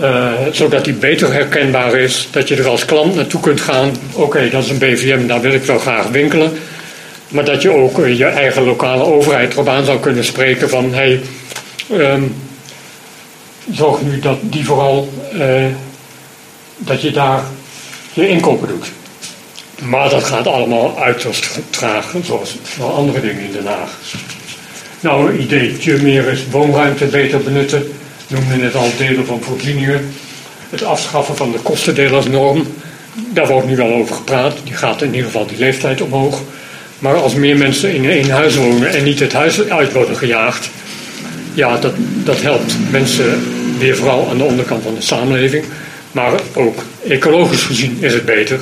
Uh, 0.00 0.32
zodat 0.50 0.84
die 0.84 0.94
beter 0.94 1.32
herkenbaar 1.32 1.94
is. 1.94 2.28
Dat 2.30 2.48
je 2.48 2.56
er 2.56 2.68
als 2.68 2.84
klant 2.84 3.14
naartoe 3.14 3.40
kunt 3.40 3.60
gaan. 3.60 3.90
Oké, 4.12 4.50
dat 4.50 4.64
is 4.64 4.70
een 4.70 4.78
BVM, 4.78 5.26
daar 5.26 5.40
wil 5.40 5.52
ik 5.52 5.64
wel 5.64 5.78
graag 5.78 6.08
winkelen. 6.08 6.52
Maar 7.28 7.44
dat 7.44 7.62
je 7.62 7.70
ook 7.70 7.98
uh, 7.98 8.18
je 8.18 8.24
eigen 8.24 8.62
lokale 8.62 9.04
overheid 9.04 9.52
erop 9.52 9.68
aan 9.68 9.84
zou 9.84 10.00
kunnen 10.00 10.24
spreken 10.24 10.68
van... 10.68 10.94
Hey, 10.94 11.20
um, 11.92 12.34
zorg 13.70 14.02
nu 14.02 14.18
dat 14.18 14.38
die 14.40 14.64
vooral... 14.64 15.12
Uh, 15.34 15.64
dat 16.76 17.02
je 17.02 17.10
daar 17.10 17.42
je 18.12 18.28
inkopen 18.28 18.68
doet. 18.68 18.92
Maar 19.82 20.08
dat 20.08 20.24
gaat 20.24 20.46
allemaal 20.46 20.98
uiterst 20.98 21.60
traag, 21.70 22.14
zoals 22.24 22.56
wel 22.78 22.94
andere 22.94 23.20
dingen 23.20 23.42
in 23.42 23.52
Den 23.52 23.66
Haag. 23.66 23.98
Nou, 25.00 25.30
een 25.30 25.40
ideetje 25.40 26.02
meer 26.02 26.28
is 26.28 26.44
woonruimte 26.50 27.04
beter 27.04 27.42
benutten 27.42 27.92
noemde 28.32 28.56
net 28.56 28.74
al 28.74 28.90
delen 28.96 29.26
van 29.26 29.42
voorzieningen. 29.42 30.14
Het 30.70 30.84
afschaffen 30.84 31.36
van 31.36 31.52
de 31.52 31.58
kostendelersnorm. 31.58 32.66
Daar 33.32 33.46
wordt 33.46 33.66
nu 33.66 33.76
wel 33.76 33.92
over 33.92 34.14
gepraat. 34.14 34.56
Die 34.64 34.74
gaat 34.74 35.02
in 35.02 35.14
ieder 35.14 35.24
geval 35.24 35.46
die 35.46 35.58
leeftijd 35.58 36.00
omhoog. 36.00 36.40
Maar 36.98 37.14
als 37.14 37.34
meer 37.34 37.56
mensen 37.56 37.94
in 37.94 38.10
één 38.10 38.30
huis 38.30 38.56
wonen 38.56 38.90
en 38.90 39.04
niet 39.04 39.20
het 39.20 39.32
huis 39.32 39.68
uit 39.68 39.92
worden 39.92 40.16
gejaagd. 40.16 40.70
Ja, 41.54 41.78
dat, 41.78 41.94
dat 42.24 42.42
helpt 42.42 42.76
mensen 42.90 43.44
weer 43.78 43.96
vooral 43.96 44.28
aan 44.30 44.38
de 44.38 44.44
onderkant 44.44 44.82
van 44.82 44.94
de 44.94 45.00
samenleving. 45.00 45.64
Maar 46.12 46.32
ook 46.54 46.82
ecologisch 47.08 47.62
gezien 47.62 47.96
is 48.00 48.12
het 48.12 48.24
beter. 48.24 48.60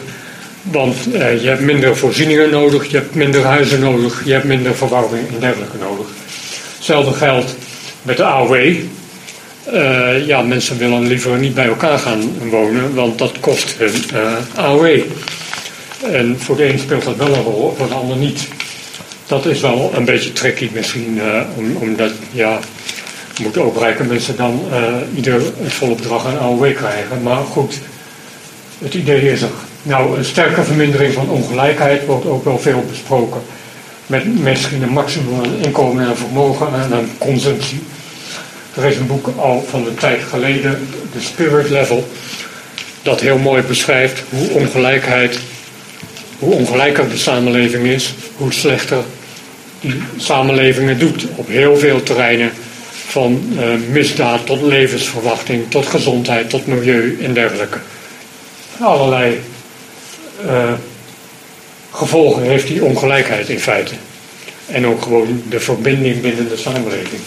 Want 0.62 0.96
eh, 1.12 1.42
je 1.42 1.48
hebt 1.48 1.60
minder 1.60 1.96
voorzieningen 1.96 2.50
nodig, 2.50 2.90
je 2.90 2.96
hebt 2.96 3.14
minder 3.14 3.44
huizen 3.44 3.80
nodig, 3.80 4.22
je 4.24 4.32
hebt 4.32 4.44
minder 4.44 4.74
verwarming 4.74 5.28
en 5.28 5.40
dergelijke 5.40 5.76
nodig. 5.78 6.06
Hetzelfde 6.76 7.12
geldt 7.12 7.54
met 8.02 8.16
de 8.16 8.24
AOW. 8.24 8.76
Uh, 9.68 10.26
ja, 10.26 10.42
mensen 10.42 10.78
willen 10.78 11.06
liever 11.06 11.38
niet 11.38 11.54
bij 11.54 11.66
elkaar 11.66 11.98
gaan 11.98 12.48
wonen, 12.48 12.94
want 12.94 13.18
dat 13.18 13.40
kost 13.40 13.74
hun 13.78 14.04
uh, 14.14 14.36
AOW. 14.54 15.00
En 16.12 16.36
voor 16.38 16.56
de 16.56 16.68
een 16.68 16.78
speelt 16.78 17.04
dat 17.04 17.16
wel 17.16 17.34
een 17.34 17.42
rol, 17.42 17.74
voor 17.76 17.88
de 17.88 17.94
ander 17.94 18.16
niet. 18.16 18.48
Dat 19.26 19.46
is 19.46 19.60
wel 19.60 19.92
een 19.94 20.04
beetje 20.04 20.32
tricky 20.32 20.68
misschien, 20.72 21.20
om, 21.56 21.76
omdat, 21.76 22.12
ja, 22.32 22.58
moeten 23.40 23.62
ook 23.62 23.78
rijke 23.78 24.04
mensen 24.04 24.36
dan 24.36 24.62
ieder 25.14 25.42
het 25.62 25.72
volle 25.72 25.94
bedrag 25.94 26.36
AOW 26.36 26.74
krijgen. 26.74 27.22
Maar 27.22 27.44
goed, 27.44 27.78
het 28.78 28.94
idee 28.94 29.32
is 29.32 29.42
er. 29.42 29.50
Nou, 29.82 30.18
een 30.18 30.24
sterke 30.24 30.62
vermindering 30.62 31.14
van 31.14 31.28
ongelijkheid 31.28 32.06
wordt 32.06 32.26
ook 32.26 32.44
wel 32.44 32.58
veel 32.58 32.84
besproken. 32.90 33.40
Met 34.06 34.38
misschien 34.38 34.82
een 34.82 34.92
maximum 34.92 35.40
inkomen 35.62 36.08
en 36.08 36.16
vermogen 36.16 36.66
en 36.66 36.94
aan 36.94 37.10
consumptie. 37.18 37.80
Er 38.76 38.84
is 38.84 38.96
een 38.96 39.06
boek 39.06 39.26
al 39.36 39.64
van 39.70 39.86
een 39.86 39.94
tijd 39.94 40.22
geleden, 40.30 40.88
The 41.12 41.20
Spirit 41.20 41.70
Level, 41.70 42.08
dat 43.02 43.20
heel 43.20 43.38
mooi 43.38 43.62
beschrijft 43.62 44.22
hoe 44.28 44.50
ongelijkheid, 44.50 45.38
hoe 46.38 46.54
ongelijker 46.54 47.08
de 47.08 47.16
samenleving 47.16 47.86
is, 47.86 48.14
hoe 48.36 48.52
slechter 48.52 49.02
die 49.80 50.02
samenleving 50.16 50.98
doet 50.98 51.26
op 51.34 51.48
heel 51.48 51.76
veel 51.76 52.02
terreinen. 52.02 52.52
Van 53.06 53.42
uh, 53.52 53.62
misdaad 53.90 54.46
tot 54.46 54.62
levensverwachting, 54.62 55.70
tot 55.70 55.86
gezondheid, 55.86 56.50
tot 56.50 56.66
milieu 56.66 57.18
en 57.22 57.34
dergelijke. 57.34 57.78
Allerlei 58.80 59.40
uh, 60.44 60.72
gevolgen 61.90 62.42
heeft 62.42 62.66
die 62.66 62.84
ongelijkheid 62.84 63.48
in 63.48 63.60
feite. 63.60 63.94
En 64.66 64.86
ook 64.86 65.02
gewoon 65.02 65.42
de 65.48 65.60
verbinding 65.60 66.20
binnen 66.20 66.48
de 66.48 66.56
samenleving. 66.56 67.20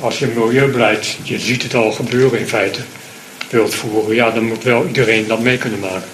Als 0.00 0.18
je 0.18 0.26
milieubeleid, 0.26 1.16
je 1.22 1.38
ziet 1.38 1.62
het 1.62 1.74
al 1.74 1.92
gebeuren 1.92 2.38
in 2.38 2.48
feite, 2.48 2.80
wilt 3.50 3.74
voeren, 3.74 4.14
ja, 4.14 4.30
dan 4.30 4.44
moet 4.44 4.62
wel 4.62 4.86
iedereen 4.86 5.26
dat 5.26 5.40
mee 5.40 5.58
kunnen 5.58 5.80
maken. 5.80 6.08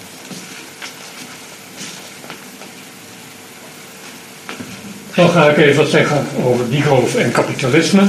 Dan 5.15 5.29
ga 5.29 5.49
ik 5.49 5.57
even 5.57 5.75
wat 5.75 5.89
zeggen 5.89 6.27
over 6.43 6.69
Digroof 6.69 7.15
en 7.15 7.31
kapitalisme. 7.31 8.01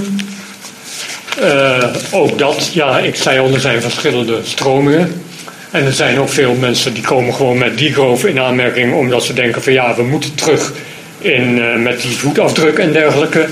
Uh, 1.43 1.85
ook 2.11 2.39
dat, 2.39 2.71
ja, 2.73 2.99
ik 2.99 3.15
zei 3.15 3.39
al, 3.39 3.53
er 3.53 3.61
zijn 3.61 3.81
verschillende 3.81 4.41
stromingen. 4.43 5.23
En 5.71 5.85
er 5.85 5.93
zijn 5.93 6.19
ook 6.19 6.29
veel 6.29 6.55
mensen 6.55 6.95
die 6.95 7.03
komen 7.03 7.35
gewoon 7.35 7.59
met 7.59 7.79
Digroof 7.79 8.25
in 8.25 8.41
aanmerking 8.41 8.95
omdat 8.95 9.25
ze 9.25 9.33
denken 9.33 9.63
van 9.63 9.73
ja, 9.73 9.95
we 9.95 10.03
moeten 10.03 10.35
terug 10.35 10.73
in, 11.19 11.59
uh, 11.59 11.77
met 11.77 12.03
die 12.03 12.17
voetafdruk 12.17 12.79
en 12.79 12.93
dergelijke. 12.93 13.49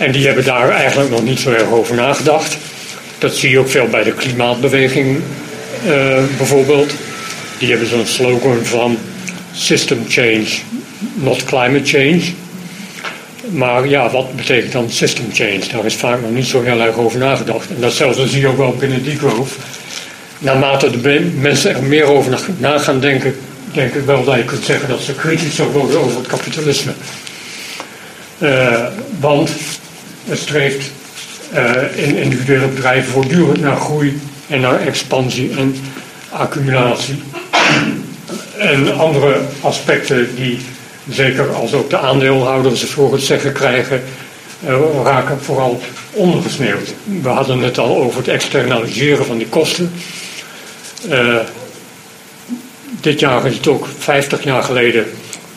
En 0.00 0.12
die 0.12 0.26
hebben 0.26 0.44
daar 0.44 0.70
eigenlijk 0.70 1.10
nog 1.10 1.22
niet 1.22 1.40
zo 1.40 1.50
erg 1.50 1.70
over 1.70 1.94
nagedacht. 1.94 2.56
Dat 3.18 3.36
zie 3.36 3.50
je 3.50 3.58
ook 3.58 3.68
veel 3.68 3.86
bij 3.86 4.02
de 4.02 4.12
klimaatbeweging 4.12 5.20
uh, 5.86 6.18
bijvoorbeeld. 6.36 6.92
Die 7.58 7.70
hebben 7.70 7.88
zo'n 7.88 8.06
slogan 8.06 8.64
van 8.64 8.98
system 9.52 10.04
change, 10.08 10.46
not 11.14 11.44
climate 11.44 11.84
change. 11.84 12.20
Maar 13.50 13.88
ja, 13.88 14.10
wat 14.10 14.36
betekent 14.36 14.72
dan 14.72 14.90
system 14.90 15.24
change? 15.32 15.62
Daar 15.72 15.84
is 15.84 15.94
vaak 15.94 16.20
nog 16.20 16.30
niet 16.30 16.46
zo 16.46 16.62
heel 16.62 16.80
erg 16.80 16.96
over 16.96 17.18
nagedacht. 17.18 17.68
En 17.68 17.80
datzelfde 17.80 18.28
zie 18.28 18.40
je 18.40 18.46
ook 18.46 18.56
wel 18.56 18.74
binnen 18.74 19.04
Degrowth. 19.04 19.52
Naarmate 20.38 21.00
de 21.00 21.30
mensen 21.40 21.74
er 21.74 21.82
meer 21.82 22.04
over 22.04 22.38
na 22.58 22.78
gaan 22.78 23.00
denken, 23.00 23.34
denk 23.72 23.94
ik 23.94 24.04
wel 24.04 24.24
dat 24.24 24.36
je 24.36 24.44
kunt 24.44 24.64
zeggen 24.64 24.88
dat 24.88 25.00
ze 25.00 25.14
kritischer 25.14 25.72
worden 25.72 26.00
over 26.00 26.16
het 26.16 26.26
kapitalisme. 26.26 26.92
Uh, 28.38 28.86
want 29.18 29.50
het 30.24 30.38
streeft 30.38 30.90
uh, 31.54 32.08
in 32.08 32.16
individuele 32.16 32.66
bedrijven 32.66 33.12
voortdurend 33.12 33.60
naar 33.60 33.76
groei 33.76 34.20
en 34.48 34.60
naar 34.60 34.80
expansie 34.80 35.50
en 35.56 35.76
accumulatie. 36.30 37.22
En 38.58 38.98
andere 38.98 39.40
aspecten 39.60 40.34
die 40.34 40.58
zeker 41.08 41.54
als 41.54 41.72
ook 41.72 41.90
de 41.90 41.98
aandeelhouders 41.98 42.80
het 42.80 42.90
voor 42.90 43.12
het 43.12 43.22
zeggen 43.22 43.52
krijgen, 43.52 44.02
uh, 44.64 44.78
raken 45.04 45.40
vooral 45.42 45.80
ondergesneeuwd. 46.10 46.94
We 47.22 47.28
hadden 47.28 47.58
het 47.58 47.78
al 47.78 47.96
over 47.96 48.18
het 48.18 48.28
externaliseren 48.28 49.26
van 49.26 49.38
die 49.38 49.48
kosten. 49.48 49.92
Uh, 51.08 51.36
dit 53.00 53.20
jaar 53.20 53.46
is 53.46 53.56
het 53.56 53.68
ook 53.68 53.88
50 53.98 54.44
jaar 54.44 54.62
geleden 54.62 55.06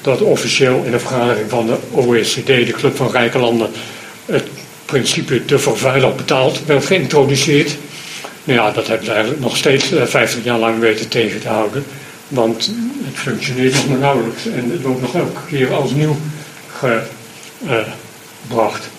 dat 0.02 0.22
officieel 0.22 0.82
in 0.86 0.92
de 0.92 1.00
vergadering 1.00 1.50
van 1.50 1.66
de 1.66 1.78
OECD, 1.92 2.46
de 2.46 2.72
Club 2.72 2.96
van 2.96 3.12
Rijke 3.12 3.40
Landen, 3.40 3.70
principe 4.94 5.46
de 5.46 5.60
vervuiler 5.60 6.16
betaalt 6.16 6.66
werd 6.66 6.86
geïntroduceerd. 6.86 7.78
Nou 8.44 8.60
ja, 8.60 8.72
dat 8.72 8.88
hebben 8.88 9.06
ze 9.06 9.12
eigenlijk 9.12 9.42
nog 9.42 9.58
steeds 9.58 9.92
50 10.04 10.44
jaar 10.44 10.58
lang 10.58 10.80
weten 10.80 11.08
tegen 11.08 11.42
te 11.42 11.48
houden. 11.48 11.86
Want 12.28 12.72
het 13.04 13.16
functioneert 13.16 13.74
nog 13.74 13.88
maar 13.88 13.98
nauwelijks 13.98 14.46
en 14.46 14.72
het 14.72 14.82
wordt 14.82 15.02
nog 15.02 15.16
elke 15.16 15.40
keer 15.50 15.74
als 15.74 15.92
nieuw 15.92 16.18
gebracht. 18.48 18.90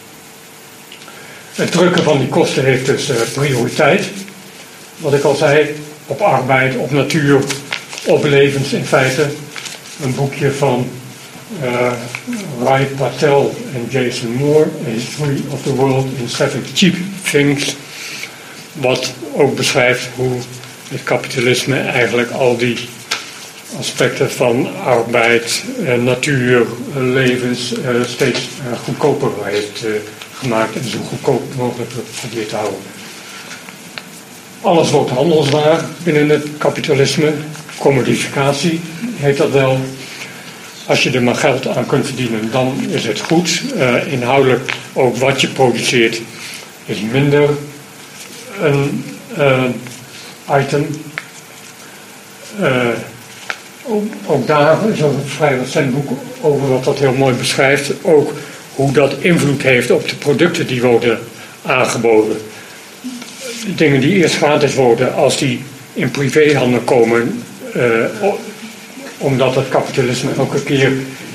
Het 1.55 1.73
drukken 1.73 2.03
van 2.03 2.19
die 2.19 2.29
kosten 2.29 2.65
heeft 2.65 2.87
dus 2.87 3.11
uh, 3.11 3.17
prioriteit. 3.35 4.05
Wat 4.97 5.15
ik 5.15 5.23
al 5.23 5.35
zei, 5.35 5.75
op 6.07 6.21
arbeid, 6.21 6.77
op 6.77 6.91
natuur, 6.91 7.41
op 8.05 8.25
levens 8.25 8.73
in 8.73 8.85
feite. 8.85 9.27
Een 10.03 10.15
boekje 10.15 10.53
van 10.53 10.89
uh, 11.63 12.81
Patel 12.97 13.55
en 13.75 13.87
Jason 13.89 14.33
Moore, 14.33 14.69
A 14.87 14.91
History 14.91 15.43
of 15.51 15.63
the 15.63 15.75
World 15.75 16.07
in 16.19 16.29
Seven 16.29 16.65
Cheap 16.75 16.95
Things. 17.31 17.77
Wat 18.73 19.13
ook 19.37 19.57
beschrijft 19.57 20.09
hoe 20.17 20.39
het 20.89 21.03
kapitalisme 21.03 21.79
eigenlijk 21.79 22.31
al 22.31 22.57
die 22.57 22.79
aspecten 23.79 24.31
van 24.31 24.69
arbeid, 24.85 25.65
eh, 25.85 25.95
natuur, 25.95 26.61
eh, 26.61 27.03
levens 27.03 27.75
eh, 27.75 27.91
steeds 28.07 28.41
goedkoper 28.85 29.31
heeft 29.43 29.85
gemaakt 30.33 30.77
en 30.77 30.85
zo 30.85 30.99
goedkoop 31.09 31.43
mogelijk 31.57 31.91
probeert 32.21 32.49
te 32.49 32.57
houden. 32.57 32.79
Alles 34.61 34.91
wordt 34.91 35.11
handelswaar 35.11 35.85
binnen 36.03 36.29
het 36.29 36.47
kapitalisme. 36.59 37.33
Commodificatie 37.79 38.81
heet 39.17 39.37
dat 39.37 39.51
wel. 39.51 39.79
Als 40.87 41.03
je 41.03 41.11
er 41.11 41.23
maar 41.23 41.35
geld 41.35 41.67
aan 41.67 41.87
kunt 41.87 42.07
verdienen, 42.07 42.51
dan 42.51 42.77
is 42.89 43.05
het 43.05 43.21
goed. 43.21 43.63
Uh, 43.77 44.13
inhoudelijk 44.13 44.73
ook 44.93 45.17
wat 45.17 45.41
je 45.41 45.49
produceert 45.49 46.21
is 46.87 47.01
minder 47.13 47.49
een 48.61 49.05
uh, 49.39 49.65
item. 50.61 50.87
Uh, 52.61 52.89
ook, 53.87 54.05
ook, 54.27 54.47
daar 54.47 54.89
is 54.89 55.01
een 55.01 55.21
vrij 55.27 55.59
recent 55.59 55.95
boek 55.95 56.19
over 56.41 56.69
wat 56.69 56.85
dat 56.85 56.99
heel 56.99 57.13
mooi 57.13 57.35
beschrijft. 57.35 57.93
Ook 58.03 58.33
hoe 58.75 58.93
dat 58.93 59.15
invloed 59.19 59.63
heeft 59.63 59.91
op 59.91 60.09
de 60.09 60.17
producten 60.17 60.67
die 60.67 60.83
worden 60.83 61.19
aangeboden. 61.63 62.37
Dingen 63.77 64.01
die 64.01 64.15
eerst 64.15 64.37
gratis 64.37 64.75
worden, 64.75 65.15
als 65.15 65.39
die 65.39 65.63
in 65.93 66.11
privéhandel 66.11 66.81
komen, 66.81 67.43
omdat 69.19 69.55
het 69.55 69.69
kapitalisme 69.69 70.31
elke 70.37 70.63
keer 70.63 70.93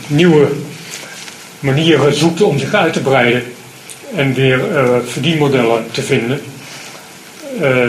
nieuwe 0.07 0.47
manieren 1.59 2.13
zoekt 2.13 2.41
om 2.41 2.59
zich 2.59 2.73
uit 2.73 2.93
te 2.93 3.01
breiden 3.01 3.43
en 4.15 4.33
weer 4.33 4.59
uh, 4.71 4.95
verdienmodellen 5.05 5.85
te 5.91 6.01
vinden. 6.01 6.41
Uh, 7.61 7.87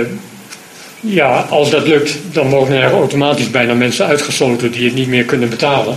ja, 1.00 1.40
als 1.40 1.70
dat 1.70 1.86
lukt, 1.86 2.18
dan 2.32 2.50
worden 2.50 2.82
er 2.82 2.92
automatisch 2.92 3.50
bijna 3.50 3.74
mensen 3.74 4.06
uitgesloten 4.06 4.70
die 4.70 4.84
het 4.84 4.94
niet 4.94 5.08
meer 5.08 5.24
kunnen 5.24 5.48
betalen. 5.48 5.96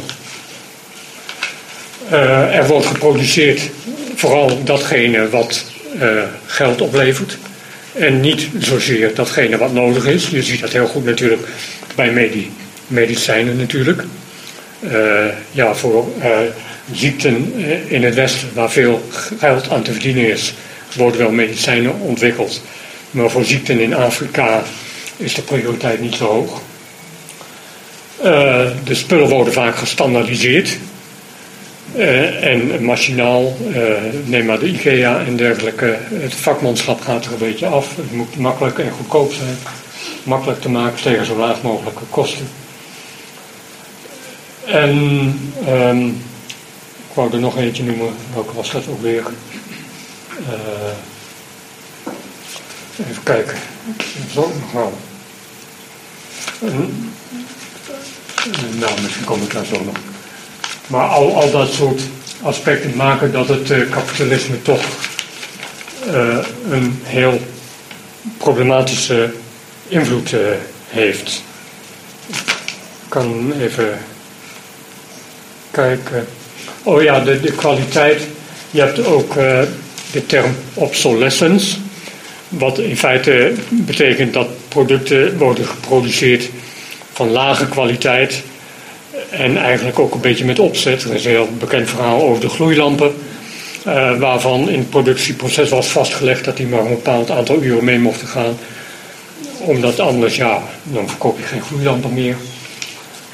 Uh, 2.11 2.55
er 2.55 2.67
wordt 2.67 2.85
geproduceerd 2.85 3.69
vooral 4.15 4.63
datgene 4.63 5.29
wat 5.29 5.65
geld 6.45 6.81
oplevert. 6.81 7.37
En 7.93 8.19
niet 8.19 8.47
zozeer 8.59 9.15
datgene 9.15 9.57
wat 9.57 9.73
nodig 9.73 10.05
is. 10.05 10.27
Je 10.27 10.43
ziet 10.43 10.59
dat 10.59 10.71
heel 10.71 10.87
goed 10.87 11.05
natuurlijk 11.05 11.47
bij 11.95 12.11
medie 12.11 12.51
medicijnen 12.88 13.57
natuurlijk. 13.57 14.03
Uh, 14.79 15.25
ja, 15.51 15.75
voor 15.75 16.07
uh, 16.17 16.38
ziekten 16.91 17.53
in 17.88 18.03
het 18.03 18.15
Westen 18.15 18.49
waar 18.53 18.71
veel 18.71 19.01
geld 19.39 19.69
aan 19.69 19.84
te 19.84 19.91
verdienen 19.91 20.29
is, 20.29 20.53
worden 20.95 21.19
wel 21.19 21.31
medicijnen 21.31 21.99
ontwikkeld. 21.99 22.61
Maar 23.11 23.29
voor 23.29 23.45
ziekten 23.45 23.79
in 23.79 23.93
Afrika 23.93 24.63
is 25.17 25.34
de 25.34 25.41
prioriteit 25.41 26.01
niet 26.01 26.15
zo 26.15 26.25
hoog. 26.25 26.61
De 28.84 28.93
spullen 28.93 29.29
worden 29.29 29.53
vaak 29.53 29.75
gestandaardiseerd. 29.75 30.77
en 32.41 32.84
machinaal, 32.84 33.57
neem 34.25 34.45
maar 34.45 34.59
de 34.59 34.67
IKEA 34.67 35.23
en 35.25 35.36
dergelijke, 35.36 35.97
het 36.13 36.34
vakmanschap 36.34 37.01
gaat 37.01 37.25
er 37.25 37.31
een 37.31 37.38
beetje 37.38 37.65
af. 37.65 37.95
Het 37.95 38.11
moet 38.11 38.38
makkelijk 38.38 38.79
en 38.79 38.91
goedkoop 38.91 39.34
zijn. 39.34 39.57
Makkelijk 40.23 40.61
te 40.61 40.69
maken 40.69 41.01
tegen 41.01 41.25
zo 41.25 41.38
laag 41.38 41.61
mogelijke 41.61 42.03
kosten. 42.09 42.47
En 44.66 44.89
um, 45.68 46.07
ik 47.09 47.14
wou 47.14 47.34
er 47.34 47.39
nog 47.39 47.57
eentje 47.57 47.84
noemen, 47.84 48.14
welke 48.34 48.53
was 48.53 48.72
dat 48.72 48.88
ook 48.88 49.01
weer? 49.01 49.24
Uh, 50.39 50.93
even 53.09 53.24
kijken, 53.24 53.57
zo 54.34 54.51
nog 54.59 54.72
wel. 54.72 54.93
nou, 58.80 59.01
misschien 59.01 59.26
kom 59.26 59.41
ik 59.41 59.53
daar 59.53 59.66
zo 59.66 59.84
nog. 59.84 59.95
Maar 60.88 61.07
al, 61.07 61.36
al 61.36 61.51
dat 61.51 61.74
soort 61.74 62.01
aspecten 62.41 62.95
maken 62.95 63.32
dat 63.32 63.47
het 63.47 63.70
uh, 63.70 63.89
kapitalisme 63.89 64.61
toch 64.61 64.86
uh, 66.07 66.38
een 66.70 66.99
heel 67.03 67.41
problematische 68.38 69.34
invloed 69.88 70.36
heeft. 70.88 71.43
Ik 72.28 73.09
kan 73.09 73.53
even 73.59 73.97
kijken. 75.74 76.28
Oh 76.84 77.01
ja, 77.01 77.19
de, 77.19 77.39
de 77.39 77.51
kwaliteit. 77.51 78.21
Je 78.71 78.80
hebt 78.80 79.05
ook 79.05 79.34
de 80.11 80.26
term 80.26 80.55
obsolescence. 80.74 81.78
Wat 82.49 82.80
in 82.80 82.97
feite 82.97 83.53
betekent 83.69 84.34
dat 84.34 84.47
producten 84.67 85.38
worden 85.38 85.65
geproduceerd 85.65 86.49
van 87.13 87.30
lage 87.30 87.67
kwaliteit. 87.67 88.43
En 89.30 89.57
eigenlijk 89.57 89.99
ook 89.99 90.13
een 90.13 90.21
beetje 90.21 90.45
met 90.45 90.59
opzet. 90.59 91.03
Er 91.03 91.13
is 91.13 91.26
een 91.26 91.32
heel 91.32 91.49
bekend 91.59 91.89
verhaal 91.89 92.21
over 92.21 92.41
de 92.41 92.49
gloeilampen. 92.49 93.13
Uh, 93.88 94.19
waarvan 94.19 94.69
in 94.69 94.80
het 94.80 94.89
productieproces 94.89 95.69
was 95.69 95.88
vastgelegd 95.88 96.45
dat 96.45 96.57
die 96.57 96.67
maar 96.67 96.80
een 96.80 96.89
bepaald 96.89 97.32
aantal 97.32 97.61
uren 97.61 97.84
mee 97.84 97.99
mochten 97.99 98.28
gaan. 98.28 98.57
Omdat 99.57 99.99
anders, 99.99 100.36
ja, 100.36 100.61
dan 100.84 101.09
verkoop 101.09 101.38
je 101.38 101.43
geen 101.43 101.61
gloeilampen 101.61 102.13
meer. 102.13 102.36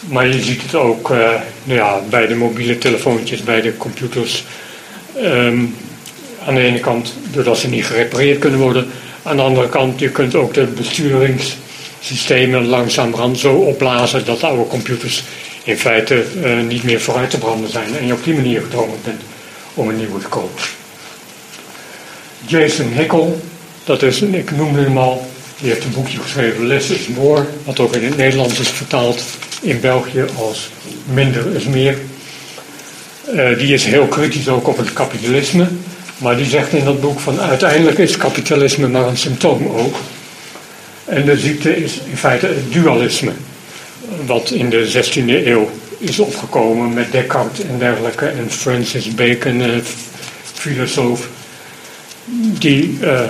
Maar 0.07 0.27
je 0.27 0.41
ziet 0.41 0.61
het 0.61 0.75
ook 0.75 1.09
uh, 1.09 1.17
nou 1.63 1.79
ja, 1.79 2.01
bij 2.09 2.27
de 2.27 2.35
mobiele 2.35 2.77
telefoontjes, 2.77 3.43
bij 3.43 3.61
de 3.61 3.77
computers. 3.77 4.43
Um, 5.17 5.75
aan 6.45 6.55
de 6.55 6.61
ene 6.61 6.79
kant 6.79 7.13
doordat 7.31 7.57
ze 7.57 7.67
niet 7.67 7.85
gerepareerd 7.85 8.39
kunnen 8.39 8.59
worden. 8.59 8.87
Aan 9.23 9.35
de 9.35 9.41
andere 9.41 9.69
kant, 9.69 9.99
je 9.99 10.09
kunt 10.09 10.35
ook 10.35 10.53
de 10.53 10.65
besturingssystemen 10.65 12.65
langzamerhand 12.65 13.39
zo 13.39 13.53
opblazen 13.53 14.25
dat 14.25 14.43
oude 14.43 14.67
computers 14.67 15.23
in 15.63 15.77
feite 15.77 16.25
uh, 16.43 16.61
niet 16.67 16.83
meer 16.83 17.01
vooruit 17.01 17.29
te 17.29 17.37
branden 17.37 17.71
zijn. 17.71 17.97
En 17.97 18.05
je 18.05 18.13
op 18.13 18.23
die 18.23 18.33
manier 18.33 18.61
gedwongen 18.61 18.97
bent 19.03 19.21
om 19.73 19.89
een 19.89 19.97
nieuwe 19.97 20.19
te 20.19 20.27
kopen. 20.27 20.63
Jason 22.45 22.91
Hickel, 22.91 23.41
dat 23.83 24.01
is, 24.01 24.21
ik 24.21 24.51
noemde 24.51 24.81
hem 24.81 24.97
al, 24.97 25.28
die 25.61 25.71
heeft 25.71 25.83
een 25.83 25.93
boekje 25.93 26.19
geschreven, 26.19 26.67
Less 26.67 26.89
is 26.89 27.07
More, 27.07 27.45
wat 27.63 27.79
ook 27.79 27.95
in 27.95 28.03
het 28.03 28.17
Nederlands 28.17 28.59
is 28.59 28.69
vertaald 28.69 29.23
in 29.61 29.79
België 29.79 30.25
als 30.37 30.69
Minder 31.13 31.55
is 31.55 31.63
Meer. 31.63 31.97
Uh, 33.33 33.57
die 33.57 33.73
is 33.73 33.85
heel 33.85 34.07
kritisch 34.07 34.47
ook 34.47 34.67
op 34.67 34.77
het 34.77 34.93
kapitalisme. 34.93 35.67
Maar 36.19 36.37
die 36.37 36.45
zegt 36.45 36.73
in 36.73 36.85
dat 36.85 37.01
boek 37.01 37.19
van 37.19 37.39
uiteindelijk 37.39 37.97
is 37.97 38.17
kapitalisme 38.17 38.87
maar 38.87 39.07
een 39.07 39.17
symptoom 39.17 39.67
ook. 39.67 39.95
En 41.05 41.25
de 41.25 41.37
ziekte 41.37 41.75
is 41.83 41.99
in 42.09 42.17
feite 42.17 42.45
het 42.45 42.73
dualisme. 42.73 43.31
Wat 44.25 44.51
in 44.51 44.69
de 44.69 44.91
16e 44.91 45.47
eeuw 45.47 45.69
is 45.97 46.19
opgekomen 46.19 46.93
met 46.93 47.11
Descartes 47.11 47.65
en 47.65 47.77
dergelijke. 47.77 48.25
En 48.25 48.51
Francis 48.51 49.15
Bacon, 49.15 49.59
een 49.59 49.83
filosoof. 50.53 51.27
Die 52.59 52.97
uh, 53.01 53.21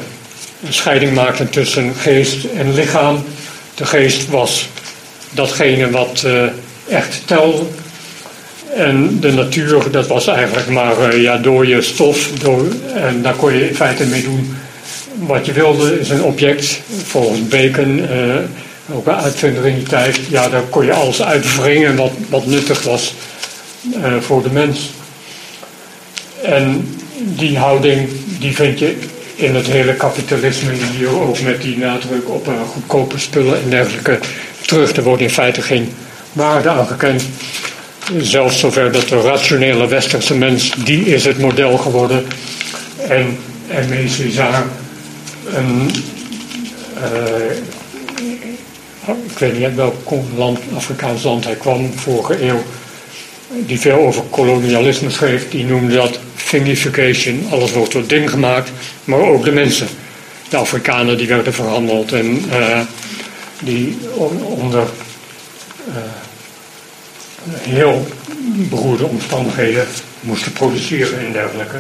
een 0.65 0.73
scheiding 0.73 1.13
maakte 1.13 1.49
tussen 1.49 1.95
geest 1.95 2.43
en 2.43 2.73
lichaam. 2.73 3.23
De 3.75 3.85
geest 3.85 4.29
was 4.29 4.69
datgene 5.29 5.89
wat 5.89 6.23
uh, 6.25 6.43
echt 6.87 7.21
telde. 7.25 7.63
En 8.75 9.19
de 9.19 9.31
natuur, 9.31 9.91
dat 9.91 10.07
was 10.07 10.27
eigenlijk 10.27 10.69
maar 10.69 11.13
uh, 11.13 11.21
ja, 11.21 11.37
dode 11.37 11.81
stof. 11.81 12.29
En 12.95 13.21
daar 13.21 13.35
kon 13.35 13.53
je 13.53 13.67
in 13.69 13.75
feite 13.75 14.05
mee 14.05 14.23
doen 14.23 14.57
wat 15.13 15.45
je 15.45 15.51
wilde. 15.51 15.99
Is 15.99 16.09
een 16.09 16.23
object, 16.23 16.79
volgens 17.03 17.47
Bacon, 17.47 17.97
uh, 17.97 18.95
ook 18.95 19.07
een 19.07 19.13
uitvinder 19.13 19.65
in 19.65 19.75
die 19.75 19.83
tijd. 19.83 20.19
Ja, 20.29 20.49
daar 20.49 20.61
kon 20.61 20.85
je 20.85 20.93
alles 20.93 21.23
uitwringen 21.23 21.95
wat, 21.95 22.11
wat 22.29 22.45
nuttig 22.45 22.83
was 22.83 23.13
voor 24.19 24.43
de 24.43 24.51
mens. 24.51 24.89
En 26.43 26.97
die 27.15 27.57
houding, 27.57 28.09
die 28.39 28.55
vind 28.55 28.79
je 28.79 28.97
in 29.39 29.55
het 29.55 29.67
hele 29.67 29.93
kapitalisme 29.93 30.71
hier 30.97 31.21
ook 31.21 31.41
met 31.41 31.61
die 31.61 31.77
nadruk 31.77 32.29
op 32.29 32.51
goedkope 32.71 33.19
spullen 33.19 33.61
en 33.63 33.69
dergelijke 33.69 34.19
terug. 34.65 34.95
Er 34.95 35.03
wordt 35.03 35.21
in 35.21 35.29
feite 35.29 35.61
geen 35.61 35.93
waarde 36.33 36.69
aangekend 36.69 37.23
zelfs 38.17 38.59
zover 38.59 38.91
dat 38.91 39.07
de 39.07 39.21
rationele 39.21 39.87
westerse 39.87 40.35
mens, 40.35 40.73
die 40.83 41.05
is 41.05 41.25
het 41.25 41.37
model 41.37 41.77
geworden. 41.77 42.25
En 43.07 43.37
Aimé 43.73 44.07
Césaire, 44.07 44.63
een, 45.53 45.91
uh, 46.97 47.51
ik 49.25 49.39
weet 49.39 49.53
niet 49.53 49.63
uit 49.63 49.75
welk 49.75 50.11
land, 50.35 50.59
Afrikaans 50.75 51.23
land 51.23 51.43
hij 51.43 51.55
kwam, 51.55 51.93
vorige 51.93 52.43
eeuw, 52.43 52.63
die 53.49 53.79
veel 53.79 53.97
over 53.97 54.23
kolonialisme 54.29 55.09
schreef, 55.09 55.49
die 55.49 55.65
noemde 55.65 55.95
dat 55.95 56.19
thingification. 56.49 57.47
Alles 57.51 57.71
wordt 57.71 57.91
tot 57.91 58.09
ding 58.09 58.29
gemaakt, 58.29 58.71
maar 59.03 59.19
ook 59.19 59.43
de 59.43 59.51
mensen. 59.51 59.87
De 60.49 60.57
Afrikanen 60.57 61.17
die 61.17 61.27
werden 61.27 61.53
verhandeld 61.53 62.11
en 62.11 62.45
uh, 62.51 62.79
die 63.59 63.97
onder 64.39 64.87
uh, 65.87 65.95
heel 67.59 68.07
beroerde 68.69 69.05
omstandigheden 69.05 69.87
moesten 70.19 70.51
produceren 70.51 71.19
en 71.19 71.31
dergelijke. 71.31 71.77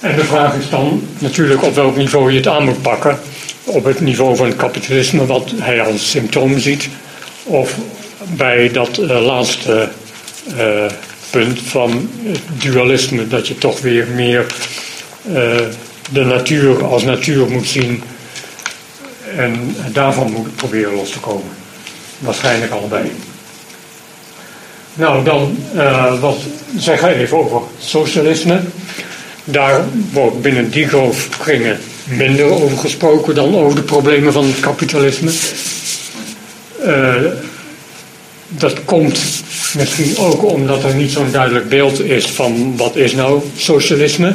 En 0.00 0.16
de 0.16 0.24
vraag 0.24 0.54
is 0.54 0.68
dan 0.68 1.08
natuurlijk 1.18 1.62
op 1.62 1.74
welk 1.74 1.96
niveau 1.96 2.30
je 2.30 2.36
het 2.36 2.46
aan 2.46 2.64
moet 2.64 2.82
pakken. 2.82 3.18
Op 3.64 3.84
het 3.84 4.00
niveau 4.00 4.36
van 4.36 4.46
het 4.46 4.56
kapitalisme, 4.56 5.26
wat 5.26 5.50
hij 5.56 5.82
als 5.82 6.10
symptoom 6.10 6.58
ziet, 6.58 6.88
of 7.42 7.74
bij 8.28 8.70
dat 8.70 8.98
uh, 8.98 9.24
laatste 9.24 9.88
uh, 10.56 10.84
punt 11.30 11.60
van 11.60 12.10
dualisme, 12.58 13.28
dat 13.28 13.48
je 13.48 13.58
toch 13.58 13.80
weer 13.80 14.06
meer 14.06 14.46
uh, 15.28 15.34
de 16.12 16.24
natuur 16.24 16.84
als 16.84 17.02
natuur 17.02 17.50
moet 17.50 17.66
zien 17.66 18.02
en 19.36 19.76
daarvan 19.92 20.32
moet 20.32 20.56
proberen 20.56 20.94
los 20.94 21.10
te 21.10 21.18
komen. 21.18 21.50
Waarschijnlijk 22.18 22.72
allebei. 22.72 23.12
Nou, 24.94 25.24
dan 25.24 25.58
wat 26.20 26.38
zeggen 26.76 27.14
even 27.14 27.38
over 27.38 27.60
socialisme. 27.78 28.60
Daar 29.44 29.84
wordt 30.12 30.42
binnen 30.42 30.70
die 30.70 30.88
kringen 31.38 31.78
minder 32.04 32.50
over 32.50 32.78
gesproken 32.78 33.34
dan 33.34 33.56
over 33.56 33.74
de 33.74 33.82
problemen 33.82 34.32
van 34.32 34.44
het 34.44 34.60
kapitalisme. 34.60 35.30
Dat 38.50 38.84
komt 38.84 39.20
misschien 39.76 40.16
ook 40.18 40.44
omdat 40.44 40.84
er 40.84 40.94
niet 40.94 41.12
zo'n 41.12 41.30
duidelijk 41.32 41.68
beeld 41.68 42.04
is 42.04 42.26
van 42.26 42.76
wat 42.76 42.96
is 42.96 43.12
nou 43.12 43.42
socialisme. 43.56 44.34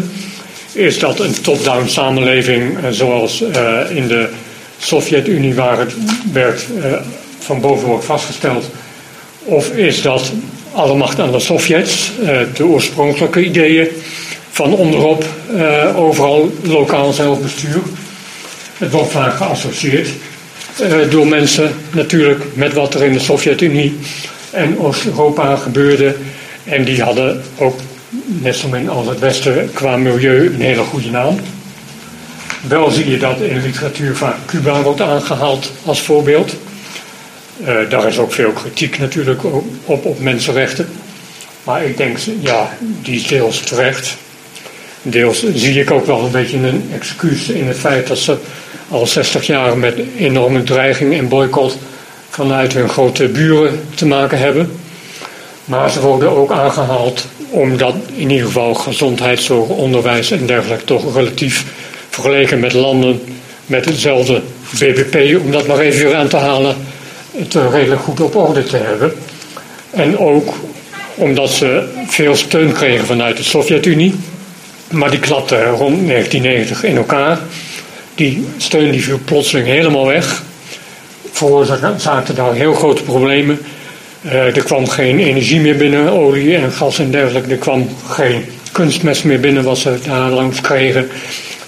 Is 0.71 0.99
dat 0.99 1.19
een 1.19 1.41
top-down 1.41 1.87
samenleving 1.87 2.77
uh, 2.77 2.89
zoals 2.89 3.41
in 3.89 4.07
de 4.07 4.29
Sovjet-Unie 4.77 5.53
waar 5.53 5.79
het 5.79 5.93
werd 6.31 6.65
van 7.39 7.61
boven 7.61 7.87
wordt 7.87 8.05
vastgesteld? 8.05 8.69
Of 9.43 9.69
is 9.69 10.01
dat 10.01 10.31
alle 10.71 10.95
macht 10.95 11.19
aan 11.19 11.31
de 11.31 11.39
Sovjets, 11.39 12.11
eh, 12.21 12.39
de 12.53 12.65
oorspronkelijke 12.65 13.45
ideeën 13.45 13.87
van 14.51 14.73
onderop 14.73 15.25
eh, 15.55 15.97
overal 15.97 16.53
lokaal 16.63 17.13
zelfbestuur? 17.13 17.81
Het 18.77 18.91
wordt 18.91 19.11
vaak 19.11 19.35
geassocieerd 19.35 20.07
eh, 20.07 20.13
door 21.09 21.27
mensen 21.27 21.75
natuurlijk 21.91 22.43
met 22.53 22.73
wat 22.73 22.93
er 22.93 23.03
in 23.03 23.13
de 23.13 23.19
Sovjet-Unie 23.19 23.97
en 24.51 24.79
Oost-Europa 24.79 25.55
gebeurde. 25.55 26.15
En 26.63 26.83
die 26.83 27.01
hadden 27.01 27.43
ook, 27.57 27.79
net 28.25 28.55
zo 28.55 28.67
min 28.67 28.89
als 28.89 29.07
het 29.07 29.19
Westen, 29.19 29.69
qua 29.73 29.97
milieu 29.97 30.45
een 30.45 30.61
hele 30.61 30.83
goede 30.83 31.09
naam. 31.09 31.39
Wel 32.67 32.89
zie 32.89 33.09
je 33.09 33.17
dat 33.17 33.39
in 33.39 33.61
literatuur 33.61 34.15
vaak 34.15 34.37
Cuba 34.45 34.81
wordt 34.81 35.01
aangehaald 35.01 35.71
als 35.85 36.01
voorbeeld. 36.01 36.55
Uh, 37.61 37.89
daar 37.89 38.07
is 38.07 38.17
ook 38.17 38.33
veel 38.33 38.51
kritiek 38.51 38.99
natuurlijk 38.99 39.43
op, 39.83 40.05
op 40.05 40.19
mensenrechten. 40.19 40.89
Maar 41.63 41.83
ik 41.85 41.97
denk, 41.97 42.17
ja, 42.39 42.77
die 43.01 43.15
is 43.15 43.27
deels 43.27 43.59
terecht. 43.59 44.15
Deels 45.01 45.45
zie 45.53 45.79
ik 45.79 45.91
ook 45.91 46.05
wel 46.05 46.25
een 46.25 46.31
beetje 46.31 46.57
een 46.57 46.89
excuus 46.93 47.49
in 47.49 47.67
het 47.67 47.77
feit 47.77 48.07
dat 48.07 48.17
ze 48.17 48.37
al 48.89 49.07
60 49.07 49.45
jaar 49.45 49.77
met 49.77 49.99
enorme 50.17 50.63
dreiging 50.63 51.17
en 51.17 51.27
boycott 51.27 51.77
vanuit 52.29 52.73
hun 52.73 52.89
grote 52.89 53.27
buren 53.27 53.79
te 53.95 54.05
maken 54.05 54.37
hebben. 54.37 54.71
Maar 55.65 55.89
ze 55.89 56.01
worden 56.01 56.37
ook 56.37 56.51
aangehaald 56.51 57.25
omdat 57.49 57.95
in 58.15 58.29
ieder 58.29 58.45
geval 58.45 58.73
gezondheidszorg, 58.73 59.69
onderwijs 59.69 60.31
en 60.31 60.45
dergelijke 60.45 60.83
toch 60.85 61.15
relatief 61.15 61.65
vergeleken 62.09 62.59
met 62.59 62.73
landen 62.73 63.21
met 63.65 63.85
hetzelfde 63.85 64.41
BBP, 64.71 65.39
om 65.39 65.51
dat 65.51 65.67
maar 65.67 65.79
even 65.79 66.05
weer 66.05 66.15
aan 66.15 66.27
te 66.27 66.37
halen, 66.37 66.75
het 67.37 67.53
redelijk 67.71 68.01
goed 68.01 68.19
op 68.19 68.35
orde 68.35 68.63
te 68.63 68.77
hebben. 68.77 69.13
En 69.89 70.17
ook 70.17 70.53
omdat 71.15 71.49
ze 71.49 71.87
veel 72.07 72.35
steun 72.35 72.73
kregen 72.73 73.05
vanuit 73.05 73.37
de 73.37 73.43
Sovjet-Unie. 73.43 74.15
Maar 74.91 75.09
die 75.11 75.19
klapte 75.19 75.63
rond 75.63 76.07
1990 76.07 76.83
in 76.83 76.97
elkaar. 76.97 77.39
Die 78.15 78.45
steun 78.57 78.91
die 78.91 79.03
viel 79.03 79.19
plotseling 79.25 79.67
helemaal 79.67 80.05
weg. 80.05 80.43
zaten 81.97 82.35
daar 82.35 82.53
heel 82.53 82.73
grote 82.73 83.03
problemen. 83.03 83.59
Uh, 84.21 84.55
er 84.55 84.63
kwam 84.63 84.87
geen 84.87 85.19
energie 85.19 85.59
meer 85.59 85.77
binnen, 85.77 86.11
olie 86.11 86.55
en 86.55 86.71
gas 86.71 86.99
en 86.99 87.11
dergelijke. 87.11 87.51
Er 87.51 87.57
kwam 87.57 87.89
geen 88.07 88.45
kunstmest 88.71 89.23
meer 89.23 89.39
binnen 89.39 89.63
wat 89.63 89.77
ze 89.77 89.97
daar 90.05 90.31
langs 90.31 90.61
kregen. 90.61 91.09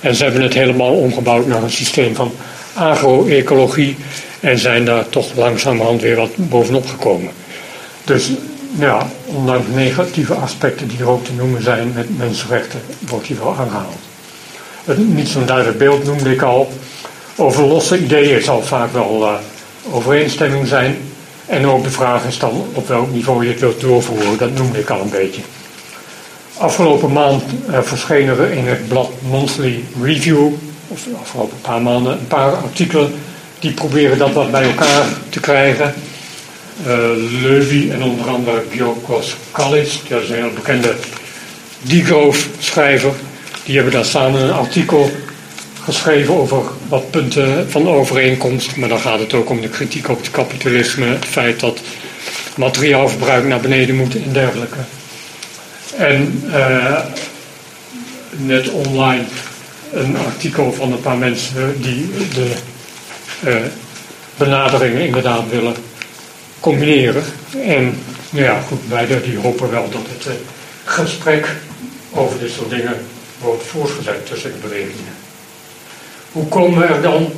En 0.02 0.16
ze 0.16 0.24
hebben 0.24 0.42
het 0.42 0.54
helemaal 0.54 0.94
omgebouwd 0.94 1.48
naar 1.48 1.64
een 1.64 1.72
systeem 1.72 2.16
van 2.16 2.32
agro-ecologie 2.74 3.96
en 4.40 4.60
zijn 4.60 4.86
daar 4.86 5.10
toch 5.10 5.36
langzamerhand 5.36 6.02
weer 6.02 6.16
wat 6.16 6.32
bovenop 6.36 6.88
gekomen. 6.88 7.32
Dus 8.04 8.30
ja, 8.80 9.08
ondanks 9.26 9.68
negatieve 9.74 10.34
aspecten 10.34 10.88
die 10.88 11.00
er 11.00 11.10
ook 11.10 11.26
te 11.26 11.34
noemen 11.34 11.64
zijn 11.64 11.92
met 11.96 12.18
mensenrechten, 12.18 12.82
wordt 13.08 13.28
die 13.28 13.36
wel 13.36 13.56
aangehaald. 13.60 14.07
Niet 14.96 15.28
zo'n 15.28 15.46
duidelijk 15.46 15.78
beeld 15.78 16.04
noemde 16.04 16.32
ik 16.32 16.42
al. 16.42 16.72
Over 17.36 17.64
losse 17.64 18.00
ideeën 18.00 18.42
zal 18.42 18.62
vaak 18.62 18.94
wel 18.94 19.22
uh, 19.22 19.34
overeenstemming 19.92 20.68
zijn. 20.68 20.98
En 21.46 21.68
ook 21.68 21.84
de 21.84 21.90
vraag 21.90 22.26
is 22.26 22.40
dan 22.40 22.66
op 22.74 22.88
welk 22.88 23.12
niveau 23.12 23.46
je 23.46 23.52
het 23.52 23.60
wilt 23.60 23.82
doorvoeren, 23.82 24.38
dat 24.38 24.54
noemde 24.54 24.80
ik 24.80 24.90
al 24.90 25.02
een 25.02 25.10
beetje. 25.10 25.42
Afgelopen 26.58 27.12
maand 27.12 27.44
uh, 27.70 27.80
verschenen 27.82 28.40
er 28.40 28.52
in 28.52 28.68
het 28.68 28.88
blad 28.88 29.10
Monthly 29.30 29.84
Review, 30.02 30.48
of 30.88 31.04
de 31.04 31.16
afgelopen 31.22 31.62
paar 31.62 31.82
maanden, 31.82 32.12
een 32.12 32.28
paar 32.28 32.52
artikelen 32.52 33.14
die 33.60 33.72
proberen 33.72 34.18
dat 34.18 34.34
wat 34.34 34.52
bij 34.52 34.64
elkaar 34.64 35.06
te 35.30 35.40
krijgen. 35.40 35.94
Uh, 36.88 36.96
Levy 37.42 37.92
en 37.92 38.04
onder 38.04 38.30
andere 38.30 38.64
Giorgos 38.72 39.36
Kallis, 39.52 40.02
dat 40.10 40.22
is 40.22 40.30
een 40.30 40.36
heel 40.36 40.54
bekende 40.54 40.96
Degroof-schrijver, 41.82 43.14
die 43.68 43.76
hebben 43.76 43.94
daar 43.94 44.06
samen 44.06 44.42
een 44.42 44.54
artikel 44.54 45.12
geschreven 45.84 46.34
over 46.34 46.64
wat 46.88 47.12
punten 47.12 47.72
van 47.72 47.90
overeenkomst. 47.90 48.76
Maar 48.76 48.90
dan 48.90 49.00
gaat 49.00 49.20
het 49.20 49.34
ook 49.34 49.50
om 49.50 49.62
de 49.62 49.70
kritiek 49.70 50.10
op 50.10 50.18
het 50.18 50.32
kapitalisme, 50.32 51.06
het 51.06 51.26
feit 51.26 51.60
dat 51.60 51.80
materiaalverbruik 52.56 53.46
naar 53.46 53.60
beneden 53.60 53.96
moet 53.96 54.16
en 54.16 54.34
dergelijke. 54.34 54.78
En 55.98 56.44
uh, 56.46 57.00
net 58.32 58.70
online 58.70 59.24
een 59.92 60.18
artikel 60.18 60.74
van 60.74 60.92
een 60.92 61.02
paar 61.02 61.18
mensen 61.18 61.82
die 61.82 62.10
de 62.34 62.52
uh, 63.46 63.56
benaderingen 64.38 65.06
inderdaad 65.06 65.50
willen 65.50 65.76
combineren. 66.60 67.24
En 67.64 68.00
nou 68.30 68.46
ja, 68.46 68.62
goed, 68.62 68.90
beide 68.90 69.22
die 69.22 69.38
hopen 69.38 69.72
wel 69.72 69.90
dat 69.90 70.06
het 70.10 70.26
uh, 70.26 70.34
gesprek 70.84 71.56
over 72.12 72.40
dit 72.40 72.52
soort 72.52 72.70
dingen 72.70 72.96
wordt 73.40 73.64
voortgezet 73.64 74.26
tussen 74.26 74.52
de 74.52 74.58
bewegingen. 74.58 75.16
Hoe 76.32 76.48
komen 76.48 76.80
we 76.80 76.86
er 76.86 77.02
dan? 77.02 77.32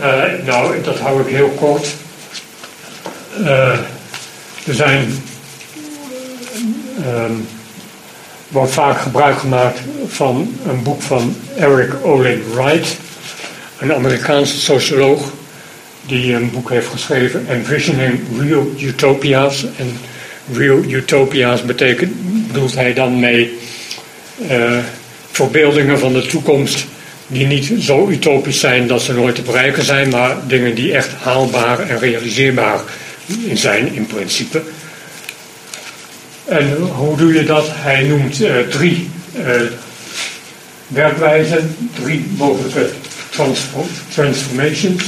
Uh, 0.00 0.22
nou, 0.44 0.82
dat 0.82 0.98
hou 0.98 1.20
ik 1.20 1.34
heel 1.34 1.48
kort. 1.48 1.88
er 4.64 4.74
zijn 4.74 5.22
um, 7.06 7.48
wordt 8.48 8.72
vaak 8.72 9.00
gebruik 9.00 9.38
gemaakt 9.38 9.78
van 10.06 10.58
een 10.68 10.82
boek 10.82 11.02
van 11.02 11.36
Eric 11.56 11.94
Olin 12.02 12.42
Wright, 12.54 12.96
een 13.78 13.94
Amerikaanse 13.94 14.58
socioloog 14.58 15.32
die 16.06 16.34
een 16.34 16.50
boek 16.50 16.70
heeft 16.70 16.88
geschreven, 16.88 17.46
Envisioning 17.48 18.20
Real 18.40 18.66
Utopia's. 18.78 19.66
En 19.76 19.98
Real 20.52 20.78
Utopia's 20.78 21.62
betekent, 21.62 22.12
bedoelt 22.46 22.74
hij 22.74 22.94
dan 22.94 23.20
mee 23.20 23.58
verbeeldingen 25.30 25.98
van 25.98 26.12
de 26.12 26.26
toekomst 26.26 26.86
die 27.26 27.46
niet 27.46 27.72
zo 27.80 28.08
utopisch 28.08 28.60
zijn 28.60 28.86
dat 28.86 29.02
ze 29.02 29.12
nooit 29.12 29.34
te 29.34 29.42
bereiken 29.42 29.84
zijn, 29.84 30.08
maar 30.08 30.36
dingen 30.46 30.74
die 30.74 30.94
echt 30.94 31.10
haalbaar 31.22 31.80
en 31.80 31.98
realiseerbaar 31.98 32.80
zijn 33.54 33.94
in 33.94 34.06
principe. 34.06 34.62
En 36.44 36.76
hoe 36.76 37.16
doe 37.16 37.34
je 37.34 37.44
dat? 37.44 37.66
Hij 37.70 38.02
noemt 38.02 38.40
uh, 38.40 38.58
drie 38.58 39.10
uh, 39.38 39.44
werkwijzen, 40.86 41.76
drie 42.02 42.26
mogelijke 42.36 42.90
transformations. 44.08 45.04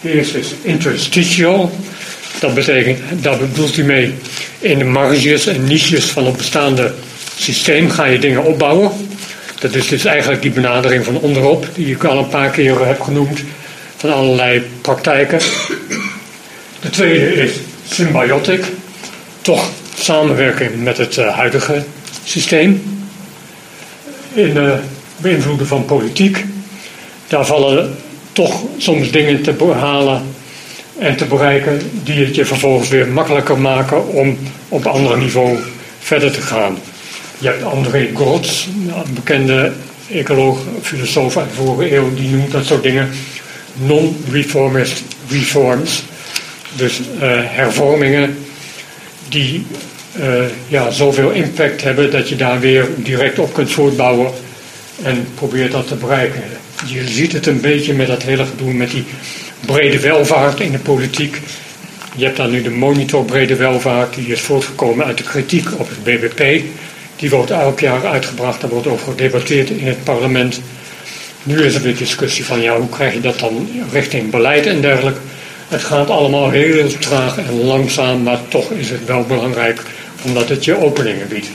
De 0.00 0.12
eerste 0.12 0.38
is 0.38 0.54
interstitial. 0.62 1.70
Dat 2.40 2.54
betekent, 2.54 2.98
daar 3.22 3.38
bedoelt 3.38 3.76
hij 3.76 3.84
mee, 3.84 4.14
in 4.58 4.78
de 4.78 4.84
marges 4.84 5.46
en 5.46 5.64
niches 5.64 6.04
van 6.04 6.26
het 6.26 6.36
bestaande 6.36 6.94
systeem 7.36 7.90
ga 7.90 8.04
je 8.04 8.18
dingen 8.18 8.44
opbouwen. 8.44 8.90
Dat 9.60 9.74
is 9.74 9.88
dus 9.88 10.04
eigenlijk 10.04 10.42
die 10.42 10.50
benadering 10.50 11.04
van 11.04 11.18
onderop, 11.18 11.66
die 11.74 11.94
ik 11.94 12.04
al 12.04 12.18
een 12.18 12.28
paar 12.28 12.50
keer 12.50 12.86
heb 12.86 13.00
genoemd, 13.00 13.40
van 13.96 14.12
allerlei 14.12 14.62
praktijken. 14.80 15.38
De 16.80 16.90
tweede 16.90 17.34
is 17.34 17.52
symbiotic, 17.88 18.64
toch 19.40 19.70
samenwerken 19.98 20.82
met 20.82 20.98
het 20.98 21.16
uh, 21.16 21.36
huidige 21.36 21.84
systeem. 22.24 22.82
In 24.32 24.54
de 24.54 24.78
beïnvloeden 25.16 25.66
van 25.66 25.84
politiek. 25.84 26.44
Daar 27.28 27.46
vallen 27.46 27.96
toch 28.32 28.62
soms 28.78 29.10
dingen 29.10 29.42
te 29.42 29.52
behalen 29.52 30.22
en 30.98 31.16
te 31.16 31.24
bereiken 31.24 31.90
die 32.04 32.24
het 32.24 32.34
je 32.34 32.44
vervolgens 32.44 32.88
weer 32.88 33.08
makkelijker 33.08 33.58
maken 33.58 34.08
om 34.08 34.38
op 34.68 34.86
ander 34.86 35.18
niveau 35.18 35.58
verder 35.98 36.32
te 36.32 36.40
gaan. 36.40 36.78
Je 37.38 37.48
hebt 37.48 37.62
André 37.62 38.10
Gortz, 38.14 38.66
een 38.66 39.14
bekende 39.14 39.72
ecoloog, 40.10 40.58
filosoof 40.82 41.36
uit 41.36 41.48
de 41.48 41.54
vorige 41.54 41.94
eeuw, 41.94 42.14
die 42.14 42.28
noemt 42.28 42.52
dat 42.52 42.64
soort 42.64 42.82
dingen 42.82 43.10
non-reformist 43.74 45.02
reforms. 45.28 46.04
Dus 46.76 47.00
uh, 47.00 47.20
hervormingen 47.44 48.38
die 49.28 49.66
uh, 50.18 50.44
ja, 50.68 50.90
zoveel 50.90 51.30
impact 51.30 51.82
hebben 51.82 52.10
dat 52.10 52.28
je 52.28 52.36
daar 52.36 52.60
weer 52.60 52.88
direct 52.96 53.38
op 53.38 53.54
kunt 53.54 53.70
voortbouwen 53.70 54.30
en 55.02 55.26
probeert 55.34 55.72
dat 55.72 55.88
te 55.88 55.94
bereiken. 55.94 56.42
Je 56.86 57.08
ziet 57.08 57.32
het 57.32 57.46
een 57.46 57.60
beetje 57.60 57.94
met 57.94 58.06
dat 58.06 58.22
hele 58.22 58.44
gedoe 58.44 58.72
met 58.72 58.90
die 58.90 59.04
brede 59.66 60.00
welvaart 60.00 60.60
in 60.60 60.72
de 60.72 60.78
politiek. 60.78 61.40
Je 62.14 62.24
hebt 62.24 62.36
dan 62.36 62.50
nu 62.50 62.62
de 62.62 62.70
monitor 62.70 63.24
brede 63.24 63.56
welvaart, 63.56 64.14
die 64.14 64.26
is 64.26 64.40
voortgekomen 64.40 65.06
uit 65.06 65.18
de 65.18 65.24
kritiek 65.24 65.78
op 65.78 65.88
het 65.88 66.04
BBP. 66.04 66.64
Die 67.16 67.30
wordt 67.30 67.50
elk 67.50 67.80
jaar 67.80 68.06
uitgebracht, 68.06 68.60
daar 68.60 68.70
wordt 68.70 68.86
over 68.86 69.12
gedebatteerd 69.12 69.70
in 69.70 69.86
het 69.86 70.04
parlement. 70.04 70.60
Nu 71.42 71.62
is 71.62 71.74
er 71.74 71.82
weer 71.82 71.96
discussie 71.96 72.44
van, 72.44 72.60
ja, 72.60 72.78
hoe 72.78 72.88
krijg 72.88 73.12
je 73.12 73.20
dat 73.20 73.38
dan 73.38 73.68
richting 73.92 74.30
beleid 74.30 74.66
en 74.66 74.80
dergelijke. 74.80 75.20
Het 75.68 75.84
gaat 75.84 76.10
allemaal 76.10 76.50
heel 76.50 76.88
traag 76.98 77.38
en 77.38 77.64
langzaam, 77.64 78.22
maar 78.22 78.38
toch 78.48 78.70
is 78.70 78.90
het 78.90 79.04
wel 79.04 79.22
belangrijk 79.22 79.82
omdat 80.22 80.48
het 80.48 80.64
je 80.64 80.76
openingen 80.76 81.28
biedt. 81.28 81.48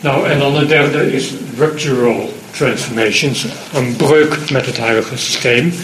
Nou, 0.00 0.28
en 0.28 0.38
dan 0.38 0.58
de 0.58 0.66
derde 0.66 1.12
is 1.12 1.32
ruptural 1.58 2.34
transformations, 2.50 3.46
een 3.74 3.96
breuk 3.96 4.38
met 4.50 4.66
het 4.66 4.78
huidige 4.78 5.16
systeem. 5.16 5.74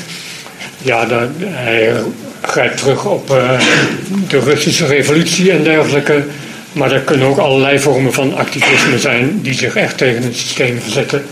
Ja, 0.83 1.05
dat, 1.05 1.29
hij 1.41 1.95
grijpt 2.41 2.77
terug 2.77 3.05
op 3.05 3.31
uh, 3.31 3.61
de 4.29 4.39
Russische 4.39 4.87
revolutie 4.87 5.51
en 5.51 5.63
dergelijke. 5.63 6.25
Maar 6.73 6.93
er 6.93 7.01
kunnen 7.01 7.27
ook 7.27 7.39
allerlei 7.39 7.79
vormen 7.79 8.13
van 8.13 8.35
activisme 8.35 8.99
zijn 8.99 9.43
die 9.43 9.55
zich 9.55 9.77
echt 9.77 9.99
tegen 9.99 10.23
het 10.23 10.37
systeem 10.37 10.81
verzetten. 10.81 11.25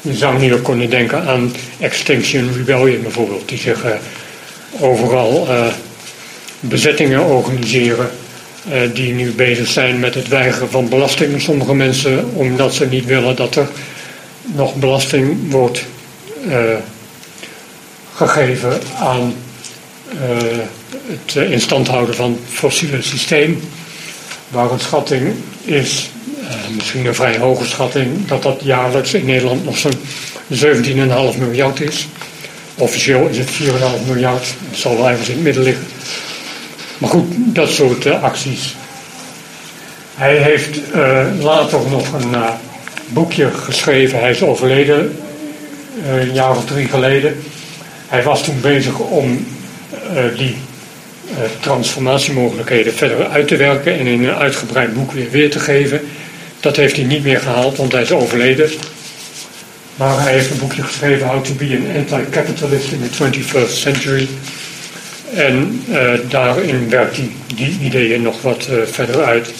Je 0.00 0.14
zou 0.14 0.38
nu 0.38 0.54
ook 0.54 0.64
kunnen 0.64 0.90
denken 0.90 1.22
aan 1.22 1.52
Extinction 1.80 2.52
Rebellion 2.56 3.02
bijvoorbeeld, 3.02 3.48
die 3.48 3.58
zich 3.58 3.84
uh, 3.84 3.90
overal 4.80 5.46
uh, 5.48 5.66
bezettingen 6.60 7.24
organiseren. 7.24 8.10
Uh, 8.72 8.80
die 8.94 9.12
nu 9.12 9.32
bezig 9.32 9.68
zijn 9.68 10.00
met 10.00 10.14
het 10.14 10.28
weigeren 10.28 10.70
van 10.70 10.88
belasting. 10.88 11.40
Sommige 11.40 11.74
mensen 11.74 12.30
omdat 12.34 12.74
ze 12.74 12.86
niet 12.86 13.04
willen 13.04 13.36
dat 13.36 13.56
er 13.56 13.68
nog 14.42 14.74
belasting 14.74 15.50
wordt 15.50 15.84
gegeven 18.14 18.80
aan 18.98 19.34
het 21.06 21.34
in 21.50 21.60
stand 21.60 21.88
houden 21.88 22.14
van 22.14 22.38
fossiele 22.48 23.02
systeem. 23.02 23.60
Waar 24.48 24.70
een 24.70 24.80
schatting 24.80 25.34
is, 25.64 26.10
misschien 26.74 27.06
een 27.06 27.14
vrij 27.14 27.38
hoge 27.38 27.64
schatting, 27.64 28.26
dat 28.26 28.42
dat 28.42 28.60
jaarlijks 28.62 29.14
in 29.14 29.24
Nederland 29.24 29.64
nog 29.64 29.78
zo'n 29.78 29.98
17,5 30.52 31.38
miljard 31.38 31.80
is. 31.80 32.08
Officieel 32.74 33.26
is 33.26 33.38
het 33.38 33.50
4,5 33.50 34.06
miljard, 34.06 34.46
het 34.70 34.78
zal 34.78 34.96
wel 34.96 35.08
ergens 35.08 35.28
in 35.28 35.34
het 35.34 35.44
midden 35.44 35.62
liggen. 35.62 35.86
Maar 36.98 37.10
goed, 37.10 37.26
dat 37.36 37.70
soort 37.70 38.06
uh, 38.06 38.22
acties. 38.22 38.74
Hij 40.14 40.36
heeft 40.36 40.78
uh, 40.94 41.26
later 41.40 41.80
nog 41.90 42.12
een 42.12 42.34
boekje 43.08 43.50
geschreven. 43.50 44.20
Hij 44.20 44.30
is 44.30 44.42
overleden 44.42 45.18
een 46.06 46.32
jaar 46.32 46.56
of 46.56 46.64
drie 46.64 46.88
geleden. 46.88 47.42
Hij 48.06 48.22
was 48.22 48.44
toen 48.44 48.60
bezig 48.60 48.98
om 48.98 49.46
die 50.36 50.56
transformatiemogelijkheden 51.60 52.94
verder 52.94 53.26
uit 53.26 53.48
te 53.48 53.56
werken 53.56 53.98
en 53.98 54.06
in 54.06 54.24
een 54.24 54.34
uitgebreid 54.34 54.94
boek 54.94 55.12
weer 55.12 55.30
weer 55.30 55.50
te 55.50 55.58
geven. 55.58 56.00
Dat 56.60 56.76
heeft 56.76 56.96
hij 56.96 57.04
niet 57.04 57.22
meer 57.22 57.40
gehaald, 57.40 57.76
want 57.76 57.92
hij 57.92 58.02
is 58.02 58.12
overleden. 58.12 58.70
Maar 59.96 60.22
hij 60.22 60.32
heeft 60.32 60.50
een 60.50 60.58
boekje 60.58 60.82
geschreven, 60.82 61.26
How 61.26 61.44
to 61.44 61.54
be 61.54 61.78
an 61.80 61.96
Anti-Capitalist 61.96 62.92
in 62.92 63.00
the 63.10 63.40
21st 63.40 63.72
Century. 63.72 64.28
En 65.34 65.84
uh, 65.88 66.12
daarin 66.28 66.90
werkt 66.90 67.16
hij 67.16 67.30
die 67.54 67.78
ideeën 67.82 68.22
nog 68.22 68.42
wat 68.42 68.68
uh, 68.70 68.82
verder 68.84 69.24
uit. 69.24 69.52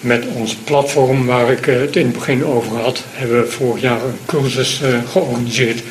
met 0.00 0.24
ons 0.34 0.54
platform 0.54 1.26
waar 1.26 1.50
ik 1.50 1.64
het 1.64 1.96
in 1.96 2.04
het 2.06 2.14
begin 2.14 2.44
over 2.44 2.76
had, 2.76 3.04
hebben 3.12 3.40
we 3.40 3.50
vorig 3.50 3.82
jaar 3.82 4.04
een 4.04 4.18
cursus 4.26 4.80
georganiseerd 5.10 5.82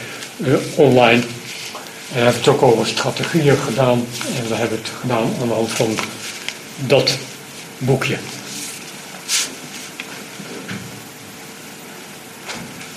online. 0.75 1.21
We 2.13 2.19
hebben 2.19 2.35
het 2.35 2.47
ook 2.47 2.61
over 2.61 2.87
strategieën 2.87 3.57
gedaan. 3.57 4.05
En 4.37 4.47
we 4.47 4.55
hebben 4.55 4.77
het 4.77 4.91
gedaan 5.01 5.29
aan 5.41 5.47
de 5.47 5.53
hand 5.53 5.71
van 5.71 5.95
dat 6.85 7.17
boekje. 7.77 8.17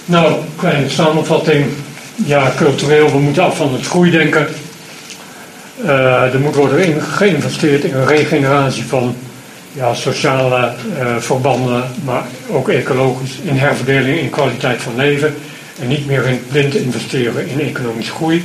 Nou, 0.05 0.35
kleine 0.57 0.89
samenvatting. 0.89 1.67
Ja, 2.15 2.53
cultureel, 2.57 3.11
we 3.11 3.19
moeten 3.19 3.43
af 3.43 3.57
van 3.57 3.73
het 3.73 3.87
groeidenken. 3.87 4.49
Uh, 5.83 6.35
er 6.35 6.41
moet 6.41 6.55
worden 6.55 7.03
geïnvesteerd 7.03 7.85
in 7.85 7.95
een 7.95 8.07
regeneratie 8.07 8.85
van 8.85 9.17
ja, 9.73 9.95
sociale 9.95 10.73
uh, 10.99 11.17
verbanden, 11.17 11.85
maar 12.05 12.25
ook 12.51 12.69
ecologisch, 12.69 13.39
in 13.43 13.57
herverdeling, 13.57 14.19
in 14.19 14.31
kwaliteit 14.31 14.83
van 14.83 14.97
leven. 14.97 15.35
En 15.81 15.89
niet 15.89 16.07
meer 16.07 16.27
in 16.27 16.43
blind 16.49 16.75
investeren 16.75 17.49
in 17.49 17.61
economische 17.61 18.13
groei. 18.13 18.45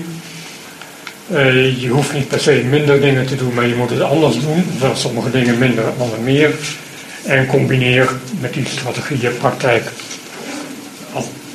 Uh, 1.31 1.81
je 1.81 1.87
hoeft 1.87 2.13
niet 2.13 2.27
per 2.27 2.39
se 2.39 2.51
minder 2.69 3.01
dingen 3.01 3.25
te 3.25 3.35
doen, 3.35 3.53
maar 3.53 3.67
je 3.67 3.75
moet 3.75 3.89
het 3.89 4.01
anders 4.01 4.39
doen. 4.39 4.65
Wel 4.79 4.95
sommige 4.95 5.31
dingen 5.31 5.57
minder, 5.57 5.83
andere 5.99 6.21
meer. 6.21 6.53
En 7.25 7.45
combineer 7.45 8.09
met 8.39 8.53
die 8.53 8.65
strategieën 8.65 9.37
praktijk, 9.37 9.83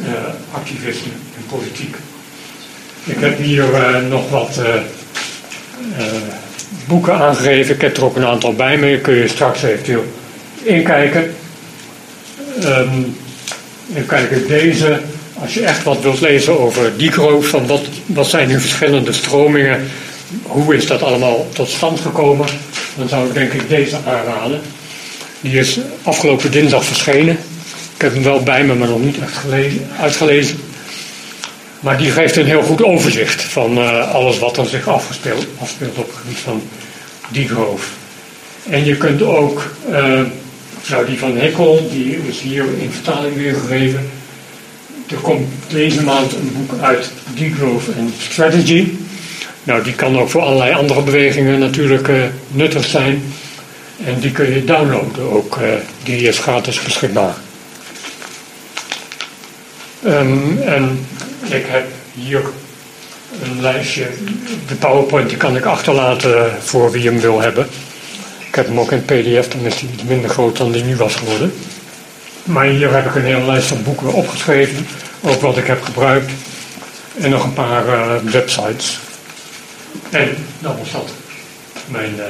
uh, 0.01 0.07
activisme 0.53 1.12
en 1.37 1.45
politiek. 1.49 1.97
Ik 3.05 3.16
heb 3.18 3.39
hier 3.39 3.64
uh, 3.70 4.09
nog 4.09 4.31
wat 4.31 4.61
boeken 6.87 7.14
aangegeven. 7.14 7.75
Ik 7.75 7.81
heb 7.81 7.97
er 7.97 8.05
ook 8.05 8.16
een 8.16 8.27
aantal 8.27 8.53
bij 8.53 8.77
me. 8.77 8.99
Kun 8.99 9.14
je 9.14 9.29
straks 9.29 9.62
eventueel 9.62 10.05
inkijken. 10.62 11.35
Um, 12.64 13.16
even 13.91 14.07
kijken, 14.07 14.49
deze 14.49 15.01
als 15.41 15.55
je 15.55 15.64
echt 15.64 15.82
wat 15.82 16.01
wilt 16.01 16.20
lezen 16.20 16.61
over 16.61 16.97
Digroof, 16.97 17.47
van 17.47 17.66
wat, 17.66 17.82
wat 18.07 18.26
zijn 18.26 18.49
nu 18.49 18.61
verschillende 18.61 19.12
stromingen, 19.12 19.89
hoe 20.43 20.76
is 20.76 20.87
dat 20.87 21.03
allemaal 21.03 21.47
tot 21.53 21.68
stand 21.68 22.01
gekomen, 22.01 22.47
dan 22.97 23.09
zou 23.09 23.26
ik 23.26 23.35
denk 23.35 23.53
ik 23.53 23.68
deze 23.68 23.97
aanraden. 24.07 24.61
Die 25.41 25.59
is 25.59 25.78
afgelopen 26.03 26.51
dinsdag 26.51 26.85
verschenen. 26.85 27.39
Ik 27.95 28.01
heb 28.01 28.12
hem 28.12 28.22
wel 28.22 28.43
bij 28.43 28.64
me, 28.64 28.74
maar 28.74 28.89
nog 28.89 29.05
niet 29.05 29.20
echt 29.20 29.37
gelezen, 29.37 29.89
uitgelezen. 30.01 30.59
Maar 31.80 31.99
die 31.99 32.11
geeft 32.11 32.37
een 32.37 32.47
heel 32.47 32.62
goed 32.62 32.82
overzicht 32.82 33.43
van 33.43 33.78
uh, 33.78 34.14
alles 34.14 34.39
wat 34.39 34.57
er 34.57 34.66
zich 34.66 34.89
afgespeeld, 34.89 35.47
afspeelt 35.59 35.99
op 35.99 36.07
het 36.07 36.16
gebied 36.16 36.39
van 36.39 36.62
Digroof. 37.28 37.91
En 38.68 38.85
je 38.85 38.97
kunt 38.97 39.22
ook, 39.22 39.74
uh, 39.91 40.20
nou 40.89 41.07
die 41.07 41.18
van 41.18 41.37
Hekkel, 41.37 41.89
die 41.93 42.18
is 42.28 42.41
hier 42.41 42.64
in 42.78 42.91
vertaling 42.91 43.37
weergegeven. 43.37 44.11
Er 45.09 45.16
komt 45.16 45.48
deze 45.68 46.02
maand 46.02 46.32
een 46.32 46.52
boek 46.57 46.80
uit, 46.82 47.11
Degrowth 47.34 47.88
and 47.98 48.12
Strategy. 48.18 48.88
Nou, 49.62 49.82
die 49.82 49.94
kan 49.94 50.18
ook 50.18 50.28
voor 50.28 50.42
allerlei 50.42 50.74
andere 50.74 51.02
bewegingen 51.02 51.59
natuurlijk 51.59 52.09
uh, 52.09 52.24
nuttig 52.48 52.84
zijn. 52.84 53.22
En 54.05 54.20
die 54.20 54.32
kun 54.32 54.55
je 54.55 54.64
downloaden 54.64 55.30
ook. 55.30 55.57
Uh, 55.57 55.68
die 56.02 56.28
is 56.28 56.38
gratis 56.38 56.82
beschikbaar. 56.82 57.34
Um, 60.05 60.59
en 60.59 61.07
ik 61.48 61.64
heb 61.66 61.86
hier 62.14 62.42
een 63.42 63.61
lijstje. 63.61 64.07
De 64.68 64.74
PowerPoint 64.74 65.28
die 65.28 65.38
kan 65.38 65.57
ik 65.57 65.64
achterlaten 65.64 66.50
voor 66.62 66.90
wie 66.90 67.05
hem 67.05 67.20
wil 67.20 67.40
hebben. 67.40 67.66
Ik 68.48 68.55
heb 68.55 68.66
hem 68.66 68.80
ook 68.80 68.92
in 68.92 69.05
PDF, 69.05 69.48
dan 69.48 69.64
is 69.64 69.80
hij 69.80 69.88
minder 70.07 70.30
groot 70.30 70.57
dan 70.57 70.72
die 70.72 70.84
nu 70.84 70.96
was 70.96 71.14
geworden. 71.14 71.52
Maar 72.45 72.64
hier 72.64 72.95
heb 72.95 73.07
ik 73.07 73.14
een 73.14 73.22
hele 73.22 73.45
lijst 73.45 73.66
van 73.66 73.82
boeken 73.82 74.12
opgeschreven, 74.12 74.86
ook 75.22 75.40
wat 75.40 75.57
ik 75.57 75.66
heb 75.66 75.82
gebruikt. 75.82 76.32
En 77.18 77.30
nog 77.30 77.45
een 77.45 77.53
paar 77.53 77.86
uh, 77.86 78.16
websites. 78.16 78.99
En 80.11 80.36
dat 80.59 80.78
was 80.78 80.92
dat. 80.92 81.11
Mijn 81.86 82.14
uh, 82.16 82.24